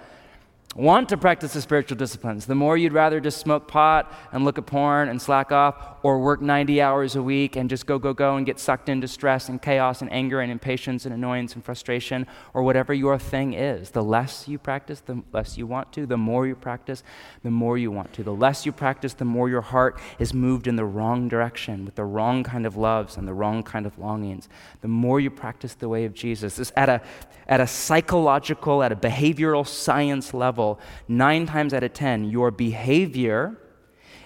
want 0.76 1.10
to 1.10 1.18
practice 1.18 1.54
the 1.54 1.62
spiritual 1.62 1.98
disciplines, 1.98 2.46
the 2.46 2.56
more 2.56 2.78
you'd 2.78 2.94
rather 2.94 3.20
just 3.20 3.40
smoke 3.40 3.68
pot 3.68 4.12
and 4.32 4.44
look 4.44 4.58
at 4.58 4.66
porn 4.66 5.10
and 5.10 5.22
slack 5.22 5.52
off, 5.52 5.93
or 6.04 6.20
work 6.20 6.42
90 6.42 6.82
hours 6.82 7.16
a 7.16 7.24
week 7.24 7.56
and 7.56 7.70
just 7.70 7.86
go, 7.86 7.98
go, 7.98 8.14
go 8.14 8.36
and 8.36 8.46
get 8.46 8.60
sucked 8.60 8.90
into 8.90 9.08
stress 9.08 9.48
and 9.48 9.62
chaos 9.62 10.02
and 10.02 10.12
anger 10.12 10.42
and 10.42 10.52
impatience 10.52 11.06
and 11.06 11.14
annoyance 11.14 11.56
and 11.56 11.64
frustration, 11.64 12.28
or 12.54 12.62
whatever 12.62 12.94
your 12.94 13.18
thing 13.18 13.54
is. 13.54 13.92
The 13.92 14.04
less 14.04 14.48
you 14.48 14.60
practice, 14.60 15.00
the 15.00 15.24
less 15.32 15.58
you 15.58 15.66
want 15.66 15.94
to. 15.94 16.06
The 16.06 16.18
more 16.18 16.46
you 16.46 16.56
practice, 16.56 17.04
the 17.42 17.52
more 17.52 17.78
you 17.78 17.90
want 17.90 18.12
to. 18.14 18.24
The 18.24 18.34
less 18.34 18.66
you 18.66 18.74
practice, 18.74 19.14
the 19.14 19.26
more 19.26 19.50
your 19.50 19.62
heart 19.62 19.98
is 20.20 20.34
moved 20.34 20.68
in 20.68 20.76
the 20.76 20.86
wrong 20.86 21.30
direction 21.30 21.86
with 21.86 21.96
the 21.96 22.06
wrong 22.06 22.44
kind 22.44 22.66
of 22.66 22.76
loves 22.76 23.16
and 23.16 23.26
the 23.26 23.34
wrong 23.34 23.64
kind 23.64 23.86
of 23.86 23.98
longings. 23.98 24.50
The 24.82 24.90
more 24.90 25.22
you 25.22 25.32
practice 25.32 25.74
the 25.74 25.88
way 25.88 26.04
of 26.04 26.14
Jesus. 26.14 26.58
This 26.58 26.72
at 26.76 26.90
a 26.90 27.02
at 27.48 27.60
a 27.60 27.68
psychological, 27.68 28.84
at 28.84 28.92
a 28.92 28.96
behavioral 28.96 29.68
science 29.68 30.34
level, 30.34 30.80
nine 31.08 31.46
times 31.46 31.74
out 31.74 31.84
of 31.84 31.94
ten, 31.94 32.24
your 32.24 32.52
behavior 32.52 33.58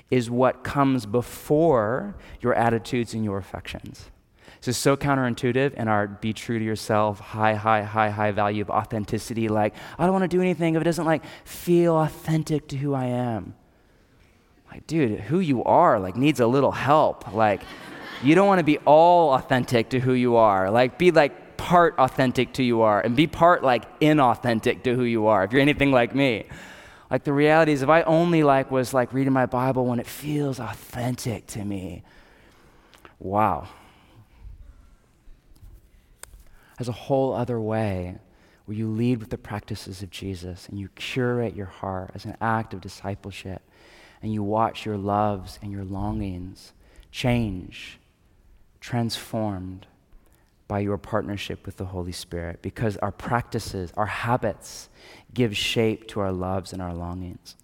is 0.10 0.30
what 0.30 0.64
comes 0.64 1.06
before 1.06 2.16
your 2.42 2.54
attitudes 2.54 3.14
and 3.14 3.24
your 3.24 3.38
affections. 3.38 4.10
This 4.60 4.70
is 4.70 4.78
so 4.78 4.98
counterintuitive 4.98 5.74
in 5.74 5.88
our 5.88 6.08
be 6.08 6.34
true 6.34 6.58
to 6.58 6.66
yourself, 6.66 7.20
high, 7.20 7.54
high, 7.54 7.84
high, 7.84 8.10
high 8.10 8.32
value 8.32 8.62
of 8.62 8.70
authenticity. 8.70 9.50
Like, 9.50 9.76
I 10.00 10.06
don't 10.06 10.14
want 10.14 10.24
to 10.24 10.36
do 10.36 10.42
anything 10.42 10.76
if 10.76 10.82
it 10.82 10.86
doesn't 10.86 11.06
like 11.06 11.24
feel 11.46 11.96
authentic 11.96 12.68
to 12.70 12.78
who 12.78 12.94
I 12.94 13.06
am. 13.06 13.56
Like, 14.72 14.88
dude, 14.88 15.20
who 15.22 15.40
you 15.40 15.64
are 15.64 16.00
like 16.00 16.16
needs 16.16 16.40
a 16.40 16.48
little 16.48 16.72
help. 16.72 17.34
Like, 17.34 17.62
you 18.24 18.34
don't 18.34 18.48
want 18.48 18.60
to 18.60 18.66
be 18.66 18.80
all 18.80 19.34
authentic 19.34 19.90
to 19.90 20.00
who 20.00 20.14
you 20.14 20.38
are. 20.38 20.72
Like, 20.72 20.98
be 20.98 21.12
like 21.12 21.58
part 21.58 21.96
authentic 21.98 22.54
to 22.54 22.62
who 22.62 22.68
you 22.68 22.82
are 22.82 23.02
and 23.02 23.16
be 23.16 23.28
part 23.28 23.64
like 23.64 24.00
inauthentic 24.00 24.84
to 24.84 24.96
who 24.96 25.04
you 25.04 25.28
are 25.28 25.44
if 25.44 25.52
you're 25.52 25.62
anything 25.62 25.92
like 25.92 26.16
me 26.16 26.46
like 27.10 27.24
the 27.24 27.34
reality 27.34 27.72
is 27.72 27.82
if 27.82 27.90
i 27.90 28.02
only 28.04 28.44
like 28.44 28.70
was 28.72 28.94
like 28.94 29.14
reading 29.14 29.34
my 29.34 29.46
bible 29.46 29.86
when 29.86 30.00
it 30.00 30.08
feels 30.08 30.60
authentic 30.60 31.48
to 31.48 31.64
me. 31.64 32.04
Wow. 33.20 33.68
There's 36.78 36.90
a 36.90 36.92
whole 36.92 37.34
other 37.34 37.60
way 37.60 38.20
where 38.66 38.78
you 38.78 38.88
lead 38.88 39.20
with 39.20 39.30
the 39.30 39.38
practices 39.38 40.04
of 40.04 40.10
jesus 40.12 40.68
and 40.70 40.80
you 40.80 40.90
curate 40.90 41.56
your 41.56 41.66
heart 41.66 42.12
as 42.14 42.26
an 42.26 42.38
act 42.42 42.74
of 42.74 42.82
discipleship 42.82 43.62
and 44.22 44.34
you 44.34 44.44
watch 44.44 44.86
your 44.86 44.98
loves 44.98 45.58
and 45.62 45.72
your 45.72 45.84
longings 45.84 46.74
change 47.12 48.00
transformed 48.80 49.88
by 50.68 50.80
your 50.80 50.98
partnership 50.98 51.66
with 51.66 51.78
the 51.78 51.86
Holy 51.86 52.12
Spirit 52.12 52.62
because 52.62 52.98
our 52.98 53.12
practices, 53.12 53.94
our 53.96 54.06
habits, 54.06 54.90
give 55.34 55.56
shape 55.56 56.08
to 56.10 56.20
our 56.20 56.32
loves 56.32 56.74
and 56.74 56.82
our 56.82 56.94
longings. 56.94 57.56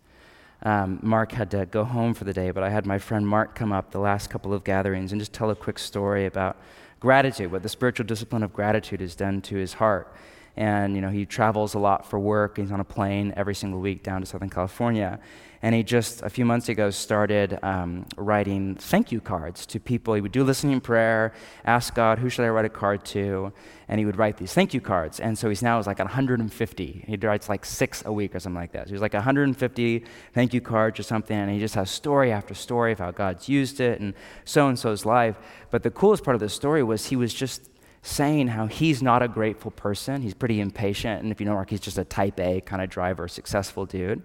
Um, 0.63 0.99
Mark 1.01 1.33
had 1.33 1.51
to 1.51 1.65
go 1.65 1.83
home 1.83 2.13
for 2.13 2.23
the 2.23 2.33
day, 2.33 2.51
but 2.51 2.63
I 2.63 2.69
had 2.69 2.85
my 2.85 2.97
friend 2.97 3.27
Mark 3.27 3.53
come 3.53 3.73
up 3.73 3.91
the 3.91 3.99
last 3.99 4.29
couple 4.29 4.53
of 4.53 4.63
gatherings 4.63 5.11
and 5.11 5.19
just 5.19 5.33
tell 5.33 5.49
a 5.49 5.55
quick 5.55 5.77
story 5.77 6.25
about 6.25 6.57
gratitude, 7.01 7.51
what 7.51 7.63
the 7.63 7.69
spiritual 7.69 8.05
discipline 8.05 8.43
of 8.43 8.53
gratitude 8.53 9.01
has 9.01 9.13
done 9.13 9.41
to 9.41 9.57
his 9.57 9.73
heart. 9.73 10.15
And, 10.55 10.95
you 10.95 11.01
know, 11.01 11.09
he 11.09 11.25
travels 11.25 11.73
a 11.73 11.79
lot 11.79 12.09
for 12.09 12.17
work. 12.17 12.57
He's 12.57 12.71
on 12.71 12.79
a 12.79 12.85
plane 12.85 13.33
every 13.35 13.55
single 13.55 13.81
week 13.81 14.03
down 14.03 14.21
to 14.21 14.25
Southern 14.25 14.49
California. 14.49 15.19
And 15.63 15.73
he 15.73 15.82
just, 15.82 16.21
a 16.21 16.30
few 16.30 16.43
months 16.43 16.67
ago, 16.67 16.89
started 16.89 17.58
um, 17.63 18.06
writing 18.17 18.76
thank 18.76 19.13
you 19.13 19.21
cards 19.21 19.65
to 19.67 19.80
people. 19.80 20.13
He 20.13 20.19
would 20.19 20.34
do 20.34 20.43
listening 20.43 20.82
prayer, 20.82 21.34
ask 21.63 21.95
God, 21.95 22.19
who 22.19 22.28
should 22.28 22.43
I 22.43 22.49
write 22.49 22.65
a 22.65 22.69
card 22.69 23.06
to? 23.06 23.54
And 23.88 23.97
he 23.97 24.06
would 24.06 24.17
write 24.17 24.36
these 24.36 24.54
thank 24.54 24.73
you 24.73 24.82
cards. 24.82 25.21
And 25.21 25.38
so 25.38 25.47
he's 25.47 25.62
now 25.62 25.80
is 25.80 25.88
like 25.88 25.99
150. 25.99 27.06
He 27.08 27.15
writes 27.15 27.47
like 27.47 27.63
six 27.63 28.04
a 28.06 28.12
week 28.12 28.36
or 28.36 28.41
something 28.41 28.60
like 28.60 28.73
that. 28.73 28.88
So 28.88 28.93
he's 28.93 29.02
like 29.02 29.13
150 29.13 30.04
thank 30.34 30.54
you 30.54 30.60
cards 30.60 30.99
or 30.99 31.04
something. 31.04 31.38
And 31.38 31.49
he 31.49 31.60
just 31.60 31.76
has 31.76 31.89
story 31.89 32.34
after 32.34 32.54
story 32.54 32.91
of 32.91 32.99
how 32.99 33.12
God's 33.12 33.47
used 33.47 33.80
it 33.80 34.02
and 34.02 34.13
so 34.43 34.67
and 34.67 34.78
so's 34.78 35.06
life. 35.06 35.38
But 35.71 35.84
the 35.84 35.91
coolest 35.91 36.26
part 36.26 36.36
of 36.36 36.41
the 36.41 36.49
story 36.49 36.84
was 36.84 37.06
he 37.06 37.15
was 37.15 37.34
just 37.34 37.69
saying 38.02 38.49
how 38.49 38.67
he's 38.67 39.02
not 39.02 39.23
a 39.23 39.30
grateful 39.30 39.71
person. 39.71 40.23
He's 40.23 40.34
pretty 40.34 40.60
impatient. 40.60 41.23
And 41.23 41.32
if 41.32 41.39
you 41.39 41.45
know 41.45 41.54
Mark, 41.54 41.69
he's 41.69 41.80
just 41.80 41.97
a 41.97 42.04
type 42.04 42.38
A 42.41 42.60
kind 42.60 42.82
of 42.82 42.89
driver, 42.89 43.30
successful 43.30 43.86
dude. 43.86 44.23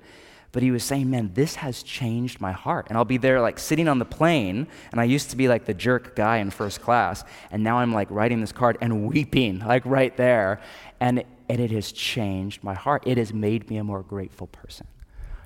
But 0.52 0.62
he 0.62 0.70
was 0.70 0.82
saying, 0.82 1.10
man, 1.10 1.32
this 1.34 1.56
has 1.56 1.82
changed 1.82 2.40
my 2.40 2.52
heart. 2.52 2.86
And 2.88 2.96
I'll 2.96 3.04
be 3.04 3.18
there 3.18 3.40
like 3.40 3.58
sitting 3.58 3.86
on 3.86 3.98
the 3.98 4.04
plane, 4.04 4.66
and 4.90 5.00
I 5.00 5.04
used 5.04 5.30
to 5.30 5.36
be 5.36 5.46
like 5.46 5.66
the 5.66 5.74
jerk 5.74 6.16
guy 6.16 6.38
in 6.38 6.50
first 6.50 6.80
class, 6.80 7.24
and 7.50 7.62
now 7.62 7.78
I'm 7.78 7.92
like 7.92 8.10
writing 8.10 8.40
this 8.40 8.52
card 8.52 8.78
and 8.80 9.06
weeping, 9.08 9.60
like 9.60 9.84
right 9.84 10.16
there. 10.16 10.60
And, 11.00 11.24
and 11.48 11.60
it 11.60 11.70
has 11.70 11.92
changed 11.92 12.64
my 12.64 12.74
heart. 12.74 13.02
It 13.06 13.18
has 13.18 13.32
made 13.32 13.68
me 13.70 13.76
a 13.76 13.84
more 13.84 14.02
grateful 14.02 14.46
person. 14.48 14.86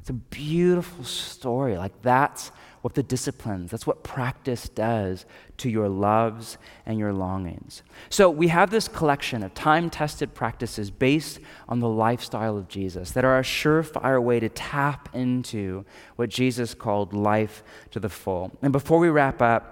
It's 0.00 0.10
a 0.10 0.14
beautiful 0.14 1.04
story. 1.04 1.78
Like 1.78 2.02
that's 2.02 2.50
what 2.82 2.94
the 2.94 3.02
disciplines, 3.02 3.70
that's 3.70 3.86
what 3.86 4.02
practice 4.02 4.68
does 4.68 5.24
to 5.56 5.70
your 5.70 5.88
loves 5.88 6.58
and 6.84 6.98
your 6.98 7.12
longings. 7.12 7.82
So 8.10 8.28
we 8.28 8.48
have 8.48 8.70
this 8.70 8.88
collection 8.88 9.42
of 9.44 9.54
time 9.54 9.88
tested 9.88 10.34
practices 10.34 10.90
based 10.90 11.38
on 11.68 11.78
the 11.78 11.88
lifestyle 11.88 12.58
of 12.58 12.68
Jesus 12.68 13.12
that 13.12 13.24
are 13.24 13.38
a 13.38 13.42
surefire 13.42 14.20
way 14.20 14.40
to 14.40 14.48
tap 14.48 15.08
into 15.14 15.84
what 16.16 16.28
Jesus 16.28 16.74
called 16.74 17.14
life 17.14 17.62
to 17.92 18.00
the 18.00 18.08
full. 18.08 18.50
And 18.62 18.72
before 18.72 18.98
we 18.98 19.08
wrap 19.08 19.40
up, 19.40 19.71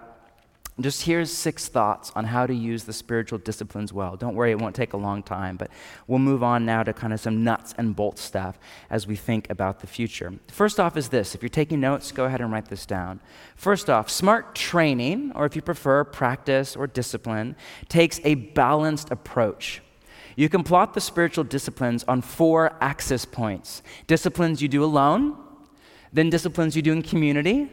just 0.82 1.02
here's 1.02 1.32
six 1.32 1.68
thoughts 1.68 2.12
on 2.14 2.24
how 2.24 2.46
to 2.46 2.54
use 2.54 2.84
the 2.84 2.92
spiritual 2.92 3.38
disciplines 3.38 3.92
well. 3.92 4.16
Don't 4.16 4.34
worry, 4.34 4.50
it 4.50 4.58
won't 4.58 4.76
take 4.76 4.92
a 4.92 4.96
long 4.96 5.22
time, 5.22 5.56
but 5.56 5.70
we'll 6.06 6.18
move 6.18 6.42
on 6.42 6.64
now 6.64 6.82
to 6.82 6.92
kind 6.92 7.12
of 7.12 7.20
some 7.20 7.42
nuts 7.42 7.74
and 7.78 7.96
bolts 7.96 8.22
stuff 8.22 8.58
as 8.88 9.06
we 9.06 9.16
think 9.16 9.50
about 9.50 9.80
the 9.80 9.86
future. 9.86 10.32
First 10.48 10.78
off, 10.78 10.96
is 10.96 11.08
this 11.08 11.34
if 11.34 11.42
you're 11.42 11.48
taking 11.48 11.80
notes, 11.80 12.12
go 12.12 12.26
ahead 12.26 12.40
and 12.40 12.52
write 12.52 12.66
this 12.66 12.86
down. 12.86 13.20
First 13.56 13.90
off, 13.90 14.08
smart 14.08 14.54
training, 14.54 15.32
or 15.34 15.46
if 15.46 15.56
you 15.56 15.62
prefer, 15.62 16.04
practice 16.04 16.76
or 16.76 16.86
discipline, 16.86 17.56
takes 17.88 18.20
a 18.24 18.34
balanced 18.34 19.10
approach. 19.10 19.82
You 20.36 20.48
can 20.48 20.62
plot 20.62 20.94
the 20.94 21.00
spiritual 21.00 21.44
disciplines 21.44 22.04
on 22.04 22.22
four 22.22 22.76
axis 22.80 23.24
points 23.24 23.82
disciplines 24.06 24.62
you 24.62 24.68
do 24.68 24.84
alone, 24.84 25.36
then 26.12 26.30
disciplines 26.30 26.76
you 26.76 26.82
do 26.82 26.92
in 26.92 27.02
community 27.02 27.68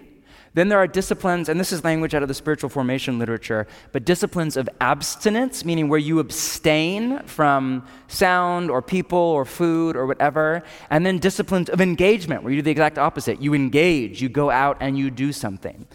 then 0.58 0.70
there 0.70 0.80
are 0.80 0.88
disciplines, 0.88 1.50
and 1.50 1.60
this 1.60 1.72
is 1.72 1.84
language 1.84 2.16
out 2.16 2.24
of 2.24 2.28
the 2.28 2.34
spiritual 2.34 2.70
formation 2.70 3.20
literature, 3.20 3.68
but 3.92 4.06
disciplines 4.06 4.58
of 4.58 4.68
abstinence, 4.82 5.64
meaning 5.64 5.88
where 5.88 6.00
you 6.00 6.18
abstain 6.20 7.20
from 7.26 7.86
sound 8.08 8.72
or 8.72 8.82
people 8.82 9.20
or 9.20 9.46
food 9.46 9.96
or 9.96 10.08
whatever. 10.08 10.64
And 10.90 11.06
then 11.06 11.20
disciplines 11.20 11.70
of 11.70 11.80
engagement, 11.80 12.42
where 12.42 12.52
you 12.52 12.58
do 12.58 12.64
the 12.64 12.72
exact 12.72 12.98
opposite. 12.98 13.42
You 13.42 13.54
engage, 13.54 14.22
you 14.22 14.30
go 14.30 14.50
out 14.50 14.78
and 14.80 14.98
you 14.98 15.12
do 15.12 15.32
something. 15.32 15.86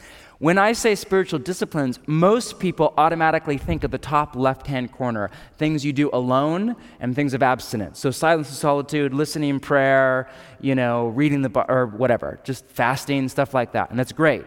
When 0.43 0.59
I 0.59 0.73
say 0.73 0.97
spiritual 0.97 1.39
disciplines, 1.39 2.01
most 2.09 2.59
people 2.59 2.95
automatically 2.99 3.59
think 3.59 3.85
of 3.85 3.93
the 3.93 3.99
top 3.99 4.35
left 4.35 4.67
hand 4.67 4.91
corner 4.91 5.31
things 5.57 5.85
you 5.85 5.93
do 5.93 6.11
alone 6.13 6.75
and 6.99 7.15
things 7.15 7.33
of 7.33 7.45
abstinence. 7.45 8.01
So, 8.01 8.11
silence 8.11 8.49
and 8.49 8.57
solitude, 8.57 9.15
listening, 9.15 9.61
prayer, 9.61 10.29
you 10.61 10.75
know, 10.75 11.07
reading 11.07 11.43
the, 11.43 11.65
or 11.71 11.87
whatever, 11.87 12.41
just 12.43 12.67
fasting, 12.67 13.29
stuff 13.29 13.55
like 13.55 13.71
that. 13.75 13.91
And 13.91 13.99
that's 14.01 14.11
great. 14.11 14.45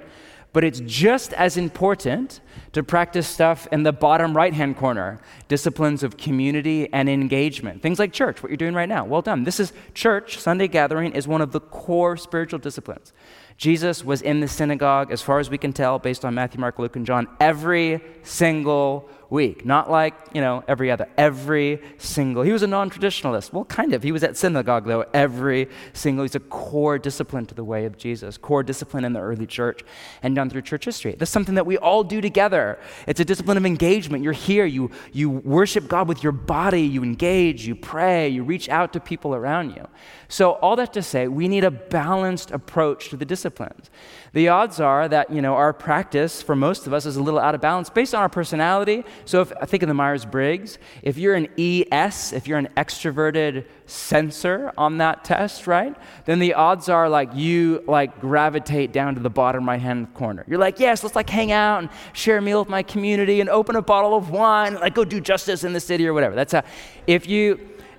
But 0.51 0.65
it's 0.65 0.81
just 0.81 1.31
as 1.31 1.55
important 1.55 2.41
to 2.73 2.83
practice 2.83 3.25
stuff 3.25 3.65
in 3.71 3.83
the 3.83 3.93
bottom 3.93 4.35
right 4.35 4.53
hand 4.53 4.75
corner 4.75 5.21
disciplines 5.47 6.03
of 6.03 6.17
community 6.17 6.91
and 6.91 7.07
engagement. 7.07 7.81
Things 7.81 7.99
like 7.99 8.11
church, 8.11 8.43
what 8.43 8.49
you're 8.49 8.57
doing 8.57 8.73
right 8.73 8.89
now. 8.89 9.05
Well 9.05 9.21
done. 9.21 9.45
This 9.45 9.61
is 9.61 9.71
church, 9.93 10.39
Sunday 10.39 10.67
gathering, 10.67 11.13
is 11.13 11.25
one 11.25 11.39
of 11.39 11.53
the 11.53 11.61
core 11.61 12.17
spiritual 12.17 12.59
disciplines. 12.59 13.13
Jesus 13.57 14.03
was 14.03 14.21
in 14.21 14.41
the 14.41 14.47
synagogue, 14.47 15.11
as 15.11 15.21
far 15.21 15.39
as 15.39 15.49
we 15.49 15.57
can 15.57 15.71
tell, 15.71 15.97
based 15.97 16.25
on 16.25 16.33
Matthew, 16.33 16.59
Mark, 16.59 16.77
Luke, 16.77 16.95
and 16.95 17.05
John, 17.05 17.27
every 17.39 18.01
single 18.23 19.09
week. 19.29 19.65
Not 19.65 19.89
like, 19.89 20.13
you 20.33 20.41
know, 20.41 20.63
every 20.67 20.91
other, 20.91 21.07
every 21.17 21.81
single. 21.97 22.43
He 22.43 22.51
was 22.51 22.63
a 22.63 22.67
non 22.67 22.89
traditionalist. 22.89 23.53
Well, 23.53 23.65
kind 23.65 23.93
of. 23.93 24.03
He 24.03 24.11
was 24.11 24.23
at 24.23 24.37
synagogue, 24.37 24.85
though, 24.85 25.05
every 25.13 25.69
single. 25.93 26.23
He's 26.23 26.35
a 26.35 26.39
core 26.39 26.97
discipline 26.97 27.45
to 27.47 27.55
the 27.55 27.63
way 27.63 27.85
of 27.85 27.97
Jesus, 27.97 28.37
core 28.37 28.63
discipline 28.63 29.05
in 29.05 29.13
the 29.13 29.19
early 29.19 29.47
church 29.47 29.81
and 30.23 30.35
down 30.35 30.49
through 30.49 30.61
church 30.61 30.85
history. 30.85 31.15
That's 31.17 31.31
something 31.31 31.55
that 31.55 31.65
we 31.65 31.77
all 31.77 32.03
do 32.03 32.21
together. 32.21 32.79
It's 33.07 33.19
a 33.19 33.25
discipline 33.25 33.57
of 33.57 33.65
engagement. 33.65 34.23
You're 34.23 34.33
here, 34.33 34.65
you, 34.65 34.91
you 35.11 35.29
worship 35.29 35.87
God 35.87 36.07
with 36.07 36.23
your 36.23 36.31
body, 36.31 36.81
you 36.81 37.03
engage, 37.03 37.67
you 37.67 37.75
pray, 37.75 38.29
you 38.29 38.43
reach 38.43 38.69
out 38.69 38.93
to 38.93 38.99
people 38.99 39.35
around 39.35 39.71
you. 39.75 39.87
So, 40.27 40.53
all 40.53 40.75
that 40.77 40.93
to 40.93 41.03
say, 41.03 41.27
we 41.27 41.47
need 41.47 41.63
a 41.63 41.71
balanced 41.71 42.51
approach 42.51 43.09
to 43.09 43.17
the 43.17 43.25
disciplines. 43.25 43.89
The 44.35 44.49
odds 44.49 44.81
are 44.81 45.07
that, 45.07 45.31
you 45.31 45.41
know, 45.41 45.55
our 45.55 45.71
practice 45.71 46.41
for 46.41 46.57
most 46.57 46.87
of 46.87 46.93
us 46.93 47.05
is 47.05 47.15
a 47.15 47.23
little 47.23 47.39
out 47.39 47.55
of 47.55 47.61
balance 47.61 47.89
based 47.89 48.13
on 48.13 48.21
our 48.21 48.27
personality. 48.27 49.05
So, 49.23 49.39
if 49.39 49.53
I 49.61 49.65
think 49.65 49.81
of 49.81 49.87
the 49.87 49.93
Myers 49.93 50.25
Briggs, 50.25 50.77
if 51.01 51.17
you're 51.17 51.35
an 51.35 51.47
ES, 51.57 52.33
if 52.33 52.45
you're 52.45 52.57
an 52.57 52.67
extroverted 52.75 53.63
sensor 53.85 54.73
on 54.77 54.97
that 54.97 55.23
test, 55.23 55.67
right? 55.67 55.95
Then 56.25 56.39
the 56.39 56.53
odds 56.53 56.89
are 56.89 57.07
like 57.07 57.33
you 57.33 57.81
like 57.87 58.19
gravitate 58.19 58.91
down 58.91 59.15
to 59.15 59.21
the 59.21 59.29
bottom 59.29 59.69
right 59.69 59.79
hand 59.79 60.13
corner. 60.13 60.43
You're 60.49 60.59
like, 60.59 60.81
yes, 60.81 61.01
let's 61.01 61.15
like 61.15 61.29
hang 61.29 61.53
out 61.53 61.79
and 61.79 61.89
share 62.11 62.39
a 62.39 62.41
meal 62.41 62.59
with 62.59 62.67
my 62.67 62.83
community 62.83 63.39
and 63.39 63.49
open 63.49 63.77
a 63.77 63.81
bottle 63.81 64.15
of 64.15 64.31
wine, 64.31 64.73
like 64.75 64.95
go 64.95 65.05
do 65.05 65.21
justice 65.21 65.63
in 65.63 65.71
the 65.71 65.79
city 65.79 66.05
or 66.05 66.13
whatever. 66.13 66.35
That's 66.35 66.51
how 66.51 66.63
if 67.07 67.25
you 67.25 67.55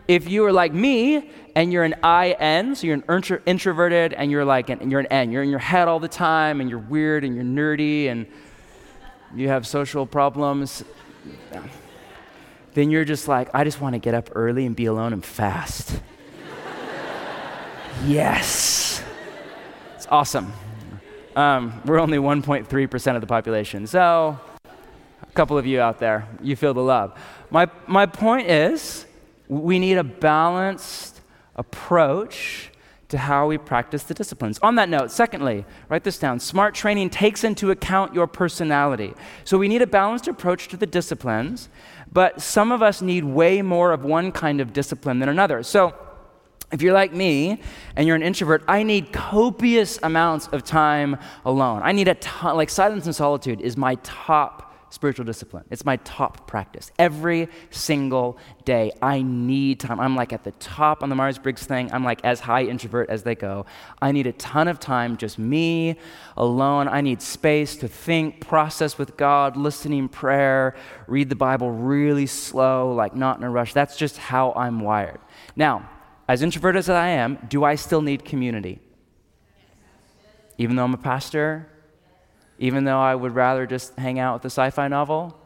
if 0.08 0.28
you 0.28 0.44
are 0.44 0.52
like 0.52 0.72
me 0.72 1.30
and 1.54 1.72
you're 1.72 1.84
an 1.84 1.94
IN, 2.04 2.74
so 2.74 2.86
you're 2.86 2.96
an 2.96 3.04
intro- 3.08 3.40
introverted 3.46 4.12
and 4.12 4.30
you're 4.30 4.44
like 4.44 4.70
an, 4.70 4.90
you're 4.90 5.00
an 5.00 5.06
N, 5.06 5.32
you're 5.32 5.42
in 5.42 5.50
your 5.50 5.58
head 5.58 5.88
all 5.88 5.98
the 5.98 6.08
time 6.08 6.60
and 6.60 6.70
you're 6.70 6.78
weird 6.78 7.24
and 7.24 7.34
you're 7.34 7.44
nerdy 7.44 8.08
and 8.08 8.26
you 9.34 9.48
have 9.48 9.66
social 9.66 10.06
problems, 10.06 10.84
then 12.74 12.90
you're 12.90 13.04
just 13.04 13.26
like, 13.26 13.48
I 13.54 13.64
just 13.64 13.80
want 13.80 13.94
to 13.94 13.98
get 13.98 14.14
up 14.14 14.30
early 14.34 14.66
and 14.66 14.76
be 14.76 14.84
alone 14.84 15.12
and 15.12 15.24
fast. 15.24 16.00
yes. 18.04 19.02
It's 19.96 20.06
awesome. 20.10 20.52
Um, 21.34 21.80
we're 21.84 21.98
only 21.98 22.18
1.3% 22.18 23.14
of 23.14 23.20
the 23.20 23.26
population. 23.26 23.86
So, 23.86 24.38
a 25.22 25.32
couple 25.32 25.58
of 25.58 25.66
you 25.66 25.80
out 25.80 25.98
there, 25.98 26.28
you 26.42 26.54
feel 26.54 26.74
the 26.74 26.82
love. 26.82 27.18
My, 27.50 27.68
my 27.86 28.06
point 28.06 28.48
is, 28.48 29.05
we 29.48 29.78
need 29.78 29.98
a 29.98 30.04
balanced 30.04 31.20
approach 31.54 32.70
to 33.08 33.18
how 33.18 33.46
we 33.46 33.56
practice 33.56 34.02
the 34.02 34.14
disciplines. 34.14 34.58
On 34.62 34.74
that 34.74 34.88
note, 34.88 35.10
secondly, 35.10 35.64
write 35.88 36.02
this 36.02 36.18
down 36.18 36.40
smart 36.40 36.74
training 36.74 37.10
takes 37.10 37.44
into 37.44 37.70
account 37.70 38.14
your 38.14 38.26
personality. 38.26 39.14
So 39.44 39.58
we 39.58 39.68
need 39.68 39.82
a 39.82 39.86
balanced 39.86 40.26
approach 40.26 40.68
to 40.68 40.76
the 40.76 40.86
disciplines, 40.86 41.68
but 42.12 42.40
some 42.42 42.72
of 42.72 42.82
us 42.82 43.00
need 43.02 43.24
way 43.24 43.62
more 43.62 43.92
of 43.92 44.04
one 44.04 44.32
kind 44.32 44.60
of 44.60 44.72
discipline 44.72 45.20
than 45.20 45.28
another. 45.28 45.62
So 45.62 45.94
if 46.72 46.82
you're 46.82 46.94
like 46.94 47.12
me 47.12 47.60
and 47.94 48.08
you're 48.08 48.16
an 48.16 48.22
introvert, 48.22 48.64
I 48.66 48.82
need 48.82 49.12
copious 49.12 50.00
amounts 50.02 50.48
of 50.48 50.64
time 50.64 51.16
alone. 51.44 51.82
I 51.84 51.92
need 51.92 52.08
a 52.08 52.14
ton, 52.16 52.56
like 52.56 52.70
silence 52.70 53.06
and 53.06 53.14
solitude 53.14 53.60
is 53.60 53.76
my 53.76 53.94
top 54.02 54.65
spiritual 54.90 55.24
discipline. 55.24 55.64
It's 55.70 55.84
my 55.84 55.96
top 55.98 56.46
practice. 56.46 56.90
Every 56.98 57.48
single 57.70 58.38
day, 58.64 58.92
I 59.02 59.22
need 59.22 59.80
time. 59.80 60.00
I'm 60.00 60.16
like 60.16 60.32
at 60.32 60.44
the 60.44 60.52
top 60.52 61.02
on 61.02 61.08
the 61.08 61.14
Myers 61.14 61.38
Briggs 61.38 61.64
thing. 61.64 61.92
I'm 61.92 62.04
like 62.04 62.24
as 62.24 62.40
high 62.40 62.64
introvert 62.64 63.10
as 63.10 63.22
they 63.22 63.34
go. 63.34 63.66
I 64.00 64.12
need 64.12 64.26
a 64.26 64.32
ton 64.32 64.68
of 64.68 64.78
time, 64.80 65.16
just 65.16 65.38
me 65.38 65.96
alone. 66.36 66.88
I 66.88 67.00
need 67.00 67.20
space 67.20 67.76
to 67.76 67.88
think, 67.88 68.40
process 68.40 68.98
with 68.98 69.16
God, 69.16 69.56
listening 69.56 70.08
prayer, 70.08 70.74
read 71.06 71.28
the 71.28 71.36
Bible 71.36 71.70
really 71.70 72.26
slow, 72.26 72.92
like 72.92 73.14
not 73.14 73.38
in 73.38 73.44
a 73.44 73.50
rush. 73.50 73.72
That's 73.72 73.96
just 73.96 74.16
how 74.16 74.52
I'm 74.52 74.80
wired. 74.80 75.20
Now, 75.56 75.88
as 76.28 76.42
introverted 76.42 76.78
as 76.78 76.88
I 76.88 77.08
am, 77.08 77.38
do 77.48 77.64
I 77.64 77.74
still 77.74 78.02
need 78.02 78.24
community? 78.24 78.80
Even 80.58 80.76
though 80.76 80.84
I'm 80.84 80.94
a 80.94 80.98
pastor, 80.98 81.68
even 82.58 82.84
though 82.84 82.98
I 82.98 83.14
would 83.14 83.34
rather 83.34 83.66
just 83.66 83.94
hang 83.96 84.18
out 84.18 84.34
with 84.34 84.44
a 84.44 84.50
sci 84.50 84.70
fi 84.70 84.88
novel? 84.88 85.36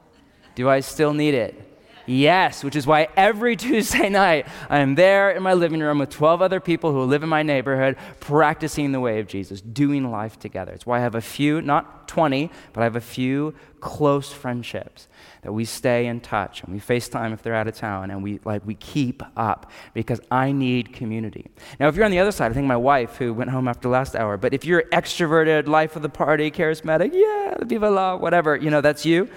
Do 0.54 0.68
I 0.68 0.80
still 0.80 1.14
need 1.14 1.34
it? 1.34 1.69
Yes, 2.06 2.64
which 2.64 2.76
is 2.76 2.86
why 2.86 3.08
every 3.16 3.56
Tuesday 3.70 4.08
night 4.08 4.46
I 4.68 4.78
am 4.78 4.94
there 4.94 5.30
in 5.30 5.42
my 5.42 5.54
living 5.54 5.80
room 5.80 5.98
with 5.98 6.10
12 6.10 6.42
other 6.42 6.60
people 6.60 6.92
who 6.92 7.02
live 7.02 7.22
in 7.22 7.28
my 7.28 7.42
neighborhood 7.42 7.96
practicing 8.20 8.92
the 8.92 9.00
way 9.00 9.20
of 9.20 9.26
Jesus, 9.26 9.60
doing 9.60 10.10
life 10.10 10.38
together. 10.38 10.72
It's 10.72 10.86
why 10.86 10.98
I 10.98 11.00
have 11.00 11.14
a 11.14 11.20
few, 11.20 11.62
not 11.62 12.08
20, 12.08 12.50
but 12.72 12.80
I 12.80 12.84
have 12.84 12.96
a 12.96 13.00
few 13.00 13.54
close 13.80 14.32
friendships 14.32 15.08
that 15.42 15.52
we 15.52 15.64
stay 15.64 16.06
in 16.06 16.20
touch 16.20 16.62
and 16.62 16.72
we 16.72 16.80
FaceTime 16.80 17.32
if 17.32 17.42
they're 17.42 17.54
out 17.54 17.66
of 17.66 17.74
town 17.74 18.10
and 18.10 18.22
we 18.22 18.40
like 18.44 18.66
we 18.66 18.74
keep 18.74 19.22
up 19.36 19.70
because 19.94 20.20
I 20.30 20.52
need 20.52 20.92
community. 20.92 21.46
Now, 21.78 21.88
if 21.88 21.96
you're 21.96 22.04
on 22.04 22.10
the 22.10 22.18
other 22.18 22.32
side, 22.32 22.50
I 22.50 22.54
think 22.54 22.66
my 22.66 22.76
wife 22.76 23.16
who 23.16 23.32
went 23.32 23.50
home 23.50 23.68
after 23.68 23.88
last 23.88 24.14
hour, 24.14 24.36
but 24.36 24.52
if 24.52 24.64
you're 24.64 24.82
extroverted, 24.92 25.66
life 25.66 25.96
of 25.96 26.02
the 26.02 26.08
party, 26.08 26.50
charismatic, 26.50 27.10
yeah, 27.14 27.64
viva 27.64 27.90
la, 27.90 28.16
whatever, 28.16 28.56
you 28.56 28.70
know, 28.70 28.80
that's 28.80 29.06
you. 29.06 29.28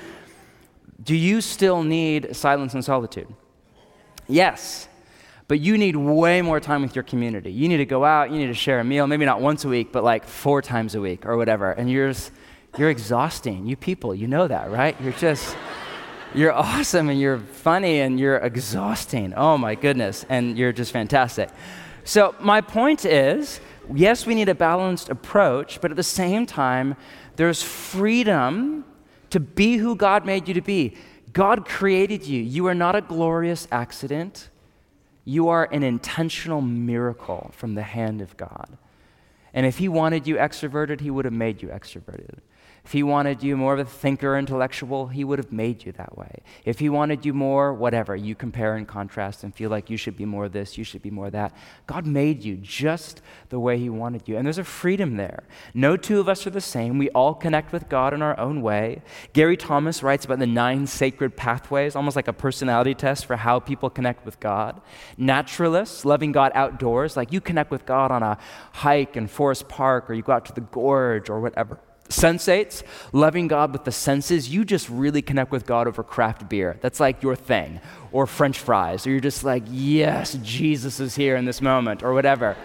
Do 1.04 1.16
you 1.16 1.42
still 1.42 1.84
need 1.84 2.36
silence 2.36 2.74
and 2.74 2.84
solitude? 2.84 3.28
Yes. 4.28 4.88
But 5.48 5.60
you 5.60 5.78
need 5.78 5.96
way 5.96 6.42
more 6.42 6.60
time 6.60 6.82
with 6.82 6.96
your 6.96 7.04
community. 7.04 7.52
You 7.52 7.68
need 7.68 7.78
to 7.78 7.86
go 7.86 8.06
out, 8.06 8.32
you 8.32 8.38
need 8.38 8.48
to 8.48 8.54
share 8.54 8.80
a 8.80 8.84
meal, 8.84 9.06
maybe 9.08 9.26
not 9.26 9.42
once 9.42 9.66
a 9.66 9.68
week, 9.68 9.92
but 9.92 10.04
like 10.04 10.26
four 10.26 10.62
times 10.62 10.96
a 10.96 11.02
week 11.02 11.26
or 11.26 11.36
whatever. 11.36 11.72
And 11.72 11.92
you're, 11.92 12.10
just, 12.10 12.32
you're 12.78 12.90
exhausting. 12.90 13.66
You 13.66 13.76
people, 13.76 14.16
you 14.16 14.28
know 14.28 14.48
that, 14.48 14.72
right? 14.72 15.00
You're 15.02 15.14
just, 15.14 15.58
you're 16.34 16.54
awesome 16.54 17.10
and 17.10 17.20
you're 17.20 17.40
funny 17.40 18.00
and 18.00 18.20
you're 18.20 18.38
exhausting. 18.38 19.34
Oh 19.36 19.58
my 19.58 19.76
goodness. 19.76 20.26
And 20.30 20.58
you're 20.58 20.72
just 20.72 20.92
fantastic. 20.92 21.50
So, 22.06 22.36
my 22.40 22.62
point 22.62 23.06
is 23.06 23.60
yes, 23.94 24.26
we 24.26 24.36
need 24.36 24.50
a 24.50 24.56
balanced 24.56 25.10
approach, 25.10 25.82
but 25.82 25.92
at 25.92 25.98
the 25.98 26.04
same 26.04 26.46
time, 26.46 26.96
there's 27.36 27.62
freedom 27.62 28.86
to 29.34 29.40
be 29.40 29.78
who 29.78 29.96
God 29.96 30.28
made 30.28 30.48
you 30.48 30.54
to 30.54 30.62
be. 30.62 30.96
God 31.34 31.66
created 31.66 32.24
you. 32.28 32.40
You 32.40 32.68
are 32.68 32.76
not 32.76 32.96
a 32.96 33.02
glorious 33.02 33.68
accident. 33.72 34.50
You 35.26 35.50
are 35.50 35.68
an 35.72 35.82
intentional 35.82 36.62
miracle 36.62 37.50
from 37.52 37.74
the 37.74 37.82
hand 37.82 38.22
of 38.22 38.38
God. 38.38 38.78
And 39.52 39.66
if 39.66 39.80
He 39.80 39.90
wanted 39.90 40.28
you 40.28 40.36
extroverted, 40.36 41.00
He 41.00 41.10
would 41.10 41.26
have 41.26 41.34
made 41.34 41.64
you 41.64 41.70
extroverted. 41.70 42.42
If 42.86 42.92
he 42.92 43.02
wanted 43.02 43.42
you 43.42 43.56
more 43.56 43.74
of 43.74 43.80
a 43.80 43.86
thinker, 43.86 44.38
intellectual, 44.38 45.08
he 45.08 45.24
would 45.24 45.40
have 45.40 45.54
made 45.54 45.86
you 45.86 45.94
that 45.94 46.18
way. 46.18 46.42
If 46.66 46.80
he 46.80 46.90
wanted 46.90 47.26
you 47.26 47.34
more, 47.34 47.74
whatever, 47.74 48.14
you 48.14 48.36
compare 48.36 48.76
and 48.76 48.86
contrast 48.86 49.44
and 49.44 49.56
feel 49.56 49.70
like 49.70 49.90
you 49.90 49.96
should 49.96 50.18
be 50.18 50.26
more 50.26 50.50
this, 50.50 50.78
you 50.78 50.84
should 50.84 51.02
be 51.02 51.10
more 51.10 51.30
that. 51.30 51.56
God 51.88 52.06
made 52.06 52.44
you 52.44 52.58
just 52.58 53.22
the 53.48 53.60
way 53.60 53.80
he 53.80 53.90
wanted 53.90 54.28
you. 54.28 54.36
And 54.36 54.46
there's 54.46 54.58
a 54.58 54.66
freedom 54.66 55.16
there. 55.16 55.44
No 55.74 55.96
two 55.96 56.20
of 56.20 56.28
us 56.28 56.46
are 56.46 56.50
the 56.50 56.60
same. 56.60 56.98
We 56.98 57.10
all 57.12 57.34
connect 57.34 57.72
with 57.72 57.88
God 57.88 58.14
in 58.14 58.22
our 58.22 58.38
own 58.38 58.62
way. 58.62 59.02
Gary 59.32 59.56
Thomas 59.56 60.04
writes 60.04 60.26
about 60.26 60.40
the 60.40 60.46
nine 60.48 60.86
sacred 60.86 61.38
pathways, 61.38 61.96
almost 61.96 62.18
like 62.18 62.28
a 62.28 62.34
personality 62.34 62.94
test 62.94 63.26
for 63.26 63.38
how 63.38 63.62
people 63.62 63.90
connect 63.90 64.26
with 64.26 64.42
God. 64.42 64.82
Naturalists, 65.18 66.04
loving 66.04 66.34
God 66.34 66.52
outdoors, 66.54 67.16
like 67.16 67.32
you 67.32 67.40
connect 67.40 67.72
with 67.72 67.86
God 67.86 68.12
on 68.12 68.24
a 68.24 68.38
hike 68.74 69.16
in 69.16 69.28
Forest 69.28 69.70
Park 69.70 70.10
or 70.10 70.14
you 70.14 70.22
go 70.22 70.34
out 70.34 70.46
to 70.46 70.54
the 70.54 70.62
gorge 70.62 71.30
or 71.30 71.40
whatever. 71.40 71.80
Sensates, 72.10 72.84
loving 73.12 73.48
God 73.48 73.72
with 73.72 73.86
the 73.86 73.92
senses, 73.92 74.50
you 74.50 74.66
just 74.66 74.90
really 74.90 75.22
connect 75.22 75.52
with 75.52 75.66
God 75.66 75.88
over 75.88 76.04
craft 76.04 76.48
beer. 76.50 76.78
That's 76.82 77.00
like 77.00 77.24
your 77.24 77.36
thing. 77.36 77.80
Or 78.12 78.28
French 78.28 78.60
fries, 78.60 79.08
or 79.08 79.12
you're 79.12 79.20
just 79.20 79.44
like, 79.44 79.64
yes, 79.70 80.38
Jesus 80.44 81.00
is 81.00 81.16
here 81.16 81.36
in 81.36 81.46
this 81.46 81.62
moment, 81.62 82.04
or 82.04 82.14
whatever. 82.14 82.56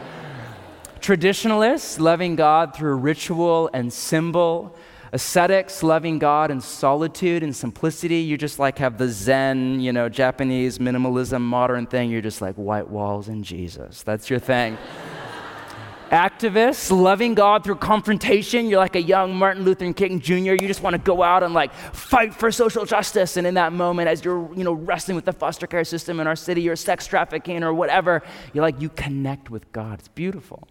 Traditionalists, 1.01 1.99
loving 1.99 2.37
God 2.37 2.75
through 2.75 2.97
ritual 2.97 3.71
and 3.73 3.93
symbol. 3.93 4.77
Ascetics, 5.11 5.83
loving 5.83 6.19
God 6.19 6.51
in 6.51 6.61
solitude 6.61 7.43
and 7.43 7.57
simplicity. 7.57 8.19
You 8.19 8.37
just 8.37 8.59
like 8.59 8.77
have 8.79 8.99
the 8.99 9.09
Zen, 9.09 9.81
you 9.81 9.91
know, 9.91 10.11
Japanese 10.11 10.79
minimalism, 10.79 11.41
modern 11.41 11.87
thing. 11.87 12.11
You're 12.11 12.21
just 12.21 12.43
like 12.43 12.57
white 12.57 12.91
walls 12.91 13.29
and 13.29 13.43
Jesus. 13.43 14.03
That's 14.03 14.29
your 14.29 14.39
thing 14.39 14.77
activists, 16.11 16.91
loving 16.91 17.35
God 17.35 17.65
through 17.65 17.77
confrontation. 17.77 18.67
You're 18.67 18.79
like 18.79 18.97
a 18.97 19.03
young 19.03 19.35
Martin 19.35 19.65
Luther 19.65 19.93
King 19.93 20.21
Jr. 20.21 20.35
You 20.35 20.67
just 20.67 20.83
want 20.83 20.95
to 20.95 20.99
go 20.99 21.23
out 21.23 21.43
and 21.43 21.55
like 21.55 21.73
fight 21.73 22.35
for 22.35 22.51
social 22.51 22.85
justice. 22.85 23.37
And 23.37 23.47
in 23.47 23.55
that 23.55 23.73
moment, 23.73 24.09
as 24.09 24.25
you're, 24.25 24.55
you 24.55 24.65
know, 24.65 24.73
wrestling 24.73 25.17
with 25.17 25.25
the 25.25 25.33
foster 25.33 25.67
care 25.67 25.85
system 25.85 26.21
in 26.21 26.27
our 26.27 26.37
city 26.37 26.69
or 26.69 26.77
sex 26.77 27.07
trafficking 27.07 27.63
or 27.63 27.73
whatever, 27.73 28.23
you're 28.53 28.63
like, 28.63 28.81
you 28.81 28.89
connect 28.89 29.51
with 29.51 29.71
God. 29.73 29.99
It's 29.99 30.09
beautiful. 30.09 30.69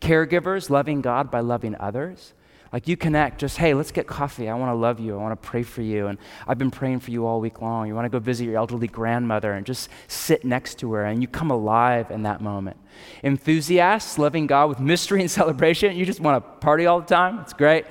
Caregivers, 0.00 0.70
loving 0.70 1.00
God 1.00 1.30
by 1.30 1.40
loving 1.40 1.76
others. 1.78 2.34
Like 2.72 2.86
you 2.86 2.96
connect, 2.96 3.40
just, 3.40 3.56
hey, 3.56 3.74
let's 3.74 3.90
get 3.90 4.06
coffee. 4.06 4.48
I 4.48 4.54
want 4.54 4.70
to 4.70 4.74
love 4.74 5.00
you. 5.00 5.14
I 5.14 5.16
want 5.16 5.40
to 5.40 5.48
pray 5.48 5.64
for 5.64 5.82
you. 5.82 6.06
And 6.06 6.18
I've 6.46 6.58
been 6.58 6.70
praying 6.70 7.00
for 7.00 7.10
you 7.10 7.26
all 7.26 7.40
week 7.40 7.60
long. 7.60 7.88
You 7.88 7.96
want 7.96 8.04
to 8.04 8.08
go 8.08 8.20
visit 8.20 8.44
your 8.44 8.56
elderly 8.56 8.86
grandmother 8.86 9.52
and 9.52 9.66
just 9.66 9.88
sit 10.06 10.44
next 10.44 10.78
to 10.80 10.92
her, 10.92 11.04
and 11.04 11.20
you 11.20 11.26
come 11.26 11.50
alive 11.50 12.10
in 12.10 12.22
that 12.22 12.40
moment. 12.40 12.76
Enthusiasts, 13.24 14.18
loving 14.18 14.46
God 14.46 14.68
with 14.68 14.78
mystery 14.78 15.20
and 15.20 15.30
celebration. 15.40 15.96
You 15.96 16.06
just 16.06 16.20
want 16.20 16.44
to 16.44 16.50
party 16.60 16.86
all 16.86 17.00
the 17.00 17.06
time. 17.06 17.40
It's 17.40 17.52
great. 17.52 17.86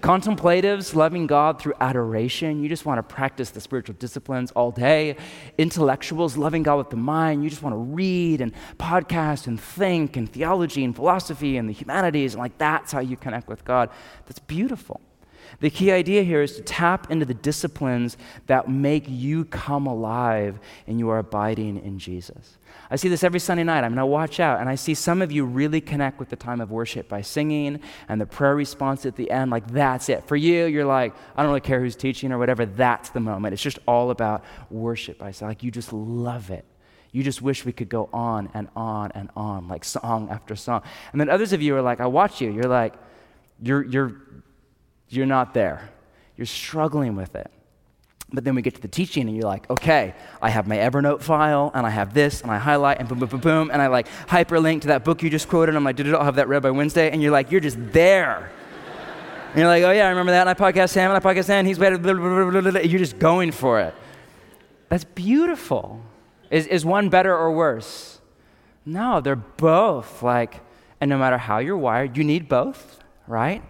Contemplatives, 0.00 0.94
loving 0.94 1.26
God 1.26 1.60
through 1.60 1.74
adoration. 1.80 2.62
You 2.62 2.68
just 2.68 2.86
want 2.86 2.98
to 2.98 3.02
practice 3.02 3.50
the 3.50 3.60
spiritual 3.60 3.96
disciplines 3.98 4.50
all 4.52 4.70
day. 4.70 5.16
Intellectuals, 5.58 6.36
loving 6.36 6.62
God 6.62 6.76
with 6.76 6.90
the 6.90 6.96
mind. 6.96 7.44
You 7.44 7.50
just 7.50 7.62
want 7.62 7.74
to 7.74 7.78
read 7.78 8.40
and 8.40 8.52
podcast 8.78 9.46
and 9.46 9.60
think 9.60 10.16
and 10.16 10.30
theology 10.30 10.84
and 10.84 10.96
philosophy 10.96 11.56
and 11.58 11.68
the 11.68 11.72
humanities. 11.72 12.34
And 12.34 12.42
like 12.42 12.56
that's 12.56 12.92
how 12.92 13.00
you 13.00 13.16
connect 13.16 13.48
with 13.48 13.64
God. 13.64 13.90
That's 14.26 14.38
beautiful. 14.38 15.00
The 15.58 15.70
key 15.70 15.90
idea 15.90 16.22
here 16.22 16.42
is 16.42 16.56
to 16.56 16.62
tap 16.62 17.10
into 17.10 17.26
the 17.26 17.34
disciplines 17.34 18.16
that 18.46 18.68
make 18.68 19.04
you 19.08 19.44
come 19.46 19.86
alive 19.86 20.60
and 20.86 20.98
you 20.98 21.10
are 21.10 21.18
abiding 21.18 21.84
in 21.84 21.98
Jesus. 21.98 22.56
I 22.90 22.96
see 22.96 23.08
this 23.08 23.22
every 23.22 23.38
Sunday 23.38 23.62
night. 23.62 23.84
I 23.84 23.88
mean, 23.88 23.98
I 23.98 24.04
watch 24.04 24.40
out 24.40 24.60
and 24.60 24.68
I 24.68 24.74
see 24.74 24.94
some 24.94 25.22
of 25.22 25.30
you 25.30 25.44
really 25.44 25.80
connect 25.80 26.18
with 26.18 26.28
the 26.28 26.36
time 26.36 26.60
of 26.60 26.72
worship 26.72 27.08
by 27.08 27.22
singing 27.22 27.80
and 28.08 28.20
the 28.20 28.26
prayer 28.26 28.56
response 28.56 29.06
at 29.06 29.14
the 29.14 29.30
end. 29.30 29.52
Like, 29.52 29.70
that's 29.70 30.08
it. 30.08 30.26
For 30.26 30.34
you, 30.34 30.64
you're 30.66 30.84
like, 30.84 31.14
I 31.36 31.42
don't 31.42 31.50
really 31.50 31.60
care 31.60 31.78
who's 31.80 31.94
teaching 31.94 32.32
or 32.32 32.38
whatever. 32.38 32.66
That's 32.66 33.10
the 33.10 33.20
moment. 33.20 33.52
It's 33.52 33.62
just 33.62 33.78
all 33.86 34.10
about 34.10 34.44
worship. 34.70 35.22
I 35.22 35.30
say, 35.30 35.46
like, 35.46 35.62
you 35.62 35.70
just 35.70 35.92
love 35.92 36.50
it. 36.50 36.64
You 37.12 37.22
just 37.22 37.42
wish 37.42 37.64
we 37.64 37.72
could 37.72 37.88
go 37.88 38.08
on 38.12 38.50
and 38.54 38.68
on 38.74 39.12
and 39.12 39.30
on, 39.36 39.68
like 39.68 39.84
song 39.84 40.28
after 40.30 40.56
song. 40.56 40.82
And 41.12 41.20
then 41.20 41.28
others 41.28 41.52
of 41.52 41.62
you 41.62 41.76
are 41.76 41.82
like, 41.82 42.00
I 42.00 42.06
watch 42.06 42.40
you. 42.40 42.50
You're 42.50 42.64
like, 42.64 42.94
you're, 43.62 43.84
you're, 43.84 44.20
you're 45.08 45.26
not 45.26 45.54
there. 45.54 45.90
You're 46.36 46.46
struggling 46.46 47.16
with 47.16 47.34
it. 47.34 47.50
But 48.32 48.44
then 48.44 48.54
we 48.54 48.62
get 48.62 48.76
to 48.76 48.80
the 48.80 48.88
teaching, 48.88 49.26
and 49.26 49.36
you're 49.36 49.46
like, 49.46 49.68
okay, 49.68 50.14
I 50.40 50.50
have 50.50 50.68
my 50.68 50.76
Evernote 50.76 51.20
file, 51.20 51.72
and 51.74 51.84
I 51.84 51.90
have 51.90 52.14
this, 52.14 52.42
and 52.42 52.50
I 52.50 52.58
highlight, 52.58 52.98
and 53.00 53.08
boom, 53.08 53.18
boom, 53.18 53.28
boom, 53.28 53.40
boom, 53.40 53.70
and 53.72 53.82
I 53.82 53.88
like 53.88 54.06
hyperlink 54.28 54.82
to 54.82 54.88
that 54.88 55.04
book 55.04 55.22
you 55.22 55.30
just 55.30 55.48
quoted. 55.48 55.70
And 55.70 55.76
I'm 55.76 55.84
like, 55.84 55.96
did 55.96 56.06
it 56.06 56.14
all 56.14 56.24
have 56.24 56.36
that 56.36 56.48
read 56.48 56.62
by 56.62 56.70
Wednesday? 56.70 57.10
And 57.10 57.20
you're 57.22 57.32
like, 57.32 57.50
you're 57.50 57.60
just 57.60 57.78
there. 57.92 58.50
and 59.48 59.58
you're 59.58 59.66
like, 59.66 59.82
oh 59.82 59.90
yeah, 59.90 60.06
I 60.06 60.10
remember 60.10 60.32
that, 60.32 60.46
and 60.46 60.50
I 60.50 60.54
podcast 60.54 60.94
him, 60.94 61.10
and 61.10 61.16
I 61.16 61.34
podcast 61.34 61.48
him, 61.48 61.66
he's 61.66 61.78
better, 61.78 61.96
You're 62.86 62.98
just 62.98 63.18
going 63.18 63.50
for 63.50 63.80
it. 63.80 63.94
That's 64.88 65.04
beautiful. 65.04 66.00
Is, 66.50 66.66
is 66.66 66.84
one 66.84 67.08
better 67.08 67.36
or 67.36 67.52
worse? 67.52 68.20
No, 68.84 69.20
they're 69.20 69.36
both 69.36 70.22
like, 70.22 70.60
and 71.00 71.08
no 71.08 71.18
matter 71.18 71.38
how 71.38 71.58
you're 71.58 71.76
wired, 71.76 72.16
you 72.16 72.24
need 72.24 72.48
both, 72.48 73.00
right? 73.26 73.62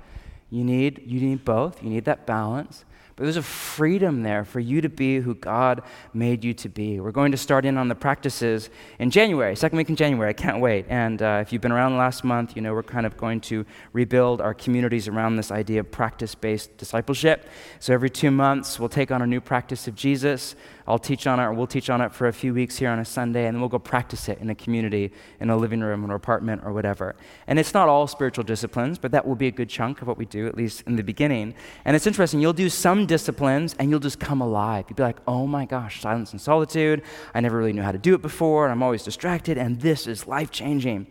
You 0.51 0.65
need, 0.65 1.03
you 1.07 1.21
need 1.21 1.45
both. 1.45 1.83
You 1.83 1.91
need 1.91 2.05
that 2.07 2.27
balance. 2.27 2.85
But 3.21 3.27
there's 3.27 3.37
a 3.37 3.43
freedom 3.43 4.23
there 4.23 4.47
for 4.47 4.61
you 4.61 4.81
to 4.81 4.89
be 4.89 5.19
who 5.19 5.35
God 5.35 5.83
made 6.15 6.43
you 6.43 6.55
to 6.55 6.71
be. 6.71 7.01
We're 7.01 7.11
going 7.11 7.33
to 7.33 7.37
start 7.37 7.67
in 7.67 7.77
on 7.77 7.89
the 7.89 7.95
practices 7.95 8.71
in 8.99 9.11
January, 9.11 9.55
second 9.57 9.77
week 9.77 9.91
in 9.91 9.97
January. 9.97 10.31
I 10.31 10.33
can't 10.33 10.59
wait. 10.59 10.87
And 10.89 11.21
uh, 11.21 11.41
if 11.43 11.53
you've 11.53 11.61
been 11.61 11.71
around 11.71 11.99
last 11.99 12.25
month, 12.25 12.57
you 12.57 12.63
know 12.63 12.73
we're 12.73 12.83
kind 12.83 13.05
of 13.05 13.19
going 13.19 13.43
to 13.43 13.67
rebuild 13.93 14.41
our 14.41 14.55
communities 14.55 15.07
around 15.07 15.37
this 15.37 15.51
idea 15.51 15.81
of 15.81 15.91
practice 15.91 16.35
based 16.35 16.79
discipleship. 16.79 17.47
So 17.79 17.93
every 17.93 18.09
two 18.09 18.31
months, 18.31 18.81
we'll 18.81 18.89
take 18.89 19.11
on 19.11 19.21
a 19.21 19.27
new 19.27 19.43
practice 19.43 19.87
of 19.87 19.95
Jesus. 19.95 20.57
I'll 20.91 20.99
teach 20.99 21.27
on 21.27 21.39
it, 21.39 21.45
or 21.45 21.53
we'll 21.53 21.67
teach 21.67 21.89
on 21.89 22.01
it 22.01 22.13
for 22.13 22.29
a 22.29 22.33
few 22.33 22.53
weeks 22.53 22.77
here 22.77 22.91
on 22.91 22.99
a 22.99 23.05
Sunday, 23.05 23.47
and 23.47 23.55
then 23.55 23.61
we'll 23.61 23.69
go 23.69 23.79
practice 23.79 24.29
it 24.29 24.39
in 24.39 24.51
a 24.51 24.55
community, 24.55 25.13
in 25.39 25.49
a 25.49 25.57
living 25.57 25.81
room, 25.81 26.11
or 26.11 26.15
apartment, 26.15 26.63
or 26.65 26.73
whatever. 26.73 27.15
And 27.47 27.59
it's 27.59 27.73
not 27.73 27.89
all 27.89 28.07
spiritual 28.07 28.45
disciplines, 28.45 28.99
but 28.99 29.13
that 29.13 29.27
will 29.27 29.37
be 29.37 29.47
a 29.47 29.51
good 29.51 29.69
chunk 29.69 30.03
of 30.03 30.09
what 30.09 30.19
we 30.19 30.25
do, 30.25 30.47
at 30.47 30.57
least 30.57 30.83
in 30.87 30.97
the 30.97 31.03
beginning. 31.03 31.55
And 31.85 31.95
it's 31.95 32.07
interesting, 32.07 32.41
you'll 32.41 32.53
do 32.53 32.69
some 32.69 33.07
disciplines, 33.07 33.75
and 33.79 33.91
you'll 33.91 34.01
just 34.01 34.19
come 34.19 34.41
alive. 34.41 34.87
You'll 34.89 34.97
be 34.97 35.03
like, 35.03 35.19
oh 35.27 35.47
my 35.47 35.65
gosh, 35.65 36.01
silence 36.01 36.33
and 36.33 36.41
solitude. 36.41 37.03
I 37.35 37.41
never 37.41 37.57
really 37.57 37.73
knew 37.73 37.83
how 37.83 37.93
to 37.93 37.99
do 37.99 38.15
it 38.15 38.23
before, 38.23 38.65
and 38.65 38.73
I'm 38.73 38.83
always 38.83 39.03
distracted, 39.03 39.59
and 39.59 39.81
this 39.81 40.07
is 40.07 40.27
life 40.27 40.51
changing. 40.51 41.07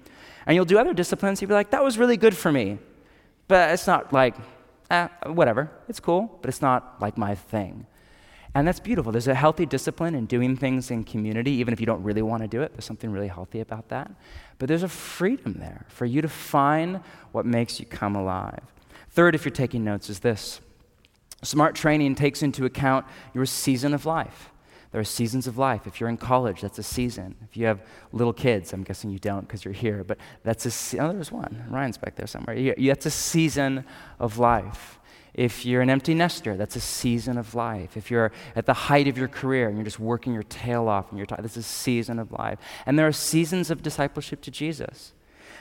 And 0.46 0.56
you'll 0.56 0.66
do 0.66 0.78
other 0.78 0.94
disciplines, 0.94 1.42
you'll 1.42 1.50
be 1.50 1.54
like, 1.54 1.72
that 1.72 1.84
was 1.84 1.98
really 1.98 2.18
good 2.18 2.36
for 2.36 2.52
me. 2.52 2.80
But 3.48 3.72
it's 3.72 3.88
not 3.88 4.12
like, 4.12 4.36
eh, 4.92 5.08
whatever, 5.26 5.72
it's 5.88 6.00
cool, 6.00 6.38
but 6.42 6.50
it's 6.50 6.62
not 6.62 7.02
like 7.02 7.18
my 7.18 7.36
thing. 7.36 7.86
And 8.56 8.68
that's 8.68 8.80
beautiful. 8.80 9.12
There's 9.12 9.28
a 9.28 9.36
healthy 9.36 9.66
discipline 9.66 10.16
in 10.16 10.26
doing 10.26 10.58
things 10.58 10.90
in 10.90 11.04
community, 11.04 11.52
even 11.52 11.74
if 11.74 11.80
you 11.80 11.86
don't 11.86 12.02
really 12.02 12.24
want 12.24 12.42
to 12.42 12.48
do 12.48 12.62
it. 12.62 12.74
There's 12.74 12.86
something 12.86 13.12
really 13.12 13.28
healthy 13.28 13.60
about 13.60 13.90
that. 13.90 14.12
But 14.58 14.68
there's 14.68 14.84
a 14.84 14.90
freedom 14.90 15.58
there 15.60 15.86
for 15.90 16.06
you 16.06 16.22
to 16.22 16.30
find 16.30 17.02
what 17.32 17.46
makes 17.46 17.80
you 17.80 17.86
come 17.86 18.16
alive. 18.16 18.64
Third, 19.12 19.36
if 19.36 19.46
you're 19.46 19.52
taking 19.52 19.84
notes, 19.84 20.10
is 20.10 20.20
this 20.20 20.62
smart 21.44 21.76
training 21.76 22.16
takes 22.16 22.42
into 22.42 22.66
account 22.66 23.06
your 23.34 23.46
season 23.46 23.94
of 23.94 24.06
life. 24.06 24.50
There 24.92 25.00
are 25.00 25.06
seasons 25.06 25.46
of 25.46 25.58
life. 25.60 25.86
If 25.86 26.00
you're 26.00 26.10
in 26.10 26.18
college, 26.18 26.62
that's 26.62 26.80
a 26.80 26.84
season. 26.84 27.36
If 27.50 27.56
you 27.56 27.68
have 27.68 27.82
little 28.12 28.34
kids, 28.34 28.74
I'm 28.74 28.84
guessing 28.84 29.12
you 29.12 29.20
don't 29.20 29.42
because 29.42 29.64
you're 29.64 29.74
here, 29.74 30.04
but 30.04 30.18
that's 30.44 30.66
a 30.66 31.00
oh, 31.00 31.14
there's 31.14 31.32
one. 31.32 31.64
Ryan's 31.70 31.98
back 32.00 32.16
there 32.16 32.26
somewhere. 32.26 32.74
That's 32.76 33.06
a 33.06 33.12
season 33.12 33.86
of 34.20 34.40
life. 34.40 34.99
If 35.34 35.66
you're 35.66 35.82
an 35.82 35.90
empty 35.90 36.14
nester, 36.14 36.58
that's 36.58 36.76
a 36.76 36.82
season 36.82 37.38
of 37.38 37.56
life. 37.56 37.96
If 37.96 38.10
you're 38.10 38.32
at 38.56 38.66
the 38.66 38.74
height 38.74 39.08
of 39.08 39.18
your 39.18 39.28
career 39.28 39.68
and 39.68 39.78
you're 39.78 39.86
just 39.86 40.00
working 40.00 40.34
your 40.34 40.44
tail 40.44 40.88
off 40.88 41.10
and 41.10 41.18
you're 41.18 41.28
tired, 41.28 41.44
that's 41.44 41.58
a 41.58 41.64
season 41.64 42.20
of 42.20 42.32
life. 42.32 42.60
And 42.86 42.98
there 42.98 43.08
are 43.08 43.12
seasons 43.12 43.70
of 43.70 43.84
discipleship 43.84 44.42
to 44.42 44.52
Jesus. 44.52 45.14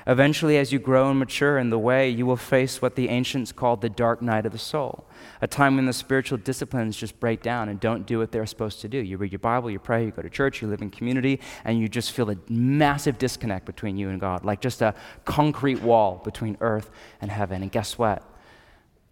Eventually, 0.06 0.56
as 0.56 0.72
you 0.72 0.78
grow 0.78 1.10
and 1.10 1.18
mature 1.18 1.58
in 1.58 1.68
the 1.68 1.78
way, 1.78 2.08
you 2.08 2.24
will 2.24 2.36
face 2.36 2.80
what 2.80 2.94
the 2.94 3.10
ancients 3.10 3.52
called 3.52 3.82
the 3.82 3.90
dark 3.90 4.22
night 4.22 4.46
of 4.46 4.52
the 4.52 4.58
soul, 4.58 5.04
a 5.42 5.46
time 5.46 5.76
when 5.76 5.84
the 5.84 5.92
spiritual 5.92 6.38
disciplines 6.38 6.96
just 6.96 7.20
break 7.20 7.42
down 7.42 7.68
and 7.68 7.78
don't 7.78 8.06
do 8.06 8.18
what 8.18 8.32
they're 8.32 8.46
supposed 8.46 8.80
to 8.80 8.88
do. 8.88 8.96
You 8.96 9.18
read 9.18 9.32
your 9.32 9.38
Bible, 9.38 9.70
you 9.70 9.78
pray, 9.78 10.06
you 10.06 10.10
go 10.10 10.22
to 10.22 10.30
church, 10.30 10.62
you 10.62 10.68
live 10.68 10.80
in 10.80 10.90
community, 10.90 11.40
and 11.64 11.78
you 11.78 11.88
just 11.88 12.12
feel 12.12 12.30
a 12.30 12.36
massive 12.48 13.18
disconnect 13.18 13.66
between 13.66 13.98
you 13.98 14.08
and 14.08 14.18
God, 14.18 14.46
like 14.46 14.62
just 14.62 14.80
a 14.80 14.94
concrete 15.26 15.82
wall 15.82 16.22
between 16.24 16.56
earth 16.62 16.90
and 17.20 17.30
heaven. 17.30 17.60
And 17.60 17.70
guess 17.70 17.98
what? 17.98 18.22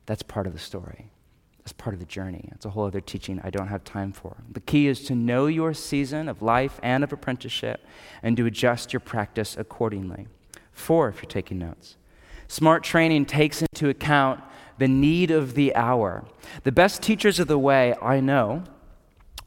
That's 0.07 0.23
part 0.23 0.47
of 0.47 0.53
the 0.53 0.59
story. 0.59 1.11
That's 1.59 1.73
part 1.73 1.95
of 1.95 2.01
the 2.01 2.07
journey. 2.07 2.49
It's 2.53 2.65
a 2.65 2.71
whole 2.71 2.87
other 2.87 3.01
teaching 3.01 3.41
I 3.43 3.51
don't 3.51 3.67
have 3.67 3.83
time 3.83 4.13
for. 4.13 4.37
The 4.51 4.61
key 4.61 4.87
is 4.87 5.03
to 5.07 5.17
know 5.17 5.47
your 5.47 5.75
season 5.75 6.29
of 6.29 6.41
life 6.41 6.79
and 6.83 7.03
of 7.03 7.13
apprenticeship 7.13 7.85
and 8.23 8.37
to 8.37 8.47
adjust 8.47 8.93
your 8.93 9.01
practice 9.01 9.57
accordingly. 9.57 10.29
Four, 10.71 11.09
if 11.09 11.17
you're 11.17 11.29
taking 11.29 11.59
notes. 11.59 11.97
Smart 12.47 12.85
training 12.85 13.27
takes 13.27 13.63
into 13.63 13.89
account 13.89 14.41
the 14.79 14.87
need 14.87 15.33
of 15.33 15.55
the 15.55 15.75
hour. 15.75 16.25
The 16.63 16.71
best 16.71 17.03
teachers 17.03 17.41
of 17.41 17.49
the 17.49 17.59
way 17.59 17.95
I 18.01 18.21
know 18.21 18.63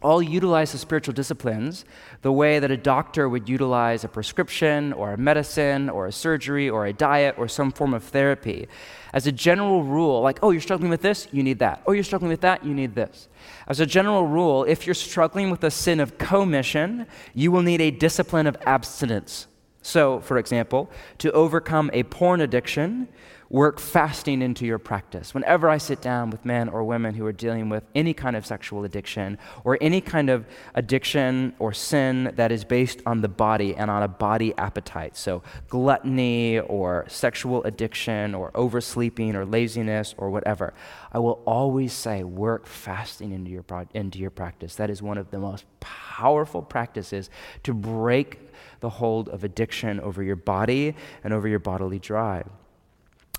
all 0.01 0.21
utilize 0.21 0.71
the 0.71 0.77
spiritual 0.77 1.13
disciplines 1.13 1.83
the 2.21 2.31
way 2.31 2.59
that 2.59 2.71
a 2.71 2.77
doctor 2.77 3.27
would 3.27 3.49
utilize 3.49 4.03
a 4.03 4.07
prescription 4.07 4.93
or 4.93 5.13
a 5.13 5.17
medicine 5.17 5.89
or 5.89 6.07
a 6.07 6.11
surgery 6.11 6.69
or 6.69 6.85
a 6.85 6.93
diet 6.93 7.35
or 7.37 7.47
some 7.47 7.71
form 7.71 7.93
of 7.93 8.03
therapy. 8.03 8.67
As 9.13 9.27
a 9.27 9.31
general 9.31 9.83
rule, 9.83 10.21
like, 10.21 10.39
oh, 10.41 10.51
you're 10.51 10.61
struggling 10.61 10.89
with 10.89 11.01
this, 11.01 11.27
you 11.31 11.43
need 11.43 11.59
that. 11.59 11.81
Oh, 11.85 11.91
you're 11.91 12.03
struggling 12.03 12.29
with 12.29 12.41
that, 12.41 12.63
you 12.63 12.73
need 12.73 12.95
this. 12.95 13.27
As 13.67 13.79
a 13.79 13.85
general 13.85 14.25
rule, 14.25 14.63
if 14.63 14.85
you're 14.85 14.93
struggling 14.93 15.49
with 15.51 15.63
a 15.63 15.71
sin 15.71 15.99
of 15.99 16.17
commission, 16.17 17.05
you 17.33 17.51
will 17.51 17.61
need 17.61 17.81
a 17.81 17.91
discipline 17.91 18.47
of 18.47 18.55
abstinence. 18.65 19.47
So, 19.81 20.19
for 20.19 20.37
example, 20.37 20.91
to 21.19 21.31
overcome 21.31 21.89
a 21.93 22.03
porn 22.03 22.41
addiction, 22.41 23.07
work 23.49 23.79
fasting 23.79 24.43
into 24.43 24.63
your 24.63 24.77
practice. 24.77 25.33
Whenever 25.33 25.69
I 25.69 25.79
sit 25.79 26.01
down 26.01 26.29
with 26.29 26.45
men 26.45 26.69
or 26.69 26.83
women 26.83 27.15
who 27.15 27.25
are 27.25 27.31
dealing 27.31 27.67
with 27.67 27.83
any 27.95 28.13
kind 28.13 28.35
of 28.35 28.45
sexual 28.45 28.83
addiction 28.83 29.39
or 29.63 29.77
any 29.81 30.01
kind 30.01 30.29
of 30.29 30.45
addiction 30.75 31.55
or 31.57 31.73
sin 31.73 32.31
that 32.35 32.51
is 32.51 32.63
based 32.63 33.01
on 33.07 33.21
the 33.21 33.27
body 33.27 33.75
and 33.75 33.89
on 33.89 34.03
a 34.03 34.07
body 34.07 34.53
appetite, 34.57 35.17
so 35.17 35.41
gluttony 35.67 36.59
or 36.59 37.05
sexual 37.07 37.63
addiction 37.63 38.35
or 38.35 38.51
oversleeping 38.51 39.35
or 39.35 39.45
laziness 39.45 40.13
or 40.17 40.29
whatever, 40.29 40.73
I 41.11 41.17
will 41.17 41.41
always 41.45 41.91
say 41.91 42.23
work 42.23 42.67
fasting 42.67 43.31
into 43.31 43.49
your, 43.49 43.65
into 43.95 44.19
your 44.19 44.29
practice. 44.29 44.75
That 44.75 44.91
is 44.91 45.01
one 45.01 45.17
of 45.17 45.31
the 45.31 45.39
most 45.39 45.65
powerful 45.79 46.61
practices 46.61 47.31
to 47.63 47.73
break 47.73 48.39
the 48.79 48.89
hold 48.89 49.27
of 49.29 49.43
addiction 49.43 49.99
over 49.99 50.21
your 50.21 50.35
body 50.35 50.95
and 51.23 51.33
over 51.33 51.47
your 51.47 51.59
bodily 51.59 51.97
drive. 51.97 52.47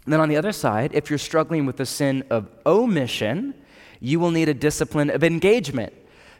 Then 0.06 0.20
on 0.20 0.28
the 0.28 0.36
other 0.36 0.52
side, 0.52 0.92
if 0.94 1.10
you're 1.10 1.18
struggling 1.18 1.66
with 1.66 1.76
the 1.76 1.86
sin 1.86 2.24
of 2.30 2.48
omission, 2.64 3.54
you 4.00 4.18
will 4.18 4.30
need 4.30 4.48
a 4.48 4.54
discipline 4.54 5.10
of 5.10 5.22
engagement. 5.22 5.92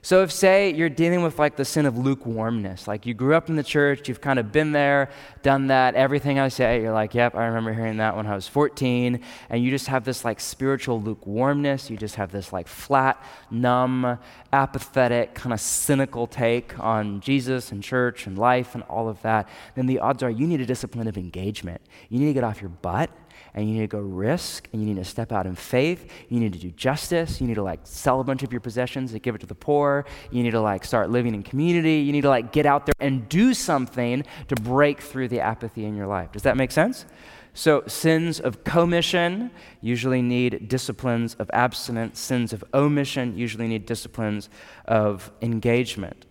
So, 0.03 0.23
if, 0.23 0.33
say, 0.33 0.73
you're 0.73 0.89
dealing 0.89 1.23
with 1.23 1.39
like 1.39 1.57
the 1.57 1.65
sin 1.67 1.85
of 1.85 1.99
lukewarmness, 1.99 2.89
like 2.89 3.05
you 3.05 3.13
grew 3.13 3.35
up 3.35 3.51
in 3.51 3.57
the 3.57 3.63
church, 3.63 4.09
you've 4.09 4.23
kind 4.23 4.39
of 4.39 4.51
been 4.51 4.73
there, 4.73 5.11
done 5.43 5.67
that, 5.67 5.95
everything 5.95 6.39
I 6.39 6.49
say, 6.49 6.81
you're 6.81 6.95
like, 6.95 7.15
yep, 7.15 7.35
I 7.35 7.45
remember 7.45 7.75
hearing 7.75 7.99
that 7.99 8.17
when 8.17 8.27
I 8.27 8.35
was 8.35 8.49
14, 8.49 9.21
and 9.51 9.63
you 9.63 9.71
just 9.71 9.89
have 9.89 10.05
this 10.05 10.25
like 10.25 10.41
spiritual 10.41 11.03
lukewarmness, 11.03 11.91
you 11.91 11.99
just 11.99 12.15
have 12.15 12.33
this 12.33 12.51
like 12.51 12.67
flat, 12.67 13.23
numb, 13.51 14.19
apathetic, 14.55 15.35
kind 15.35 15.53
of 15.53 15.61
cynical 15.61 16.27
take 16.27 16.79
on 16.79 17.21
Jesus 17.21 17.71
and 17.71 17.83
church 17.83 18.27
and 18.27 18.39
life 18.39 18.75
and 18.75 18.83
all 18.85 19.07
of 19.07 19.21
that, 19.21 19.51
then 19.75 19.85
the 19.85 19.99
odds 19.99 20.23
are 20.23 20.31
you 20.31 20.47
need 20.47 20.63
a 20.63 20.67
discipline 20.67 21.09
of 21.09 21.19
engagement. 21.19 21.83
You 22.09 22.21
need 22.21 22.29
to 22.29 22.33
get 22.33 22.45
off 22.45 22.63
your 22.63 22.71
butt 22.71 23.11
and 23.55 23.68
you 23.68 23.74
need 23.74 23.80
to 23.80 23.86
go 23.86 23.98
risk 23.98 24.68
and 24.72 24.82
you 24.82 24.88
need 24.88 25.03
to 25.03 25.05
step 25.05 25.32
out 25.32 25.46
in 25.46 25.55
faith. 25.55 26.11
You 26.28 26.40
need 26.40 26.53
to 26.53 26.59
do 26.59 26.70
justice. 26.70 27.40
You 27.40 27.46
need 27.46 27.55
to 27.55 27.62
like 27.62 27.80
sell 27.84 28.20
a 28.20 28.24
bunch 28.24 28.42
of 28.42 28.53
your 28.53 28.61
possessions 28.61 29.12
and 29.12 29.22
give 29.22 29.34
it 29.34 29.40
to 29.40 29.46
the 29.46 29.55
poor. 29.55 30.07
You 30.30 30.42
need 30.42 30.53
to 30.53 30.61
like 30.61 30.84
start 30.84 31.11
living 31.11 31.34
in 31.34 31.42
community. 31.42 31.96
You 31.96 32.12
need 32.12 32.22
to 32.22 32.28
like 32.28 32.53
get 32.53 32.66
out 32.66 32.86
there 32.86 32.94
and 33.01 33.28
do 33.28 33.55
something 33.55 34.24
to 34.48 34.55
break 34.57 35.01
through 35.01 35.28
the 35.28 35.40
apathy 35.40 35.84
in 35.84 35.96
your 35.96 36.07
life. 36.07 36.32
Does 36.32 36.42
that 36.42 36.57
make 36.57 36.70
sense? 36.70 37.07
So, 37.53 37.82
sins 37.88 38.38
of 38.38 38.62
commission 38.62 39.51
usually 39.80 40.22
need 40.22 40.68
disciplines 40.68 41.34
of 41.34 41.51
abstinence. 41.53 42.20
Sins 42.20 42.53
of 42.53 42.62
omission 42.72 43.36
usually 43.36 43.66
need 43.66 43.86
disciplines 43.86 44.48
of 44.86 45.32
engagement. 45.42 46.26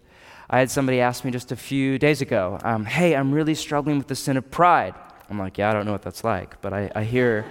I 0.49 0.59
had 0.59 0.71
somebody 0.71 1.01
ask 1.01 1.25
me 1.25 1.31
just 1.31 1.51
a 1.51 1.55
few 1.55 1.99
days 1.99 2.21
ago, 2.21 2.57
um, 2.63 2.85
Hey, 2.85 3.15
I'm 3.15 3.33
really 3.33 3.53
struggling 3.53 3.97
with 3.97 4.07
the 4.07 4.15
sin 4.15 4.37
of 4.37 4.49
pride. 4.49 4.95
I'm 5.29 5.37
like, 5.37 5.57
yeah, 5.57 5.69
I 5.69 5.73
don't 5.73 5.85
know 5.85 5.91
what 5.91 6.01
that's 6.01 6.23
like, 6.23 6.59
but 6.61 6.73
I, 6.73 6.91
I 6.95 7.03
hear, 7.03 7.45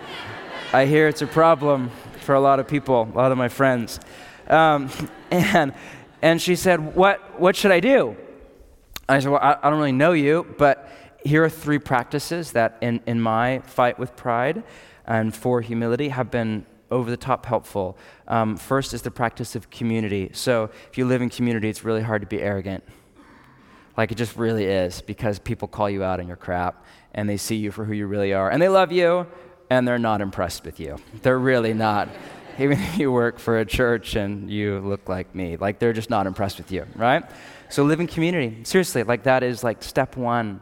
I 0.73 0.87
hear 0.87 1.07
it's 1.07 1.23
a 1.23 1.27
problem 1.27 1.91
for 2.23 2.35
a 2.35 2.41
lot 2.41 2.59
of 2.59 2.67
people, 2.67 3.09
a 3.13 3.17
lot 3.17 3.31
of 3.31 3.39
my 3.39 3.49
friends. 3.49 4.01
Um, 4.49 4.91
and, 5.31 5.73
and 6.21 6.43
she 6.43 6.57
said, 6.57 6.97
what, 6.97 7.41
what 7.41 7.55
should 7.55 7.71
I 7.71 7.81
do? 7.81 8.17
I 9.09 9.21
said, 9.21 9.31
well, 9.31 9.41
I, 9.41 9.57
I 9.63 9.71
don't 9.71 9.79
really 9.79 9.93
know 9.93 10.13
you, 10.13 10.45
but 10.59 10.91
here 11.25 11.45
are 11.45 11.49
three 11.49 11.79
practices 11.79 12.53
that 12.53 12.79
in, 12.81 13.01
in 13.07 13.21
my 13.21 13.61
fight 13.61 13.99
with 13.99 14.17
pride 14.17 14.65
and 15.07 15.35
for 15.35 15.61
humility 15.61 16.09
have 16.09 16.31
been 16.31 16.67
over 16.91 17.11
the 17.11 17.17
top 17.17 17.47
helpful. 17.47 17.97
Um, 18.27 18.57
first 18.57 18.93
is 18.93 19.03
the 19.03 19.11
practice 19.11 19.55
of 19.55 19.71
community. 19.71 20.31
So 20.33 20.71
if 20.91 20.99
you 20.99 21.07
live 21.07 21.23
in 21.23 21.31
community, 21.31 21.69
it's 21.69 21.85
really 21.85 22.03
hard 22.03 22.23
to 22.23 22.27
be 22.27 22.41
arrogant. 22.41 22.83
Like 23.97 24.13
it 24.13 24.17
just 24.17 24.37
really 24.37 24.65
is 24.65 25.01
because 25.03 25.39
people 25.39 25.69
call 25.69 25.91
you 25.91 26.03
out 26.03 26.21
on 26.21 26.29
your 26.29 26.37
crap 26.37 26.85
and 27.15 27.29
they 27.29 27.37
see 27.37 27.57
you 27.57 27.71
for 27.71 27.85
who 27.85 27.93
you 27.93 28.07
really 28.07 28.33
are. 28.33 28.51
And 28.51 28.61
they 28.61 28.69
love 28.69 28.93
you, 28.93 29.27
and 29.71 29.87
they're 29.87 29.99
not 29.99 30.21
impressed 30.21 30.65
with 30.65 30.81
you. 30.81 30.99
They're 31.23 31.39
really 31.39 31.75
not. 31.75 32.09
Even 32.59 32.81
if 32.81 32.99
you 32.99 33.13
work 33.13 33.39
for 33.39 33.61
a 33.61 33.65
church 33.65 34.17
and 34.17 34.51
you 34.51 34.81
look 34.81 35.09
like 35.09 35.33
me, 35.33 35.57
like 35.57 35.79
they're 35.79 35.93
just 35.93 36.11
not 36.11 36.27
impressed 36.27 36.59
with 36.59 36.73
you, 36.73 36.87
right? 36.97 37.23
So 37.69 37.85
live 37.85 38.01
in 38.01 38.09
community. 38.09 38.65
Seriously, 38.65 39.05
like 39.05 39.23
that 39.23 39.45
is 39.45 39.63
like 39.63 39.81
step 39.81 40.17
one 40.17 40.61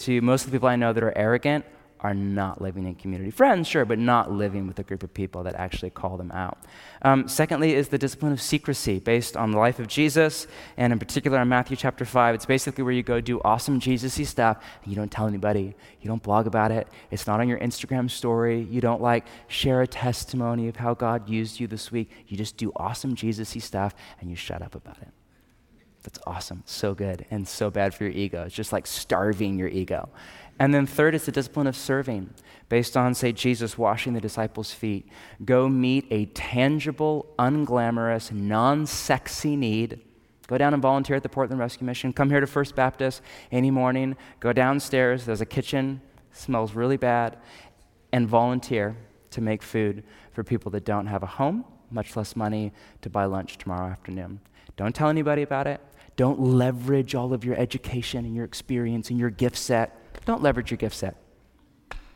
to 0.00 0.20
most 0.20 0.44
of 0.44 0.50
the 0.50 0.56
people 0.56 0.68
I 0.68 0.76
know 0.76 0.92
that 0.92 1.02
are 1.02 1.16
arrogant 1.16 1.64
are 2.00 2.14
not 2.14 2.60
living 2.60 2.86
in 2.86 2.94
community. 2.94 3.30
Friends, 3.30 3.66
sure, 3.66 3.84
but 3.84 3.98
not 3.98 4.30
living 4.30 4.66
with 4.66 4.78
a 4.78 4.82
group 4.82 5.02
of 5.02 5.12
people 5.12 5.42
that 5.42 5.54
actually 5.54 5.90
call 5.90 6.16
them 6.16 6.30
out. 6.30 6.58
Um, 7.02 7.28
secondly, 7.28 7.74
is 7.74 7.88
the 7.88 7.98
discipline 7.98 8.32
of 8.32 8.40
secrecy 8.40 8.98
based 8.98 9.36
on 9.36 9.50
the 9.50 9.58
life 9.58 9.78
of 9.78 9.86
Jesus, 9.86 10.46
and 10.76 10.92
in 10.92 10.98
particular 10.98 11.40
in 11.40 11.48
Matthew 11.48 11.76
chapter 11.76 12.04
5. 12.04 12.34
It's 12.34 12.46
basically 12.46 12.84
where 12.84 12.92
you 12.92 13.02
go 13.02 13.20
do 13.20 13.40
awesome 13.44 13.80
Jesus 13.80 14.18
y 14.18 14.24
stuff, 14.24 14.62
and 14.82 14.92
you 14.92 14.96
don't 14.96 15.10
tell 15.10 15.26
anybody. 15.26 15.74
You 16.00 16.08
don't 16.08 16.22
blog 16.22 16.46
about 16.46 16.70
it. 16.70 16.88
It's 17.10 17.26
not 17.26 17.40
on 17.40 17.48
your 17.48 17.58
Instagram 17.58 18.10
story. 18.10 18.66
You 18.70 18.80
don't 18.80 19.02
like 19.02 19.26
share 19.48 19.82
a 19.82 19.86
testimony 19.86 20.68
of 20.68 20.76
how 20.76 20.94
God 20.94 21.28
used 21.28 21.60
you 21.60 21.66
this 21.66 21.90
week. 21.90 22.10
You 22.28 22.36
just 22.36 22.56
do 22.56 22.72
awesome 22.76 23.14
Jesus 23.14 23.54
y 23.54 23.60
stuff, 23.60 23.94
and 24.20 24.30
you 24.30 24.36
shut 24.36 24.62
up 24.62 24.74
about 24.74 24.98
it. 25.02 25.08
That's 26.02 26.18
awesome. 26.26 26.62
So 26.64 26.94
good 26.94 27.26
and 27.30 27.46
so 27.46 27.70
bad 27.70 27.94
for 27.94 28.04
your 28.04 28.12
ego. 28.12 28.44
It's 28.44 28.54
just 28.54 28.72
like 28.72 28.86
starving 28.86 29.58
your 29.58 29.68
ego. 29.68 30.08
And 30.58 30.74
then 30.74 30.86
third 30.86 31.14
is 31.14 31.24
the 31.24 31.32
discipline 31.32 31.66
of 31.66 31.76
serving, 31.76 32.30
based 32.68 32.96
on, 32.96 33.14
say, 33.14 33.30
Jesus 33.32 33.78
washing 33.78 34.14
the 34.14 34.20
disciples' 34.20 34.72
feet. 34.72 35.08
Go 35.44 35.68
meet 35.68 36.06
a 36.10 36.26
tangible, 36.26 37.32
unglamorous, 37.38 38.32
non 38.32 38.86
sexy 38.86 39.54
need. 39.54 40.00
Go 40.48 40.58
down 40.58 40.72
and 40.72 40.82
volunteer 40.82 41.16
at 41.16 41.22
the 41.22 41.28
Portland 41.28 41.60
Rescue 41.60 41.86
Mission. 41.86 42.12
Come 42.12 42.30
here 42.30 42.40
to 42.40 42.46
First 42.46 42.74
Baptist 42.74 43.22
any 43.52 43.70
morning. 43.70 44.16
Go 44.40 44.52
downstairs. 44.52 45.26
There's 45.26 45.42
a 45.42 45.46
kitchen, 45.46 46.00
smells 46.32 46.72
really 46.72 46.96
bad, 46.96 47.36
and 48.12 48.26
volunteer 48.26 48.96
to 49.30 49.40
make 49.40 49.62
food 49.62 50.02
for 50.32 50.42
people 50.42 50.72
that 50.72 50.84
don't 50.84 51.06
have 51.06 51.22
a 51.22 51.26
home, 51.26 51.64
much 51.90 52.16
less 52.16 52.34
money 52.34 52.72
to 53.02 53.10
buy 53.10 53.26
lunch 53.26 53.58
tomorrow 53.58 53.90
afternoon. 53.90 54.40
Don't 54.76 54.94
tell 54.94 55.08
anybody 55.08 55.42
about 55.42 55.66
it. 55.66 55.80
Don't 56.18 56.38
leverage 56.38 57.14
all 57.14 57.32
of 57.32 57.46
your 57.46 57.56
education 57.56 58.26
and 58.26 58.34
your 58.34 58.44
experience 58.44 59.08
and 59.08 59.18
your 59.18 59.30
gift 59.30 59.56
set 59.56 59.94
don't 60.28 60.42
leverage 60.42 60.70
your 60.70 60.76
gift 60.76 60.94
set. 60.94 61.16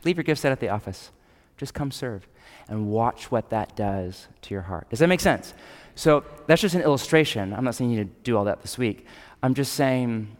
Leave 0.03 0.17
your 0.17 0.23
gift 0.23 0.39
set 0.39 0.51
at 0.51 0.59
the 0.59 0.69
office. 0.69 1.09
Just 1.57 1.73
come 1.73 1.89
serve 1.89 2.27
and 2.67 2.87
watch 2.87 3.31
what 3.31 3.49
that 3.49 3.75
does 3.75 4.27
to 4.43 4.53
your 4.53 4.61
heart. 4.61 4.87
Does 4.91 4.99
that 4.99 5.07
make 5.07 5.19
sense? 5.19 5.55
So 5.95 6.23
that's 6.45 6.61
just 6.61 6.75
an 6.75 6.81
illustration. 6.81 7.55
I'm 7.55 7.63
not 7.63 7.73
saying 7.73 7.89
you 7.89 7.97
need 7.97 8.15
to 8.15 8.21
do 8.21 8.37
all 8.37 8.43
that 8.45 8.61
this 8.61 8.77
week. 8.77 9.07
I'm 9.41 9.55
just 9.55 9.73
saying 9.73 10.37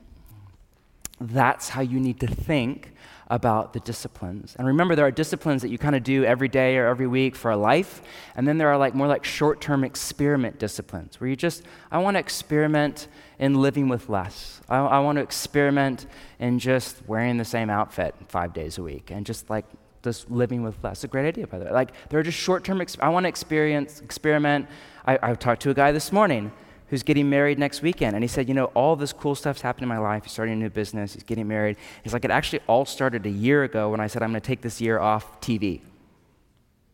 that's 1.20 1.70
how 1.70 1.82
you 1.82 2.00
need 2.00 2.20
to 2.20 2.28
think 2.28 2.92
about 3.28 3.74
the 3.74 3.80
disciplines. 3.80 4.56
And 4.60 4.68
remember, 4.68 4.96
there 4.96 5.08
are 5.08 5.12
disciplines 5.12 5.64
that 5.64 5.70
you 5.70 5.80
kind 5.80 5.96
of 5.96 6.04
do 6.04 6.24
every 6.24 6.50
day 6.50 6.78
or 6.78 6.86
every 6.86 7.08
week 7.08 7.36
for 7.36 7.50
a 7.50 7.58
life, 7.58 8.04
and 8.36 8.48
then 8.48 8.60
there 8.60 8.70
are 8.70 8.78
like 8.78 8.94
more 8.94 9.08
like 9.08 9.26
short-term 9.26 9.84
experiment 9.84 10.60
disciplines 10.60 11.20
where 11.20 11.28
you 11.28 11.36
just, 11.36 11.64
I 11.90 11.98
want 11.98 12.14
to 12.16 12.20
experiment 12.20 13.08
in 13.44 13.56
living 13.56 13.90
with 13.90 14.08
less. 14.08 14.62
I, 14.70 14.78
I 14.78 15.00
want 15.00 15.18
to 15.18 15.22
experiment 15.22 16.06
in 16.40 16.60
just 16.60 17.06
wearing 17.08 17.36
the 17.36 17.44
same 17.44 17.70
outfit 17.70 18.16
five 18.30 18.54
days 18.54 18.78
a 18.78 18.84
week 18.84 19.12
and 19.12 19.26
just 19.26 19.50
like 19.50 19.66
just 20.02 20.32
living 20.32 20.64
with 20.64 20.82
less. 20.82 21.00
It's 21.00 21.04
a 21.04 21.08
great 21.10 21.28
idea, 21.28 21.46
by 21.46 21.60
the 21.60 21.66
way. 21.66 21.72
Like 21.72 21.92
there 22.08 22.18
are 22.22 22.24
just 22.24 22.38
short-term. 22.38 22.80
Exp- 22.80 23.02
I 23.02 23.10
want 23.10 23.26
to 23.26 23.28
experience, 23.28 24.00
experiment. 24.00 24.68
I, 25.06 25.20
I 25.22 25.34
talked 25.36 25.62
to 25.64 25.72
a 25.72 25.74
guy 25.74 25.92
this 25.92 26.14
morning 26.14 26.54
who's 26.88 27.04
getting 27.04 27.30
married 27.30 27.60
next 27.60 27.82
weekend. 27.82 28.16
And 28.16 28.24
he 28.24 28.30
said, 28.30 28.48
You 28.48 28.54
know, 28.54 28.66
all 28.76 28.96
this 28.96 29.12
cool 29.12 29.36
stuff's 29.36 29.60
happened 29.60 29.84
in 29.84 29.90
my 29.90 29.98
life. 29.98 30.24
He's 30.24 30.32
starting 30.32 30.54
a 30.54 30.58
new 30.58 30.70
business, 30.70 31.14
he's 31.14 31.24
getting 31.24 31.50
married. 31.50 31.76
He's 32.02 32.14
like, 32.14 32.24
It 32.24 32.32
actually 32.32 32.62
all 32.68 32.86
started 32.86 33.26
a 33.26 33.30
year 33.30 33.66
ago 33.66 33.90
when 33.90 34.00
I 34.00 34.08
said, 34.08 34.24
I'm 34.24 34.30
going 34.30 34.40
to 34.40 34.48
take 34.48 34.62
this 34.62 34.80
year 34.80 35.00
off 35.00 35.42
TV. 35.42 35.82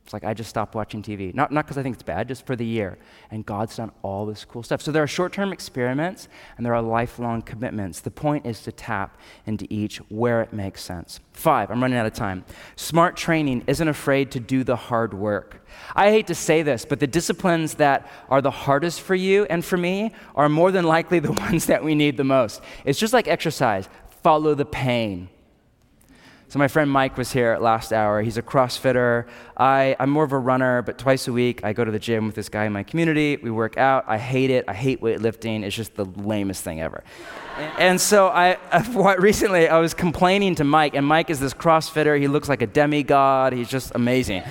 It's 0.09 0.13
like 0.15 0.23
I 0.23 0.33
just 0.33 0.49
stopped 0.49 0.73
watching 0.73 1.03
TV. 1.03 1.35
Not 1.35 1.51
because 1.51 1.77
I 1.77 1.83
think 1.83 1.93
it's 1.93 2.01
bad, 2.01 2.27
just 2.27 2.43
for 2.47 2.55
the 2.55 2.65
year. 2.65 2.97
And 3.29 3.45
God's 3.45 3.75
done 3.75 3.91
all 4.01 4.25
this 4.25 4.43
cool 4.43 4.63
stuff. 4.63 4.81
So 4.81 4.91
there 4.91 5.03
are 5.03 5.07
short 5.07 5.33
term 5.33 5.53
experiments 5.53 6.27
and 6.57 6.65
there 6.65 6.73
are 6.73 6.81
lifelong 6.81 7.43
commitments. 7.43 7.99
The 7.99 8.09
point 8.09 8.47
is 8.47 8.63
to 8.63 8.71
tap 8.71 9.19
into 9.45 9.67
each 9.69 9.97
where 10.09 10.41
it 10.41 10.51
makes 10.51 10.81
sense. 10.81 11.19
Five, 11.33 11.69
I'm 11.69 11.79
running 11.79 11.99
out 11.99 12.07
of 12.07 12.13
time. 12.13 12.43
Smart 12.75 13.17
training 13.17 13.65
isn't 13.67 13.87
afraid 13.87 14.31
to 14.31 14.39
do 14.39 14.63
the 14.63 14.75
hard 14.75 15.13
work. 15.13 15.63
I 15.95 16.09
hate 16.09 16.25
to 16.25 16.35
say 16.35 16.63
this, 16.63 16.85
but 16.85 16.99
the 16.99 17.05
disciplines 17.05 17.75
that 17.75 18.09
are 18.29 18.41
the 18.41 18.49
hardest 18.49 19.01
for 19.01 19.13
you 19.13 19.45
and 19.47 19.63
for 19.63 19.77
me 19.77 20.15
are 20.33 20.49
more 20.49 20.71
than 20.71 20.85
likely 20.85 21.19
the 21.19 21.33
ones 21.45 21.67
that 21.67 21.83
we 21.83 21.93
need 21.93 22.17
the 22.17 22.23
most. 22.23 22.63
It's 22.83 22.97
just 22.97 23.13
like 23.13 23.27
exercise 23.27 23.87
follow 24.23 24.55
the 24.55 24.65
pain. 24.65 25.29
So 26.49 26.57
my 26.57 26.67
friend 26.67 26.89
Mike 26.89 27.15
was 27.15 27.31
here 27.31 27.51
at 27.51 27.61
last 27.61 27.93
hour. 27.93 28.23
He's 28.23 28.37
a 28.37 28.41
CrossFitter. 28.41 29.27
I, 29.55 29.95
I'm 29.99 30.09
more 30.09 30.23
of 30.23 30.31
a 30.31 30.39
runner, 30.39 30.81
but 30.81 30.97
twice 30.97 31.27
a 31.27 31.31
week 31.31 31.63
I 31.63 31.73
go 31.73 31.85
to 31.85 31.91
the 31.91 31.99
gym 31.99 32.25
with 32.25 32.33
this 32.33 32.49
guy 32.49 32.65
in 32.65 32.73
my 32.73 32.81
community. 32.81 33.37
We 33.37 33.51
work 33.51 33.77
out. 33.77 34.05
I 34.07 34.17
hate 34.17 34.49
it. 34.49 34.65
I 34.67 34.73
hate 34.73 34.99
weightlifting. 34.99 35.63
It's 35.63 35.75
just 35.75 35.93
the 35.93 36.05
lamest 36.05 36.63
thing 36.63 36.81
ever. 36.81 37.03
and 37.77 38.01
so 38.01 38.29
I, 38.29 38.57
recently 39.19 39.69
I 39.69 39.77
was 39.77 39.93
complaining 39.93 40.55
to 40.55 40.63
Mike, 40.63 40.95
and 40.95 41.05
Mike 41.05 41.29
is 41.29 41.39
this 41.39 41.53
CrossFitter. 41.53 42.19
He 42.19 42.27
looks 42.27 42.49
like 42.49 42.63
a 42.63 42.67
demigod. 42.67 43.53
He's 43.53 43.69
just 43.69 43.91
amazing. 43.93 44.41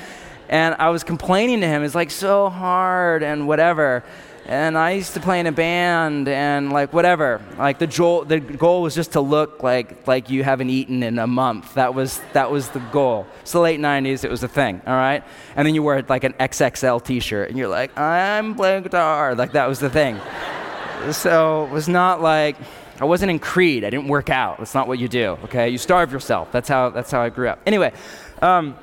And 0.48 0.76
I 0.78 0.90
was 0.90 1.02
complaining 1.02 1.62
to 1.62 1.66
him. 1.66 1.82
It's 1.82 1.96
like 1.96 2.12
so 2.12 2.48
hard 2.48 3.24
and 3.24 3.48
whatever 3.48 4.04
and 4.48 4.78
I 4.78 4.92
used 4.92 5.12
to 5.12 5.20
play 5.20 5.40
in 5.40 5.46
a 5.46 5.52
band 5.52 6.26
and 6.26 6.72
like 6.72 6.94
whatever. 6.94 7.42
Like 7.58 7.78
the 7.78 7.86
goal, 7.86 8.24
the 8.24 8.40
goal 8.40 8.80
was 8.80 8.94
just 8.94 9.12
to 9.12 9.20
look 9.20 9.62
like 9.62 10.06
like 10.08 10.30
you 10.30 10.42
haven't 10.42 10.70
eaten 10.70 11.02
in 11.02 11.18
a 11.18 11.26
month. 11.26 11.74
That 11.74 11.94
was 11.94 12.20
that 12.32 12.50
was 12.50 12.70
the 12.70 12.78
goal. 12.78 13.26
It's 13.42 13.52
the 13.52 13.60
late 13.60 13.78
'90s. 13.78 14.24
It 14.24 14.30
was 14.30 14.42
a 14.42 14.48
thing. 14.48 14.80
All 14.86 14.94
right. 14.94 15.22
And 15.54 15.66
then 15.66 15.74
you 15.74 15.82
wear 15.82 16.02
like 16.08 16.24
an 16.24 16.32
XXL 16.34 17.04
T-shirt, 17.04 17.50
and 17.50 17.58
you're 17.58 17.68
like, 17.68 17.96
I'm 17.98 18.54
playing 18.54 18.84
guitar. 18.84 19.34
Like 19.34 19.52
that 19.52 19.66
was 19.66 19.80
the 19.80 19.90
thing. 19.90 20.18
so 21.12 21.66
it 21.66 21.70
was 21.70 21.86
not 21.86 22.22
like 22.22 22.56
I 23.00 23.04
wasn't 23.04 23.30
in 23.30 23.38
Creed. 23.38 23.84
I 23.84 23.90
didn't 23.90 24.08
work 24.08 24.30
out. 24.30 24.58
That's 24.58 24.74
not 24.74 24.88
what 24.88 24.98
you 24.98 25.08
do. 25.08 25.38
Okay. 25.44 25.68
You 25.68 25.78
starve 25.78 26.10
yourself. 26.10 26.50
That's 26.52 26.70
how 26.70 26.88
that's 26.88 27.10
how 27.10 27.20
I 27.20 27.28
grew 27.28 27.48
up. 27.48 27.60
Anyway. 27.66 27.92
Um, 28.40 28.76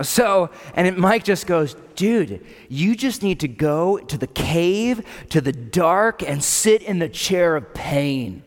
so, 0.00 0.50
and 0.74 0.86
it, 0.86 0.96
Mike 0.96 1.24
just 1.24 1.46
goes, 1.46 1.76
dude, 1.96 2.44
you 2.68 2.96
just 2.96 3.22
need 3.22 3.40
to 3.40 3.48
go 3.48 3.98
to 3.98 4.16
the 4.16 4.26
cave, 4.26 5.04
to 5.28 5.40
the 5.40 5.52
dark, 5.52 6.22
and 6.22 6.42
sit 6.42 6.82
in 6.82 6.98
the 6.98 7.08
chair 7.08 7.56
of 7.56 7.74
pain. 7.74 8.42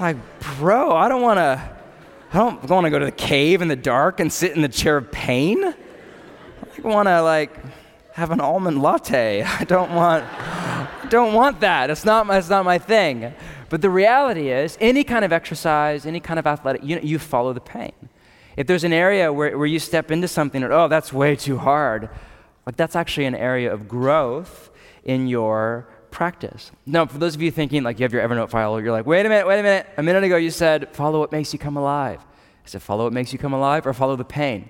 like, 0.00 0.16
bro, 0.56 0.92
I 0.92 1.08
don't 1.08 1.22
want 1.22 1.38
to. 1.38 1.72
I 2.34 2.38
don't 2.38 2.66
want 2.70 2.84
to 2.84 2.90
go 2.90 2.98
to 2.98 3.04
the 3.04 3.12
cave 3.12 3.60
in 3.60 3.68
the 3.68 3.76
dark 3.76 4.18
and 4.18 4.32
sit 4.32 4.52
in 4.52 4.62
the 4.62 4.68
chair 4.68 4.96
of 4.96 5.12
pain. 5.12 5.62
I 5.64 6.80
want 6.80 7.06
to 7.06 7.20
like 7.20 7.54
have 8.12 8.30
an 8.30 8.40
almond 8.40 8.80
latte. 8.80 9.42
I 9.46 9.64
don't 9.64 9.94
want. 9.94 10.24
don't 11.10 11.34
want 11.34 11.60
that. 11.60 11.90
It's 11.90 12.06
not. 12.06 12.30
It's 12.30 12.48
not 12.48 12.64
my 12.64 12.78
thing. 12.78 13.34
But 13.68 13.80
the 13.80 13.90
reality 13.90 14.50
is, 14.50 14.76
any 14.80 15.04
kind 15.04 15.24
of 15.24 15.32
exercise, 15.32 16.04
any 16.04 16.20
kind 16.20 16.38
of 16.38 16.46
athletic, 16.46 16.82
you, 16.84 17.00
you 17.02 17.18
follow 17.18 17.52
the 17.52 17.60
pain. 17.60 17.92
If 18.56 18.66
there's 18.66 18.84
an 18.84 18.92
area 18.92 19.32
where, 19.32 19.56
where 19.56 19.66
you 19.66 19.78
step 19.78 20.10
into 20.10 20.28
something 20.28 20.62
and, 20.62 20.72
oh, 20.72 20.88
that's 20.88 21.12
way 21.12 21.36
too 21.36 21.58
hard, 21.58 22.10
like 22.66 22.76
that's 22.76 22.94
actually 22.94 23.26
an 23.26 23.34
area 23.34 23.72
of 23.72 23.88
growth 23.88 24.70
in 25.04 25.26
your 25.26 25.88
practice. 26.10 26.70
Now, 26.86 27.06
for 27.06 27.18
those 27.18 27.34
of 27.34 27.42
you 27.42 27.50
thinking, 27.50 27.82
like 27.82 27.98
you 27.98 28.04
have 28.04 28.12
your 28.12 28.26
Evernote 28.26 28.50
file, 28.50 28.80
you're 28.80 28.92
like, 28.92 29.06
wait 29.06 29.26
a 29.26 29.28
minute, 29.28 29.46
wait 29.46 29.58
a 29.58 29.62
minute. 29.62 29.86
A 29.96 30.02
minute 30.02 30.22
ago 30.24 30.36
you 30.36 30.50
said, 30.50 30.94
follow 30.94 31.18
what 31.18 31.32
makes 31.32 31.52
you 31.52 31.58
come 31.58 31.76
alive. 31.76 32.20
I 32.20 32.68
said, 32.68 32.82
follow 32.82 33.04
what 33.04 33.12
makes 33.12 33.32
you 33.32 33.38
come 33.38 33.52
alive 33.52 33.86
or 33.86 33.92
follow 33.92 34.14
the 34.14 34.24
pain? 34.24 34.68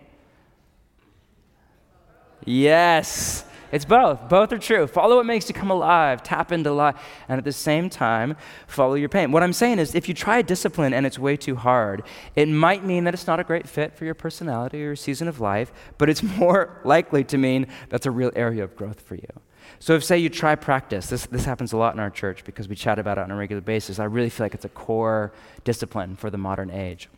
Yes. 2.44 3.44
It's 3.72 3.86
both. 3.86 4.28
Both 4.28 4.52
are 4.52 4.58
true. 4.58 4.86
Follow 4.86 5.16
what 5.16 5.24
makes 5.24 5.48
you 5.48 5.54
come 5.54 5.70
alive, 5.70 6.22
tap 6.22 6.52
into 6.52 6.70
life, 6.70 6.96
and 7.26 7.38
at 7.38 7.44
the 7.44 7.52
same 7.52 7.88
time, 7.88 8.36
follow 8.66 8.94
your 8.94 9.08
pain. 9.08 9.32
What 9.32 9.42
I'm 9.42 9.54
saying 9.54 9.78
is, 9.78 9.94
if 9.94 10.08
you 10.08 10.14
try 10.14 10.38
a 10.38 10.42
discipline 10.42 10.92
and 10.92 11.06
it's 11.06 11.18
way 11.18 11.38
too 11.38 11.56
hard, 11.56 12.02
it 12.36 12.48
might 12.48 12.84
mean 12.84 13.04
that 13.04 13.14
it's 13.14 13.26
not 13.26 13.40
a 13.40 13.44
great 13.44 13.66
fit 13.66 13.96
for 13.96 14.04
your 14.04 14.14
personality 14.14 14.82
or 14.82 14.88
your 14.88 14.96
season 14.96 15.26
of 15.26 15.40
life, 15.40 15.72
but 15.96 16.10
it's 16.10 16.22
more 16.38 16.80
likely 16.84 17.24
to 17.24 17.38
mean 17.38 17.66
that's 17.88 18.04
a 18.04 18.10
real 18.10 18.30
area 18.36 18.62
of 18.62 18.76
growth 18.76 19.00
for 19.00 19.14
you. 19.14 19.32
So, 19.78 19.94
if, 19.94 20.04
say, 20.04 20.18
you 20.18 20.28
try 20.28 20.54
practice, 20.54 21.06
this, 21.06 21.24
this 21.26 21.46
happens 21.46 21.72
a 21.72 21.78
lot 21.78 21.94
in 21.94 22.00
our 22.00 22.10
church 22.10 22.44
because 22.44 22.68
we 22.68 22.76
chat 22.76 22.98
about 22.98 23.16
it 23.16 23.22
on 23.22 23.30
a 23.30 23.36
regular 23.36 23.62
basis. 23.62 23.98
I 23.98 24.04
really 24.04 24.28
feel 24.28 24.44
like 24.44 24.54
it's 24.54 24.66
a 24.66 24.68
core 24.68 25.32
discipline 25.64 26.14
for 26.14 26.28
the 26.28 26.38
modern 26.38 26.70
age 26.70 27.08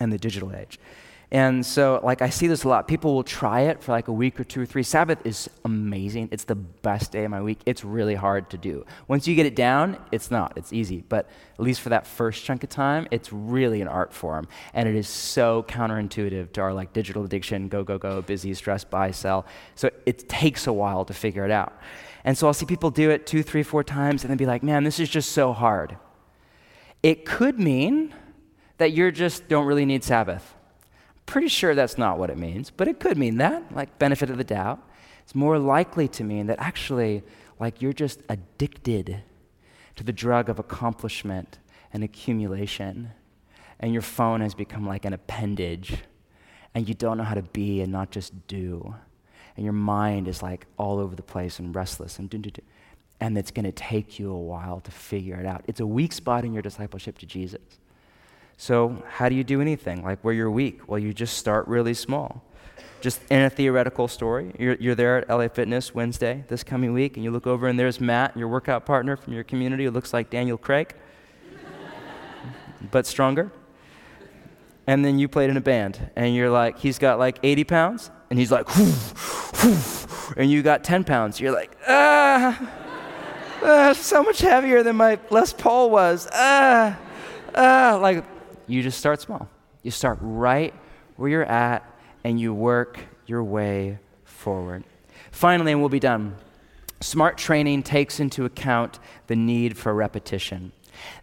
and 0.00 0.12
the 0.12 0.18
digital 0.18 0.52
age. 0.54 0.80
And 1.32 1.64
so, 1.64 2.00
like, 2.02 2.22
I 2.22 2.30
see 2.30 2.48
this 2.48 2.64
a 2.64 2.68
lot. 2.68 2.88
People 2.88 3.14
will 3.14 3.22
try 3.22 3.60
it 3.60 3.80
for 3.80 3.92
like 3.92 4.08
a 4.08 4.12
week 4.12 4.40
or 4.40 4.44
two 4.44 4.62
or 4.62 4.66
three. 4.66 4.82
Sabbath 4.82 5.24
is 5.24 5.48
amazing. 5.64 6.28
It's 6.32 6.42
the 6.42 6.56
best 6.56 7.12
day 7.12 7.24
of 7.24 7.30
my 7.30 7.40
week. 7.40 7.60
It's 7.66 7.84
really 7.84 8.16
hard 8.16 8.50
to 8.50 8.58
do. 8.58 8.84
Once 9.06 9.28
you 9.28 9.36
get 9.36 9.46
it 9.46 9.54
down, 9.54 9.96
it's 10.10 10.32
not. 10.32 10.54
It's 10.56 10.72
easy. 10.72 11.04
But 11.08 11.30
at 11.54 11.60
least 11.60 11.82
for 11.82 11.90
that 11.90 12.04
first 12.04 12.44
chunk 12.44 12.64
of 12.64 12.70
time, 12.70 13.06
it's 13.12 13.32
really 13.32 13.80
an 13.80 13.86
art 13.86 14.12
form. 14.12 14.48
And 14.74 14.88
it 14.88 14.96
is 14.96 15.06
so 15.06 15.62
counterintuitive 15.68 16.50
to 16.52 16.60
our 16.62 16.74
like 16.74 16.92
digital 16.92 17.24
addiction 17.24 17.68
go, 17.68 17.84
go, 17.84 17.96
go, 17.96 18.22
busy, 18.22 18.52
stress, 18.54 18.82
buy, 18.82 19.12
sell. 19.12 19.46
So 19.76 19.88
it 20.06 20.28
takes 20.28 20.66
a 20.66 20.72
while 20.72 21.04
to 21.04 21.14
figure 21.14 21.44
it 21.44 21.52
out. 21.52 21.78
And 22.24 22.36
so 22.36 22.48
I'll 22.48 22.54
see 22.54 22.66
people 22.66 22.90
do 22.90 23.10
it 23.10 23.24
two, 23.24 23.44
three, 23.44 23.62
four 23.62 23.84
times 23.84 24.24
and 24.24 24.30
then 24.30 24.36
be 24.36 24.46
like, 24.46 24.64
man, 24.64 24.82
this 24.82 24.98
is 24.98 25.08
just 25.08 25.30
so 25.30 25.52
hard. 25.52 25.96
It 27.04 27.24
could 27.24 27.60
mean 27.60 28.12
that 28.78 28.90
you 28.90 29.12
just 29.12 29.46
don't 29.46 29.64
really 29.64 29.86
need 29.86 30.02
Sabbath 30.02 30.56
Pretty 31.30 31.46
sure 31.46 31.76
that's 31.76 31.96
not 31.96 32.18
what 32.18 32.28
it 32.28 32.36
means, 32.36 32.70
but 32.70 32.88
it 32.88 32.98
could 32.98 33.16
mean 33.16 33.36
that, 33.36 33.72
like 33.72 34.00
benefit 34.00 34.30
of 34.30 34.36
the 34.36 34.42
doubt. 34.42 34.82
It's 35.22 35.32
more 35.32 35.60
likely 35.60 36.08
to 36.08 36.24
mean 36.24 36.48
that 36.48 36.58
actually, 36.58 37.22
like 37.60 37.80
you're 37.80 37.92
just 37.92 38.20
addicted 38.28 39.22
to 39.94 40.02
the 40.02 40.12
drug 40.12 40.48
of 40.48 40.58
accomplishment 40.58 41.60
and 41.92 42.02
accumulation, 42.02 43.12
and 43.78 43.92
your 43.92 44.02
phone 44.02 44.40
has 44.40 44.54
become 44.54 44.88
like 44.88 45.04
an 45.04 45.12
appendage, 45.12 45.98
and 46.74 46.88
you 46.88 46.94
don't 46.94 47.16
know 47.16 47.22
how 47.22 47.36
to 47.36 47.42
be 47.42 47.80
and 47.80 47.92
not 47.92 48.10
just 48.10 48.48
do. 48.48 48.96
And 49.54 49.64
your 49.64 49.72
mind 49.72 50.26
is 50.26 50.42
like 50.42 50.66
all 50.78 50.98
over 50.98 51.14
the 51.14 51.22
place 51.22 51.60
and 51.60 51.72
restless 51.72 52.18
and 52.18 52.28
do, 52.28 52.38
do, 52.38 52.50
do. 52.50 52.62
And 53.20 53.38
it's 53.38 53.52
going 53.52 53.66
to 53.66 53.72
take 53.72 54.18
you 54.18 54.32
a 54.32 54.36
while 54.36 54.80
to 54.80 54.90
figure 54.90 55.36
it 55.36 55.46
out. 55.46 55.62
It's 55.68 55.78
a 55.78 55.86
weak 55.86 56.12
spot 56.12 56.44
in 56.44 56.52
your 56.52 56.62
discipleship 56.62 57.18
to 57.18 57.26
Jesus. 57.26 57.60
So, 58.60 59.02
how 59.08 59.30
do 59.30 59.34
you 59.34 59.42
do 59.42 59.62
anything? 59.62 60.04
Like 60.04 60.20
where 60.20 60.34
you're 60.34 60.50
weak? 60.50 60.86
Well, 60.86 60.98
you 60.98 61.14
just 61.14 61.38
start 61.38 61.66
really 61.66 61.94
small. 61.94 62.42
Just 63.00 63.22
in 63.30 63.40
a 63.40 63.48
theoretical 63.48 64.06
story, 64.06 64.52
you're, 64.58 64.74
you're 64.74 64.94
there 64.94 65.16
at 65.16 65.30
LA 65.30 65.48
Fitness 65.48 65.94
Wednesday 65.94 66.44
this 66.48 66.62
coming 66.62 66.92
week, 66.92 67.16
and 67.16 67.24
you 67.24 67.30
look 67.30 67.46
over, 67.46 67.68
and 67.68 67.78
there's 67.78 68.02
Matt, 68.02 68.36
your 68.36 68.48
workout 68.48 68.84
partner 68.84 69.16
from 69.16 69.32
your 69.32 69.44
community, 69.44 69.86
who 69.86 69.90
looks 69.90 70.12
like 70.12 70.28
Daniel 70.28 70.58
Craig, 70.58 70.94
but 72.90 73.06
stronger. 73.06 73.50
And 74.86 75.06
then 75.06 75.18
you 75.18 75.26
played 75.26 75.48
in 75.48 75.56
a 75.56 75.62
band, 75.62 76.10
and 76.14 76.34
you're 76.34 76.50
like, 76.50 76.78
he's 76.78 76.98
got 76.98 77.18
like 77.18 77.38
80 77.42 77.64
pounds, 77.64 78.10
and 78.28 78.38
he's 78.38 78.52
like, 78.52 78.68
and 80.36 80.50
you 80.50 80.62
got 80.62 80.84
10 80.84 81.04
pounds. 81.04 81.40
You're 81.40 81.52
like, 81.52 81.74
ah, 81.88 82.70
ah, 83.62 83.94
so 83.94 84.22
much 84.22 84.40
heavier 84.40 84.82
than 84.82 84.96
my 84.96 85.18
Les 85.30 85.54
Paul 85.54 85.88
was. 85.88 86.28
Ah, 86.34 86.98
ah, 87.54 87.98
like 88.02 88.22
you 88.72 88.82
just 88.82 88.98
start 88.98 89.20
small. 89.20 89.48
You 89.82 89.90
start 89.90 90.18
right 90.20 90.74
where 91.16 91.30
you're 91.30 91.44
at 91.44 91.84
and 92.24 92.38
you 92.40 92.52
work 92.54 92.98
your 93.26 93.42
way 93.42 93.98
forward. 94.24 94.84
Finally, 95.30 95.72
and 95.72 95.80
we'll 95.80 95.88
be 95.88 96.00
done. 96.00 96.36
Smart 97.00 97.38
training 97.38 97.82
takes 97.82 98.20
into 98.20 98.44
account 98.44 98.98
the 99.26 99.36
need 99.36 99.76
for 99.76 99.94
repetition. 99.94 100.72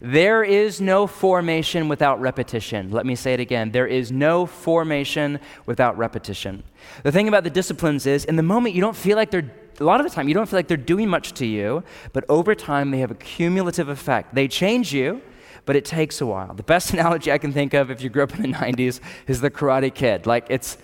There 0.00 0.42
is 0.42 0.80
no 0.80 1.06
formation 1.06 1.88
without 1.88 2.20
repetition. 2.20 2.90
Let 2.90 3.06
me 3.06 3.14
say 3.14 3.34
it 3.34 3.40
again. 3.40 3.70
There 3.70 3.86
is 3.86 4.10
no 4.10 4.46
formation 4.46 5.38
without 5.66 5.96
repetition. 5.96 6.64
The 7.04 7.12
thing 7.12 7.28
about 7.28 7.44
the 7.44 7.50
disciplines 7.50 8.06
is, 8.06 8.24
in 8.24 8.36
the 8.36 8.42
moment, 8.42 8.74
you 8.74 8.80
don't 8.80 8.96
feel 8.96 9.16
like 9.16 9.30
they're, 9.30 9.50
a 9.78 9.84
lot 9.84 10.00
of 10.00 10.06
the 10.08 10.12
time, 10.12 10.26
you 10.26 10.34
don't 10.34 10.48
feel 10.48 10.58
like 10.58 10.68
they're 10.68 10.76
doing 10.76 11.08
much 11.08 11.32
to 11.34 11.46
you, 11.46 11.84
but 12.12 12.24
over 12.28 12.54
time, 12.56 12.90
they 12.90 12.98
have 12.98 13.12
a 13.12 13.16
cumulative 13.16 13.88
effect. 13.88 14.34
They 14.34 14.48
change 14.48 14.92
you, 14.92 15.22
but 15.68 15.76
it 15.76 15.84
takes 15.84 16.22
a 16.22 16.26
while. 16.26 16.54
The 16.54 16.62
best 16.62 16.90
analogy 16.94 17.30
I 17.30 17.36
can 17.36 17.52
think 17.52 17.74
of 17.74 17.90
if 17.90 18.00
you 18.00 18.08
grew 18.08 18.22
up 18.22 18.34
in 18.34 18.40
the 18.40 18.56
90s 18.56 19.00
is 19.26 19.42
the 19.42 19.50
Karate 19.50 19.94
Kid. 19.94 20.24
Like 20.24 20.46
it's 20.48 20.78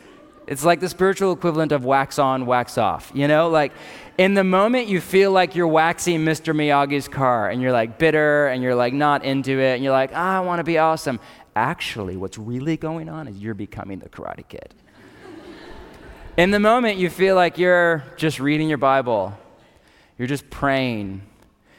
it's 0.46 0.62
like 0.62 0.80
the 0.80 0.90
spiritual 0.90 1.32
equivalent 1.32 1.72
of 1.72 1.86
wax 1.86 2.18
on, 2.18 2.44
wax 2.44 2.76
off. 2.76 3.10
You 3.14 3.26
know, 3.26 3.48
like 3.48 3.72
in 4.18 4.34
the 4.34 4.44
moment 4.44 4.88
you 4.88 5.00
feel 5.00 5.32
like 5.32 5.54
you're 5.54 5.66
waxing 5.66 6.20
Mr. 6.20 6.54
Miyagi's 6.54 7.08
car 7.08 7.48
and 7.48 7.62
you're 7.62 7.72
like 7.72 7.98
bitter 7.98 8.48
and 8.48 8.62
you're 8.62 8.74
like 8.74 8.92
not 8.92 9.24
into 9.24 9.58
it 9.58 9.76
and 9.76 9.82
you're 9.82 9.94
like, 9.94 10.10
ah, 10.12 10.36
I 10.36 10.40
want 10.40 10.58
to 10.58 10.64
be 10.64 10.76
awesome. 10.76 11.18
Actually, 11.56 12.18
what's 12.18 12.36
really 12.36 12.76
going 12.76 13.08
on 13.08 13.26
is 13.26 13.38
you're 13.38 13.54
becoming 13.54 14.00
the 14.00 14.10
Karate 14.10 14.46
Kid. 14.46 14.74
in 16.36 16.50
the 16.50 16.60
moment 16.60 16.98
you 16.98 17.08
feel 17.08 17.36
like 17.36 17.56
you're 17.56 18.04
just 18.18 18.38
reading 18.38 18.68
your 18.68 18.76
Bible, 18.76 19.32
you're 20.18 20.28
just 20.28 20.50
praying, 20.50 21.22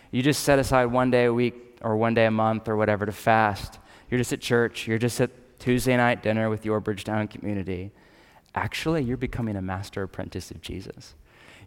you 0.10 0.24
just 0.24 0.42
set 0.42 0.58
aside 0.58 0.86
one 0.86 1.12
day 1.12 1.26
a 1.26 1.34
week 1.34 1.65
or 1.82 1.98
one 1.98 2.14
day 2.14 2.26
a 2.26 2.32
month 2.32 2.68
or 2.68 2.76
whatever 2.76 3.06
to 3.06 3.12
fast. 3.12 3.80
You're 4.10 4.18
just 4.18 4.34
at 4.34 4.42
church. 4.42 4.88
You're 4.88 4.98
just 4.98 5.20
at 5.22 5.32
Tuesday 5.60 5.98
night 5.98 6.24
dinner 6.24 6.50
with 6.50 6.66
your 6.66 6.80
Bridgetown 6.80 7.28
community. 7.28 7.92
Actually, 8.54 9.04
you're 9.04 9.18
becoming 9.18 9.56
a 9.56 9.62
master 9.62 10.04
apprentice 10.04 10.52
of 10.52 10.62
Jesus. 10.62 11.16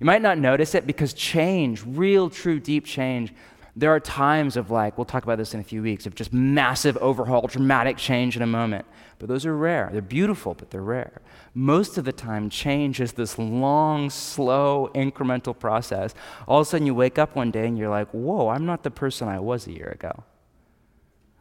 You 0.01 0.07
might 0.07 0.23
not 0.23 0.39
notice 0.39 0.75
it 0.75 0.87
because 0.87 1.13
change, 1.13 1.83
real, 1.85 2.31
true, 2.31 2.61
deep 2.61 2.85
change, 2.85 3.35
there 3.79 3.91
are 3.91 4.01
times 4.01 4.57
of 4.57 4.71
like, 4.71 4.99
we'll 4.99 5.05
talk 5.05 5.23
about 5.23 5.39
this 5.39 5.55
in 5.55 5.61
a 5.61 5.65
few 5.65 5.83
weeks, 5.83 6.05
of 6.05 6.15
just 6.15 6.33
massive 6.33 6.97
overhaul, 6.97 7.47
dramatic 7.47 7.97
change 7.97 8.37
in 8.37 8.43
a 8.43 8.47
moment. 8.47 8.85
But 9.19 9.29
those 9.29 9.47
are 9.47 9.57
rare. 9.57 9.89
They're 9.93 10.03
beautiful, 10.03 10.55
but 10.55 10.71
they're 10.71 10.83
rare. 10.83 11.21
Most 11.61 11.99
of 11.99 12.05
the 12.05 12.13
time, 12.13 12.51
change 12.51 13.01
is 13.01 13.15
this 13.15 13.37
long, 13.37 14.11
slow, 14.11 14.91
incremental 14.95 15.59
process. 15.59 16.15
All 16.47 16.61
of 16.61 16.67
a 16.69 16.71
sudden, 16.71 16.87
you 16.87 16.95
wake 16.95 17.19
up 17.19 17.35
one 17.35 17.51
day 17.51 17.67
and 17.67 17.77
you're 17.77 17.89
like, 17.89 18.09
whoa, 18.13 18.49
I'm 18.49 18.65
not 18.65 18.85
the 18.85 18.93
person 18.93 19.27
I 19.27 19.41
was 19.41 19.67
a 19.67 19.73
year 19.73 19.89
ago. 19.89 20.23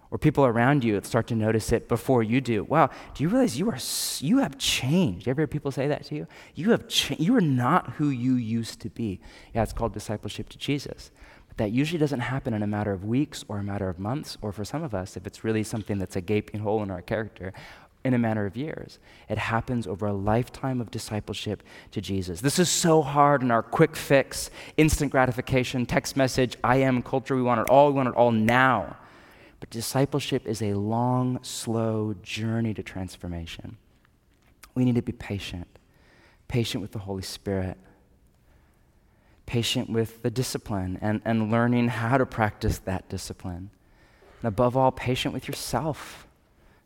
or 0.10 0.18
people 0.18 0.46
around 0.46 0.84
you 0.84 1.00
start 1.04 1.28
to 1.28 1.36
notice 1.36 1.72
it 1.72 1.88
before 1.88 2.24
you 2.24 2.40
do. 2.42 2.64
Wow, 2.64 2.90
do 3.14 3.24
you 3.24 3.30
realize 3.30 3.60
you 3.60 3.70
are 3.70 3.78
you 4.20 4.38
have 4.40 4.58
changed? 4.58 5.28
You 5.28 5.32
ever 5.32 5.42
hear 5.42 5.48
people 5.48 5.72
say 5.72 5.88
that 5.88 6.06
to 6.06 6.16
you? 6.16 6.28
You 6.56 6.72
have 6.72 6.88
cha- 6.88 7.16
you 7.20 7.36
are 7.36 7.42
not 7.42 7.92
who 7.94 8.10
you 8.10 8.36
used 8.36 8.80
to 8.82 8.90
be. 8.90 9.20
Yeah, 9.54 9.64
it's 9.64 9.74
called 9.74 9.94
discipleship 9.94 10.50
to 10.50 10.58
Jesus. 10.58 11.12
But 11.48 11.58
that 11.58 11.72
usually 11.72 12.00
doesn't 12.00 12.22
happen 12.22 12.54
in 12.54 12.64
a 12.64 12.68
matter 12.68 12.94
of 12.94 13.04
weeks 13.04 13.44
or 13.48 13.60
a 13.60 13.64
matter 13.64 13.90
of 13.90 14.00
months, 14.00 14.38
or 14.42 14.52
for 14.52 14.64
some 14.66 14.84
of 14.84 14.94
us, 14.94 15.18
if 15.18 15.28
it's 15.28 15.44
really 15.44 15.64
something 15.64 15.98
that's 15.98 16.16
a 16.16 16.22
gaping 16.22 16.62
hole 16.62 16.82
in 16.84 16.90
our 16.92 17.02
character, 17.02 17.54
in 18.08 18.14
a 18.14 18.18
matter 18.18 18.46
of 18.46 18.56
years. 18.56 19.00
It 19.28 19.38
happens 19.38 19.86
over 19.86 20.08
a 20.08 20.14
lifetime 20.14 20.80
of 20.80 20.90
discipleship 20.90 21.62
to 21.92 22.00
Jesus. 22.00 22.40
This 22.40 22.58
is 22.58 22.70
so 22.70 23.02
hard 23.02 23.42
in 23.42 23.52
our 23.52 23.62
quick 23.62 23.98
fix, 23.98 24.50
instant 24.78 25.12
gratification, 25.12 25.86
text 25.86 26.16
message, 26.16 26.56
I 26.64 26.78
am 26.78 27.02
culture. 27.02 27.36
We 27.36 27.42
want 27.42 27.60
it 27.60 27.70
all, 27.70 27.88
we 27.88 27.96
want 27.96 28.08
it 28.08 28.16
all 28.16 28.32
now. 28.32 28.96
But 29.60 29.72
discipleship 29.72 30.48
is 30.48 30.62
a 30.62 30.74
long, 30.76 31.40
slow 31.42 32.16
journey 32.24 32.74
to 32.76 32.82
transformation. 32.82 33.76
We 34.74 34.86
need 34.86 34.96
to 34.96 35.02
be 35.02 35.12
patient, 35.12 35.68
patient 36.48 36.82
with 36.82 36.94
the 36.94 37.00
Holy 37.00 37.24
Spirit, 37.24 37.78
patient 39.46 39.90
with 39.90 40.22
the 40.22 40.32
discipline 40.32 40.98
and, 41.02 41.22
and 41.26 41.52
learning 41.52 41.90
how 41.90 42.18
to 42.18 42.26
practice 42.26 42.78
that 42.80 43.10
discipline. 43.10 43.70
And 44.42 44.48
above 44.48 44.78
all, 44.78 44.94
patient 44.94 45.34
with 45.34 45.50
yourself, 45.50 46.27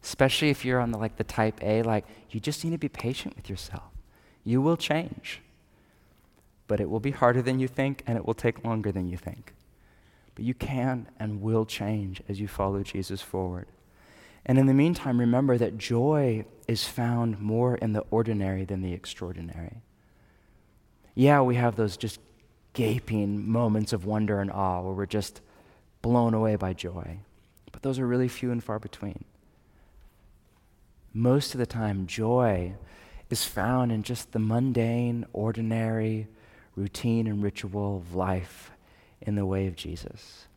especially 0.03 0.49
if 0.49 0.65
you're 0.65 0.79
on 0.79 0.91
the, 0.91 0.97
like 0.97 1.17
the 1.17 1.23
type 1.23 1.59
A, 1.61 1.83
like 1.83 2.05
you 2.29 2.39
just 2.39 2.63
need 2.63 2.71
to 2.71 2.77
be 2.77 2.89
patient 2.89 3.35
with 3.35 3.49
yourself. 3.49 3.91
You 4.43 4.61
will 4.61 4.77
change, 4.77 5.41
but 6.67 6.79
it 6.79 6.89
will 6.89 6.99
be 6.99 7.11
harder 7.11 7.41
than 7.41 7.59
you 7.59 7.67
think 7.67 8.03
and 8.07 8.17
it 8.17 8.25
will 8.25 8.33
take 8.33 8.63
longer 8.63 8.91
than 8.91 9.07
you 9.07 9.17
think. 9.17 9.53
But 10.35 10.45
you 10.45 10.53
can 10.53 11.07
and 11.19 11.41
will 11.41 11.65
change 11.65 12.21
as 12.27 12.39
you 12.39 12.47
follow 12.47 12.83
Jesus 12.83 13.21
forward. 13.21 13.67
And 14.45 14.57
in 14.57 14.65
the 14.65 14.73
meantime, 14.73 15.19
remember 15.19 15.57
that 15.57 15.77
joy 15.77 16.45
is 16.67 16.87
found 16.87 17.39
more 17.39 17.75
in 17.75 17.93
the 17.93 18.03
ordinary 18.09 18.65
than 18.65 18.81
the 18.81 18.93
extraordinary. 18.93 19.81
Yeah, 21.13 21.41
we 21.41 21.55
have 21.55 21.75
those 21.75 21.97
just 21.97 22.19
gaping 22.73 23.47
moments 23.47 23.93
of 23.93 24.05
wonder 24.05 24.39
and 24.39 24.51
awe 24.51 24.81
where 24.81 24.93
we're 24.93 25.05
just 25.05 25.41
blown 26.01 26.33
away 26.33 26.55
by 26.55 26.73
joy, 26.73 27.19
but 27.71 27.83
those 27.83 27.99
are 27.99 28.07
really 28.07 28.27
few 28.27 28.51
and 28.51 28.63
far 28.63 28.79
between. 28.79 29.25
Most 31.13 31.53
of 31.53 31.59
the 31.59 31.65
time, 31.65 32.07
joy 32.07 32.73
is 33.29 33.43
found 33.43 33.91
in 33.91 34.03
just 34.03 34.31
the 34.31 34.39
mundane, 34.39 35.25
ordinary, 35.33 36.27
routine, 36.75 37.27
and 37.27 37.43
ritual 37.43 37.97
of 37.97 38.15
life 38.15 38.71
in 39.21 39.35
the 39.35 39.45
way 39.45 39.67
of 39.67 39.75
Jesus. 39.75 40.47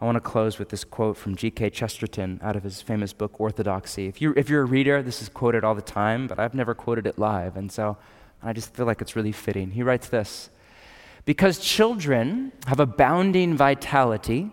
I 0.00 0.04
want 0.04 0.16
to 0.16 0.20
close 0.20 0.58
with 0.58 0.68
this 0.68 0.84
quote 0.84 1.16
from 1.16 1.36
G.K. 1.36 1.70
Chesterton 1.70 2.38
out 2.42 2.54
of 2.54 2.62
his 2.62 2.82
famous 2.82 3.12
book, 3.12 3.40
Orthodoxy. 3.40 4.08
If, 4.08 4.20
you, 4.20 4.34
if 4.36 4.50
you're 4.50 4.62
a 4.62 4.66
reader, 4.66 5.02
this 5.02 5.22
is 5.22 5.28
quoted 5.28 5.64
all 5.64 5.74
the 5.74 5.80
time, 5.80 6.26
but 6.26 6.38
I've 6.38 6.54
never 6.54 6.74
quoted 6.74 7.06
it 7.06 7.18
live, 7.18 7.56
and 7.56 7.72
so 7.72 7.96
I 8.42 8.52
just 8.52 8.74
feel 8.74 8.84
like 8.84 9.00
it's 9.00 9.16
really 9.16 9.32
fitting. 9.32 9.70
He 9.70 9.82
writes 9.82 10.08
this 10.08 10.50
Because 11.24 11.58
children 11.58 12.52
have 12.66 12.78
abounding 12.78 13.56
vitality, 13.56 14.50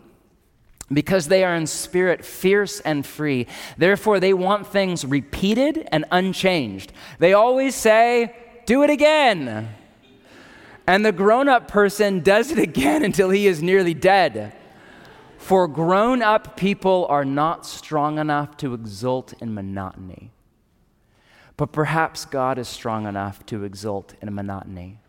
because 0.93 1.27
they 1.27 1.43
are 1.43 1.55
in 1.55 1.67
spirit 1.67 2.25
fierce 2.25 2.79
and 2.81 3.05
free, 3.05 3.47
therefore 3.77 4.19
they 4.19 4.33
want 4.33 4.67
things 4.67 5.05
repeated 5.05 5.87
and 5.91 6.05
unchanged. 6.11 6.91
They 7.19 7.33
always 7.33 7.75
say, 7.75 8.35
Do 8.65 8.83
it 8.83 8.89
again. 8.89 9.69
And 10.85 11.05
the 11.05 11.11
grown 11.11 11.47
up 11.47 11.67
person 11.67 12.19
does 12.19 12.51
it 12.51 12.59
again 12.69 13.03
until 13.03 13.29
he 13.29 13.47
is 13.47 13.61
nearly 13.61 13.93
dead. 13.93 14.53
For 15.37 15.67
grown 15.67 16.21
up 16.21 16.55
people 16.55 17.05
are 17.09 17.25
not 17.25 17.65
strong 17.65 18.17
enough 18.17 18.55
to 18.57 18.73
exult 18.73 19.33
in 19.41 19.53
monotony. 19.53 20.31
But 21.57 21.71
perhaps 21.71 22.25
God 22.25 22.57
is 22.57 22.67
strong 22.67 23.05
enough 23.05 23.45
to 23.47 23.63
exult 23.63 24.15
in 24.21 24.33
monotony. 24.33 24.99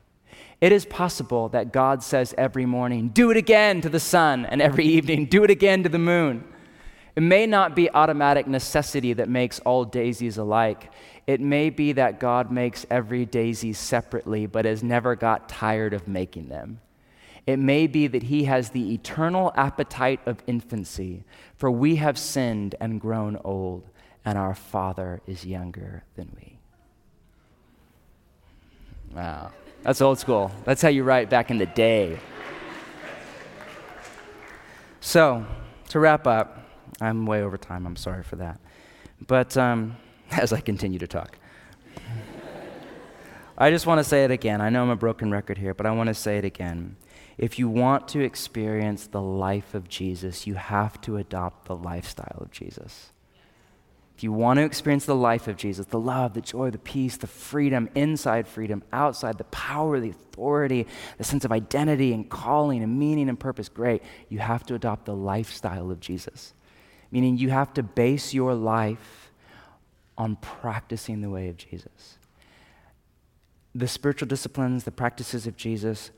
It 0.64 0.72
is 0.72 0.86
possible 0.86 1.50
that 1.50 1.74
God 1.74 2.02
says 2.02 2.34
every 2.38 2.64
morning, 2.64 3.10
Do 3.10 3.30
it 3.30 3.36
again 3.36 3.82
to 3.82 3.90
the 3.90 4.00
sun, 4.00 4.46
and 4.46 4.62
every 4.62 4.86
evening, 4.86 5.26
Do 5.26 5.44
it 5.44 5.50
again 5.50 5.82
to 5.82 5.90
the 5.90 5.98
moon. 5.98 6.42
It 7.14 7.20
may 7.20 7.46
not 7.46 7.76
be 7.76 7.90
automatic 7.90 8.46
necessity 8.46 9.12
that 9.12 9.28
makes 9.28 9.58
all 9.60 9.84
daisies 9.84 10.38
alike. 10.38 10.90
It 11.26 11.42
may 11.42 11.68
be 11.68 11.92
that 11.92 12.18
God 12.18 12.50
makes 12.50 12.86
every 12.90 13.26
daisy 13.26 13.74
separately, 13.74 14.46
but 14.46 14.64
has 14.64 14.82
never 14.82 15.14
got 15.14 15.50
tired 15.50 15.92
of 15.92 16.08
making 16.08 16.48
them. 16.48 16.80
It 17.46 17.58
may 17.58 17.86
be 17.86 18.06
that 18.06 18.22
He 18.22 18.44
has 18.44 18.70
the 18.70 18.94
eternal 18.94 19.52
appetite 19.56 20.20
of 20.24 20.42
infancy, 20.46 21.24
for 21.58 21.70
we 21.70 21.96
have 21.96 22.16
sinned 22.16 22.74
and 22.80 23.02
grown 23.02 23.38
old, 23.44 23.86
and 24.24 24.38
our 24.38 24.54
Father 24.54 25.20
is 25.26 25.44
younger 25.44 26.04
than 26.16 26.34
we. 26.34 26.58
Wow, 29.14 29.52
that's 29.84 30.00
old 30.00 30.18
school. 30.18 30.50
That's 30.64 30.80
how 30.80 30.88
you 30.88 31.04
write 31.04 31.28
back 31.28 31.50
in 31.50 31.58
the 31.58 31.66
day. 31.66 32.18
So, 35.00 35.44
to 35.90 36.00
wrap 36.00 36.26
up, 36.26 36.66
I'm 37.02 37.26
way 37.26 37.42
over 37.42 37.58
time. 37.58 37.86
I'm 37.86 37.96
sorry 37.96 38.22
for 38.22 38.36
that. 38.36 38.58
But 39.26 39.56
um, 39.58 39.96
as 40.30 40.54
I 40.54 40.60
continue 40.60 40.98
to 40.98 41.06
talk, 41.06 41.38
I 43.58 43.70
just 43.70 43.86
want 43.86 43.98
to 43.98 44.04
say 44.04 44.24
it 44.24 44.30
again. 44.30 44.62
I 44.62 44.70
know 44.70 44.82
I'm 44.82 44.90
a 44.90 44.96
broken 44.96 45.30
record 45.30 45.58
here, 45.58 45.74
but 45.74 45.84
I 45.84 45.90
want 45.90 46.08
to 46.08 46.14
say 46.14 46.38
it 46.38 46.44
again. 46.46 46.96
If 47.36 47.58
you 47.58 47.68
want 47.68 48.08
to 48.08 48.20
experience 48.20 49.06
the 49.06 49.20
life 49.20 49.74
of 49.74 49.88
Jesus, 49.88 50.46
you 50.46 50.54
have 50.54 50.98
to 51.02 51.18
adopt 51.18 51.66
the 51.66 51.76
lifestyle 51.76 52.38
of 52.40 52.50
Jesus. 52.50 53.10
If 54.16 54.22
you 54.22 54.32
want 54.32 54.58
to 54.58 54.64
experience 54.64 55.06
the 55.06 55.16
life 55.16 55.48
of 55.48 55.56
Jesus, 55.56 55.86
the 55.86 55.98
love, 55.98 56.34
the 56.34 56.40
joy, 56.40 56.70
the 56.70 56.78
peace, 56.78 57.16
the 57.16 57.26
freedom, 57.26 57.88
inside 57.94 58.46
freedom, 58.46 58.84
outside, 58.92 59.38
the 59.38 59.44
power, 59.44 59.98
the 59.98 60.10
authority, 60.10 60.86
the 61.18 61.24
sense 61.24 61.44
of 61.44 61.50
identity 61.50 62.12
and 62.12 62.30
calling 62.30 62.82
and 62.82 62.98
meaning 62.98 63.28
and 63.28 63.40
purpose, 63.40 63.68
great. 63.68 64.02
You 64.28 64.38
have 64.38 64.64
to 64.66 64.74
adopt 64.74 65.06
the 65.06 65.16
lifestyle 65.16 65.90
of 65.90 65.98
Jesus 65.98 66.54
meaning 67.14 67.38
you 67.38 67.48
have 67.50 67.72
to 67.72 67.80
base 67.80 68.34
your 68.34 68.56
life 68.56 69.30
on 70.18 70.34
practicing 70.34 71.20
the 71.20 71.30
way 71.30 71.48
of 71.48 71.56
Jesus. 71.56 72.18
The 73.72 73.86
spiritual 73.86 74.26
disciplines, 74.26 74.82
the 74.82 74.90
practices 74.90 75.46
of 75.46 75.56
Jesus 75.56 76.10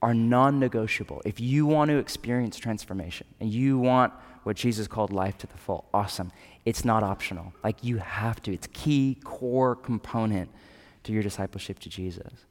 are 0.00 0.14
non 0.14 0.60
negotiable. 0.60 1.20
If 1.24 1.40
you 1.40 1.66
want 1.66 1.88
to 1.90 1.98
experience 1.98 2.56
transformation 2.58 3.26
and 3.40 3.52
you 3.52 3.76
want 3.76 4.12
what 4.44 4.54
Jesus 4.54 4.86
called 4.86 5.12
life 5.12 5.36
to 5.38 5.48
the 5.48 5.56
full, 5.56 5.84
awesome. 5.92 6.30
It's 6.64 6.84
not 6.84 7.02
optional. 7.02 7.52
Like 7.62 7.82
you 7.82 7.98
have 7.98 8.42
to, 8.42 8.52
it's 8.52 8.68
key 8.72 9.18
core 9.24 9.76
component 9.76 10.50
to 11.04 11.12
your 11.12 11.22
discipleship 11.22 11.78
to 11.80 11.88
Jesus. 11.88 12.46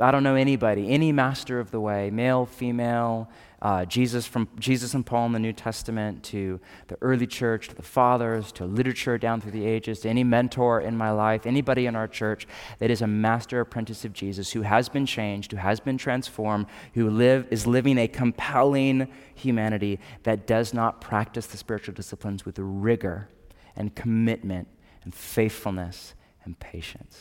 I 0.00 0.10
don't 0.10 0.22
know 0.22 0.36
anybody, 0.36 0.88
any 0.88 1.12
master 1.12 1.60
of 1.60 1.70
the 1.70 1.80
way, 1.80 2.08
male, 2.10 2.46
female, 2.46 3.28
uh, 3.60 3.84
Jesus 3.84 4.26
from 4.26 4.48
Jesus 4.58 4.94
and 4.94 5.04
Paul 5.04 5.26
in 5.26 5.32
the 5.32 5.38
New 5.38 5.52
Testament 5.52 6.24
to 6.24 6.58
the 6.88 6.96
early 7.02 7.26
church, 7.26 7.68
to 7.68 7.74
the 7.74 7.82
fathers, 7.82 8.50
to 8.52 8.64
literature 8.64 9.18
down 9.18 9.40
through 9.40 9.52
the 9.52 9.66
ages, 9.66 10.00
to 10.00 10.08
any 10.08 10.24
mentor 10.24 10.80
in 10.80 10.96
my 10.96 11.10
life, 11.10 11.46
anybody 11.46 11.86
in 11.86 11.94
our 11.94 12.08
church 12.08 12.48
that 12.78 12.90
is 12.90 13.02
a 13.02 13.06
master 13.06 13.60
apprentice 13.60 14.04
of 14.04 14.14
Jesus 14.14 14.50
who 14.50 14.62
has 14.62 14.88
been 14.88 15.06
changed, 15.06 15.52
who 15.52 15.58
has 15.58 15.78
been 15.78 15.98
transformed, 15.98 16.66
who 16.94 17.08
live, 17.10 17.46
is 17.50 17.66
living 17.66 17.98
a 17.98 18.08
compelling 18.08 19.06
humanity 19.34 20.00
that 20.24 20.46
does 20.46 20.74
not 20.74 21.00
practice 21.00 21.46
the 21.46 21.56
spiritual 21.56 21.94
disciplines 21.94 22.44
with 22.44 22.58
rigor 22.58 23.28
and 23.76 23.94
commitment 23.94 24.66
and 25.04 25.14
faithfulness 25.14 26.14
and 26.44 26.58
patience. 26.58 27.20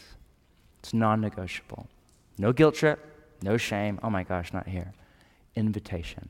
It's 0.80 0.94
non 0.94 1.22
negotiable. 1.22 1.88
No 2.42 2.52
guilt 2.52 2.74
trip, 2.74 3.00
no 3.44 3.56
shame. 3.56 4.00
Oh 4.02 4.10
my 4.10 4.24
gosh, 4.24 4.52
not 4.52 4.68
here 4.68 4.94
invitation. 5.56 6.30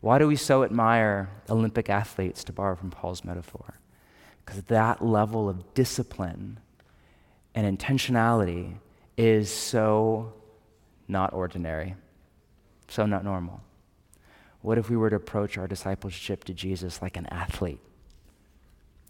Why 0.00 0.18
do 0.18 0.26
we 0.26 0.34
so 0.34 0.64
admire 0.64 1.30
Olympic 1.48 1.88
athletes, 1.88 2.42
to 2.44 2.52
borrow 2.52 2.74
from 2.74 2.90
Paul's 2.90 3.22
metaphor? 3.22 3.78
Because 4.44 4.62
that 4.64 5.04
level 5.04 5.48
of 5.48 5.74
discipline 5.74 6.58
and 7.54 7.78
intentionality 7.78 8.78
is 9.16 9.48
so 9.48 10.32
not 11.06 11.32
ordinary, 11.34 11.94
so 12.88 13.06
not 13.06 13.22
normal. 13.22 13.60
What 14.60 14.76
if 14.76 14.90
we 14.90 14.96
were 14.96 15.10
to 15.10 15.16
approach 15.16 15.56
our 15.56 15.68
discipleship 15.68 16.42
to 16.44 16.52
Jesus 16.54 17.00
like 17.00 17.16
an 17.16 17.26
athlete 17.26 17.80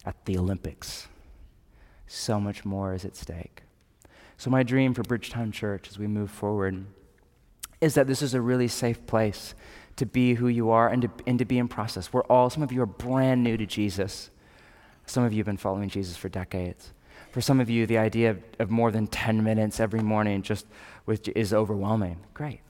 at 0.04 0.26
the 0.26 0.36
Olympics? 0.36 1.08
So 2.06 2.38
much 2.38 2.66
more 2.66 2.92
is 2.92 3.06
at 3.06 3.16
stake. 3.16 3.62
So, 4.40 4.48
my 4.48 4.62
dream 4.62 4.94
for 4.94 5.02
Bridgetown 5.02 5.52
Church 5.52 5.86
as 5.90 5.98
we 5.98 6.06
move 6.06 6.30
forward 6.30 6.86
is 7.82 7.92
that 7.92 8.06
this 8.06 8.22
is 8.22 8.32
a 8.32 8.40
really 8.40 8.68
safe 8.68 9.04
place 9.06 9.54
to 9.96 10.06
be 10.06 10.32
who 10.32 10.48
you 10.48 10.70
are 10.70 10.88
and 10.88 11.02
to, 11.02 11.10
and 11.26 11.38
to 11.38 11.44
be 11.44 11.58
in 11.58 11.68
process. 11.68 12.10
We're 12.10 12.22
all, 12.22 12.48
some 12.48 12.62
of 12.62 12.72
you 12.72 12.80
are 12.80 12.86
brand 12.86 13.44
new 13.44 13.58
to 13.58 13.66
Jesus. 13.66 14.30
Some 15.04 15.24
of 15.24 15.34
you 15.34 15.40
have 15.40 15.46
been 15.46 15.58
following 15.58 15.90
Jesus 15.90 16.16
for 16.16 16.30
decades. 16.30 16.94
For 17.32 17.42
some 17.42 17.60
of 17.60 17.68
you, 17.68 17.84
the 17.84 17.98
idea 17.98 18.30
of, 18.30 18.42
of 18.58 18.70
more 18.70 18.90
than 18.90 19.08
10 19.08 19.44
minutes 19.44 19.78
every 19.78 20.00
morning 20.00 20.40
just 20.40 20.64
with, 21.04 21.28
is 21.28 21.52
overwhelming. 21.52 22.20
Great. 22.32 22.60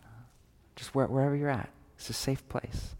Just 0.74 0.92
where, 0.92 1.06
wherever 1.06 1.36
you're 1.36 1.50
at, 1.50 1.70
it's 1.96 2.10
a 2.10 2.14
safe 2.14 2.48
place. 2.48 2.96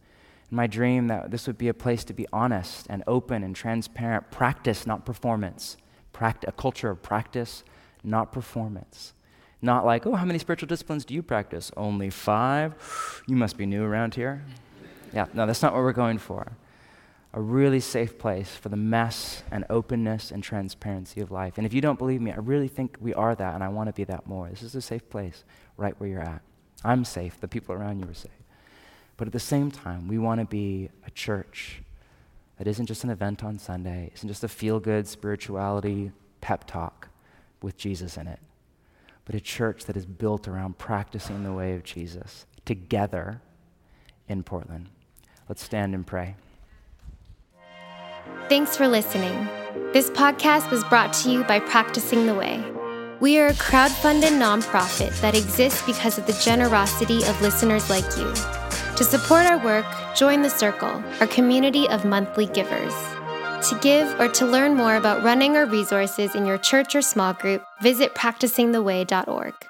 my 0.49 0.69
dream 0.69 1.09
that 1.09 1.33
this 1.33 1.49
would 1.49 1.59
be 1.59 1.67
a 1.67 1.75
place 1.75 2.05
to 2.05 2.13
be 2.13 2.29
honest 2.33 2.87
and 2.89 3.03
open 3.09 3.43
and 3.43 3.57
transparent, 3.57 4.31
practice, 4.31 4.87
not 4.87 5.05
performance. 5.05 5.77
Pract- 6.13 6.47
a 6.47 6.53
culture 6.53 6.91
of 6.91 7.03
practice, 7.03 7.65
not 8.03 8.33
performance. 8.33 9.15
Not 9.63 9.85
like, 9.85 10.07
oh, 10.07 10.15
how 10.15 10.25
many 10.25 10.39
spiritual 10.39 10.69
disciplines 10.69 11.05
do 11.05 11.15
you 11.15 11.23
practice? 11.23 11.71
Only 11.77 12.11
five? 12.11 13.23
You 13.27 13.37
must 13.37 13.59
be 13.59 13.67
new 13.67 13.85
around 13.85 14.15
here. 14.15 14.43
Yeah, 15.13 15.27
no, 15.35 15.47
that's 15.47 15.63
not 15.63 15.75
what 15.75 15.83
we're 15.83 15.93
going 15.93 16.19
for. 16.19 16.53
A 17.35 17.41
really 17.41 17.81
safe 17.81 18.19
place 18.19 18.57
for 18.57 18.71
the 18.71 18.77
mess 18.77 19.43
and 19.51 19.65
openness 19.69 20.31
and 20.31 20.43
transparency 20.43 21.21
of 21.21 21.31
life. 21.31 21.59
And 21.59 21.67
if 21.67 21.75
you 21.75 21.81
don't 21.81 21.99
believe 21.99 22.21
me, 22.21 22.33
I 22.33 22.37
really 22.37 22.69
think 22.69 22.97
we 23.01 23.13
are 23.15 23.35
that, 23.35 23.55
and 23.55 23.63
I 23.63 23.69
want 23.69 23.89
to 23.89 23.93
be 23.93 24.05
that 24.05 24.27
more. 24.27 24.49
This 24.49 24.63
is 24.63 24.75
a 24.75 24.81
safe 24.81 25.09
place 25.11 25.45
right 25.77 25.95
where 26.01 26.09
you're 26.09 26.23
at. 26.23 26.43
I'm 26.83 27.05
safe, 27.05 27.39
the 27.41 27.49
people 27.49 27.75
around 27.75 28.01
you 28.01 28.09
are 28.09 28.15
safe. 28.15 28.33
But 29.17 29.29
at 29.29 29.33
the 29.33 29.39
same 29.39 29.71
time, 29.71 30.09
we 30.09 30.19
want 30.19 30.41
to 30.41 30.47
be 30.47 30.89
a 31.07 31.11
church 31.11 31.83
that 32.57 32.67
isn't 32.67 32.87
just 32.87 33.05
an 33.05 33.11
event 33.11 33.45
on 33.45 33.59
Sunday, 33.59 34.11
isn't 34.15 34.29
just 34.29 34.43
a 34.43 34.49
feel 34.49 34.81
good 34.81 35.07
spirituality 35.07 36.13
pep 36.41 36.65
talk 36.67 37.10
with 37.63 37.77
Jesus 37.77 38.17
in 38.17 38.27
it, 38.27 38.41
but 39.25 39.35
a 39.35 39.41
church 39.41 39.85
that 39.85 39.97
is 39.97 40.07
built 40.07 40.49
around 40.49 40.79
practicing 40.79 41.45
the 41.45 41.53
way 41.53 41.75
of 41.75 41.85
Jesus 41.85 42.47
together 42.65 43.41
in 44.29 44.43
Portland. 44.43 44.89
Let's 45.49 45.63
stand 45.63 45.95
and 45.95 46.07
pray. 46.07 46.37
Thanks 48.49 48.77
for 48.77 48.87
listening. 48.89 49.49
This 49.93 50.11
podcast 50.11 50.71
was 50.71 50.85
brought 50.85 51.13
to 51.15 51.31
you 51.31 51.45
by 51.45 51.61
Practicing 51.61 52.27
the 52.27 52.35
Way. 52.35 52.65
We 53.21 53.39
are 53.39 53.49
a 53.49 53.55
crowd-funded 53.55 54.33
nonprofit 54.33 55.21
that 55.21 55.37
exists 55.37 55.85
because 55.85 56.17
of 56.17 56.27
the 56.27 56.41
generosity 56.43 57.23
of 57.25 57.41
listeners 57.43 57.91
like 57.91 58.17
you. 58.17 58.33
To 58.97 59.05
support 59.05 59.47
our 59.47 59.63
work, 59.65 59.87
join 60.15 60.43
the 60.43 60.51
Circle, 60.51 61.03
our 61.21 61.27
community 61.27 61.89
of 61.89 62.05
monthly 62.05 62.47
givers. 62.47 62.95
To 63.69 63.79
give 63.83 64.19
or 64.19 64.29
to 64.29 64.47
learn 64.47 64.75
more 64.75 64.97
about 64.97 65.23
running 65.23 65.55
our 65.55 65.67
resources 65.67 66.35
in 66.35 66.47
your 66.47 66.57
church 66.57 66.95
or 66.95 67.03
small 67.03 67.35
group, 67.35 67.63
visit 67.83 68.15
practicingtheway.org. 68.15 69.70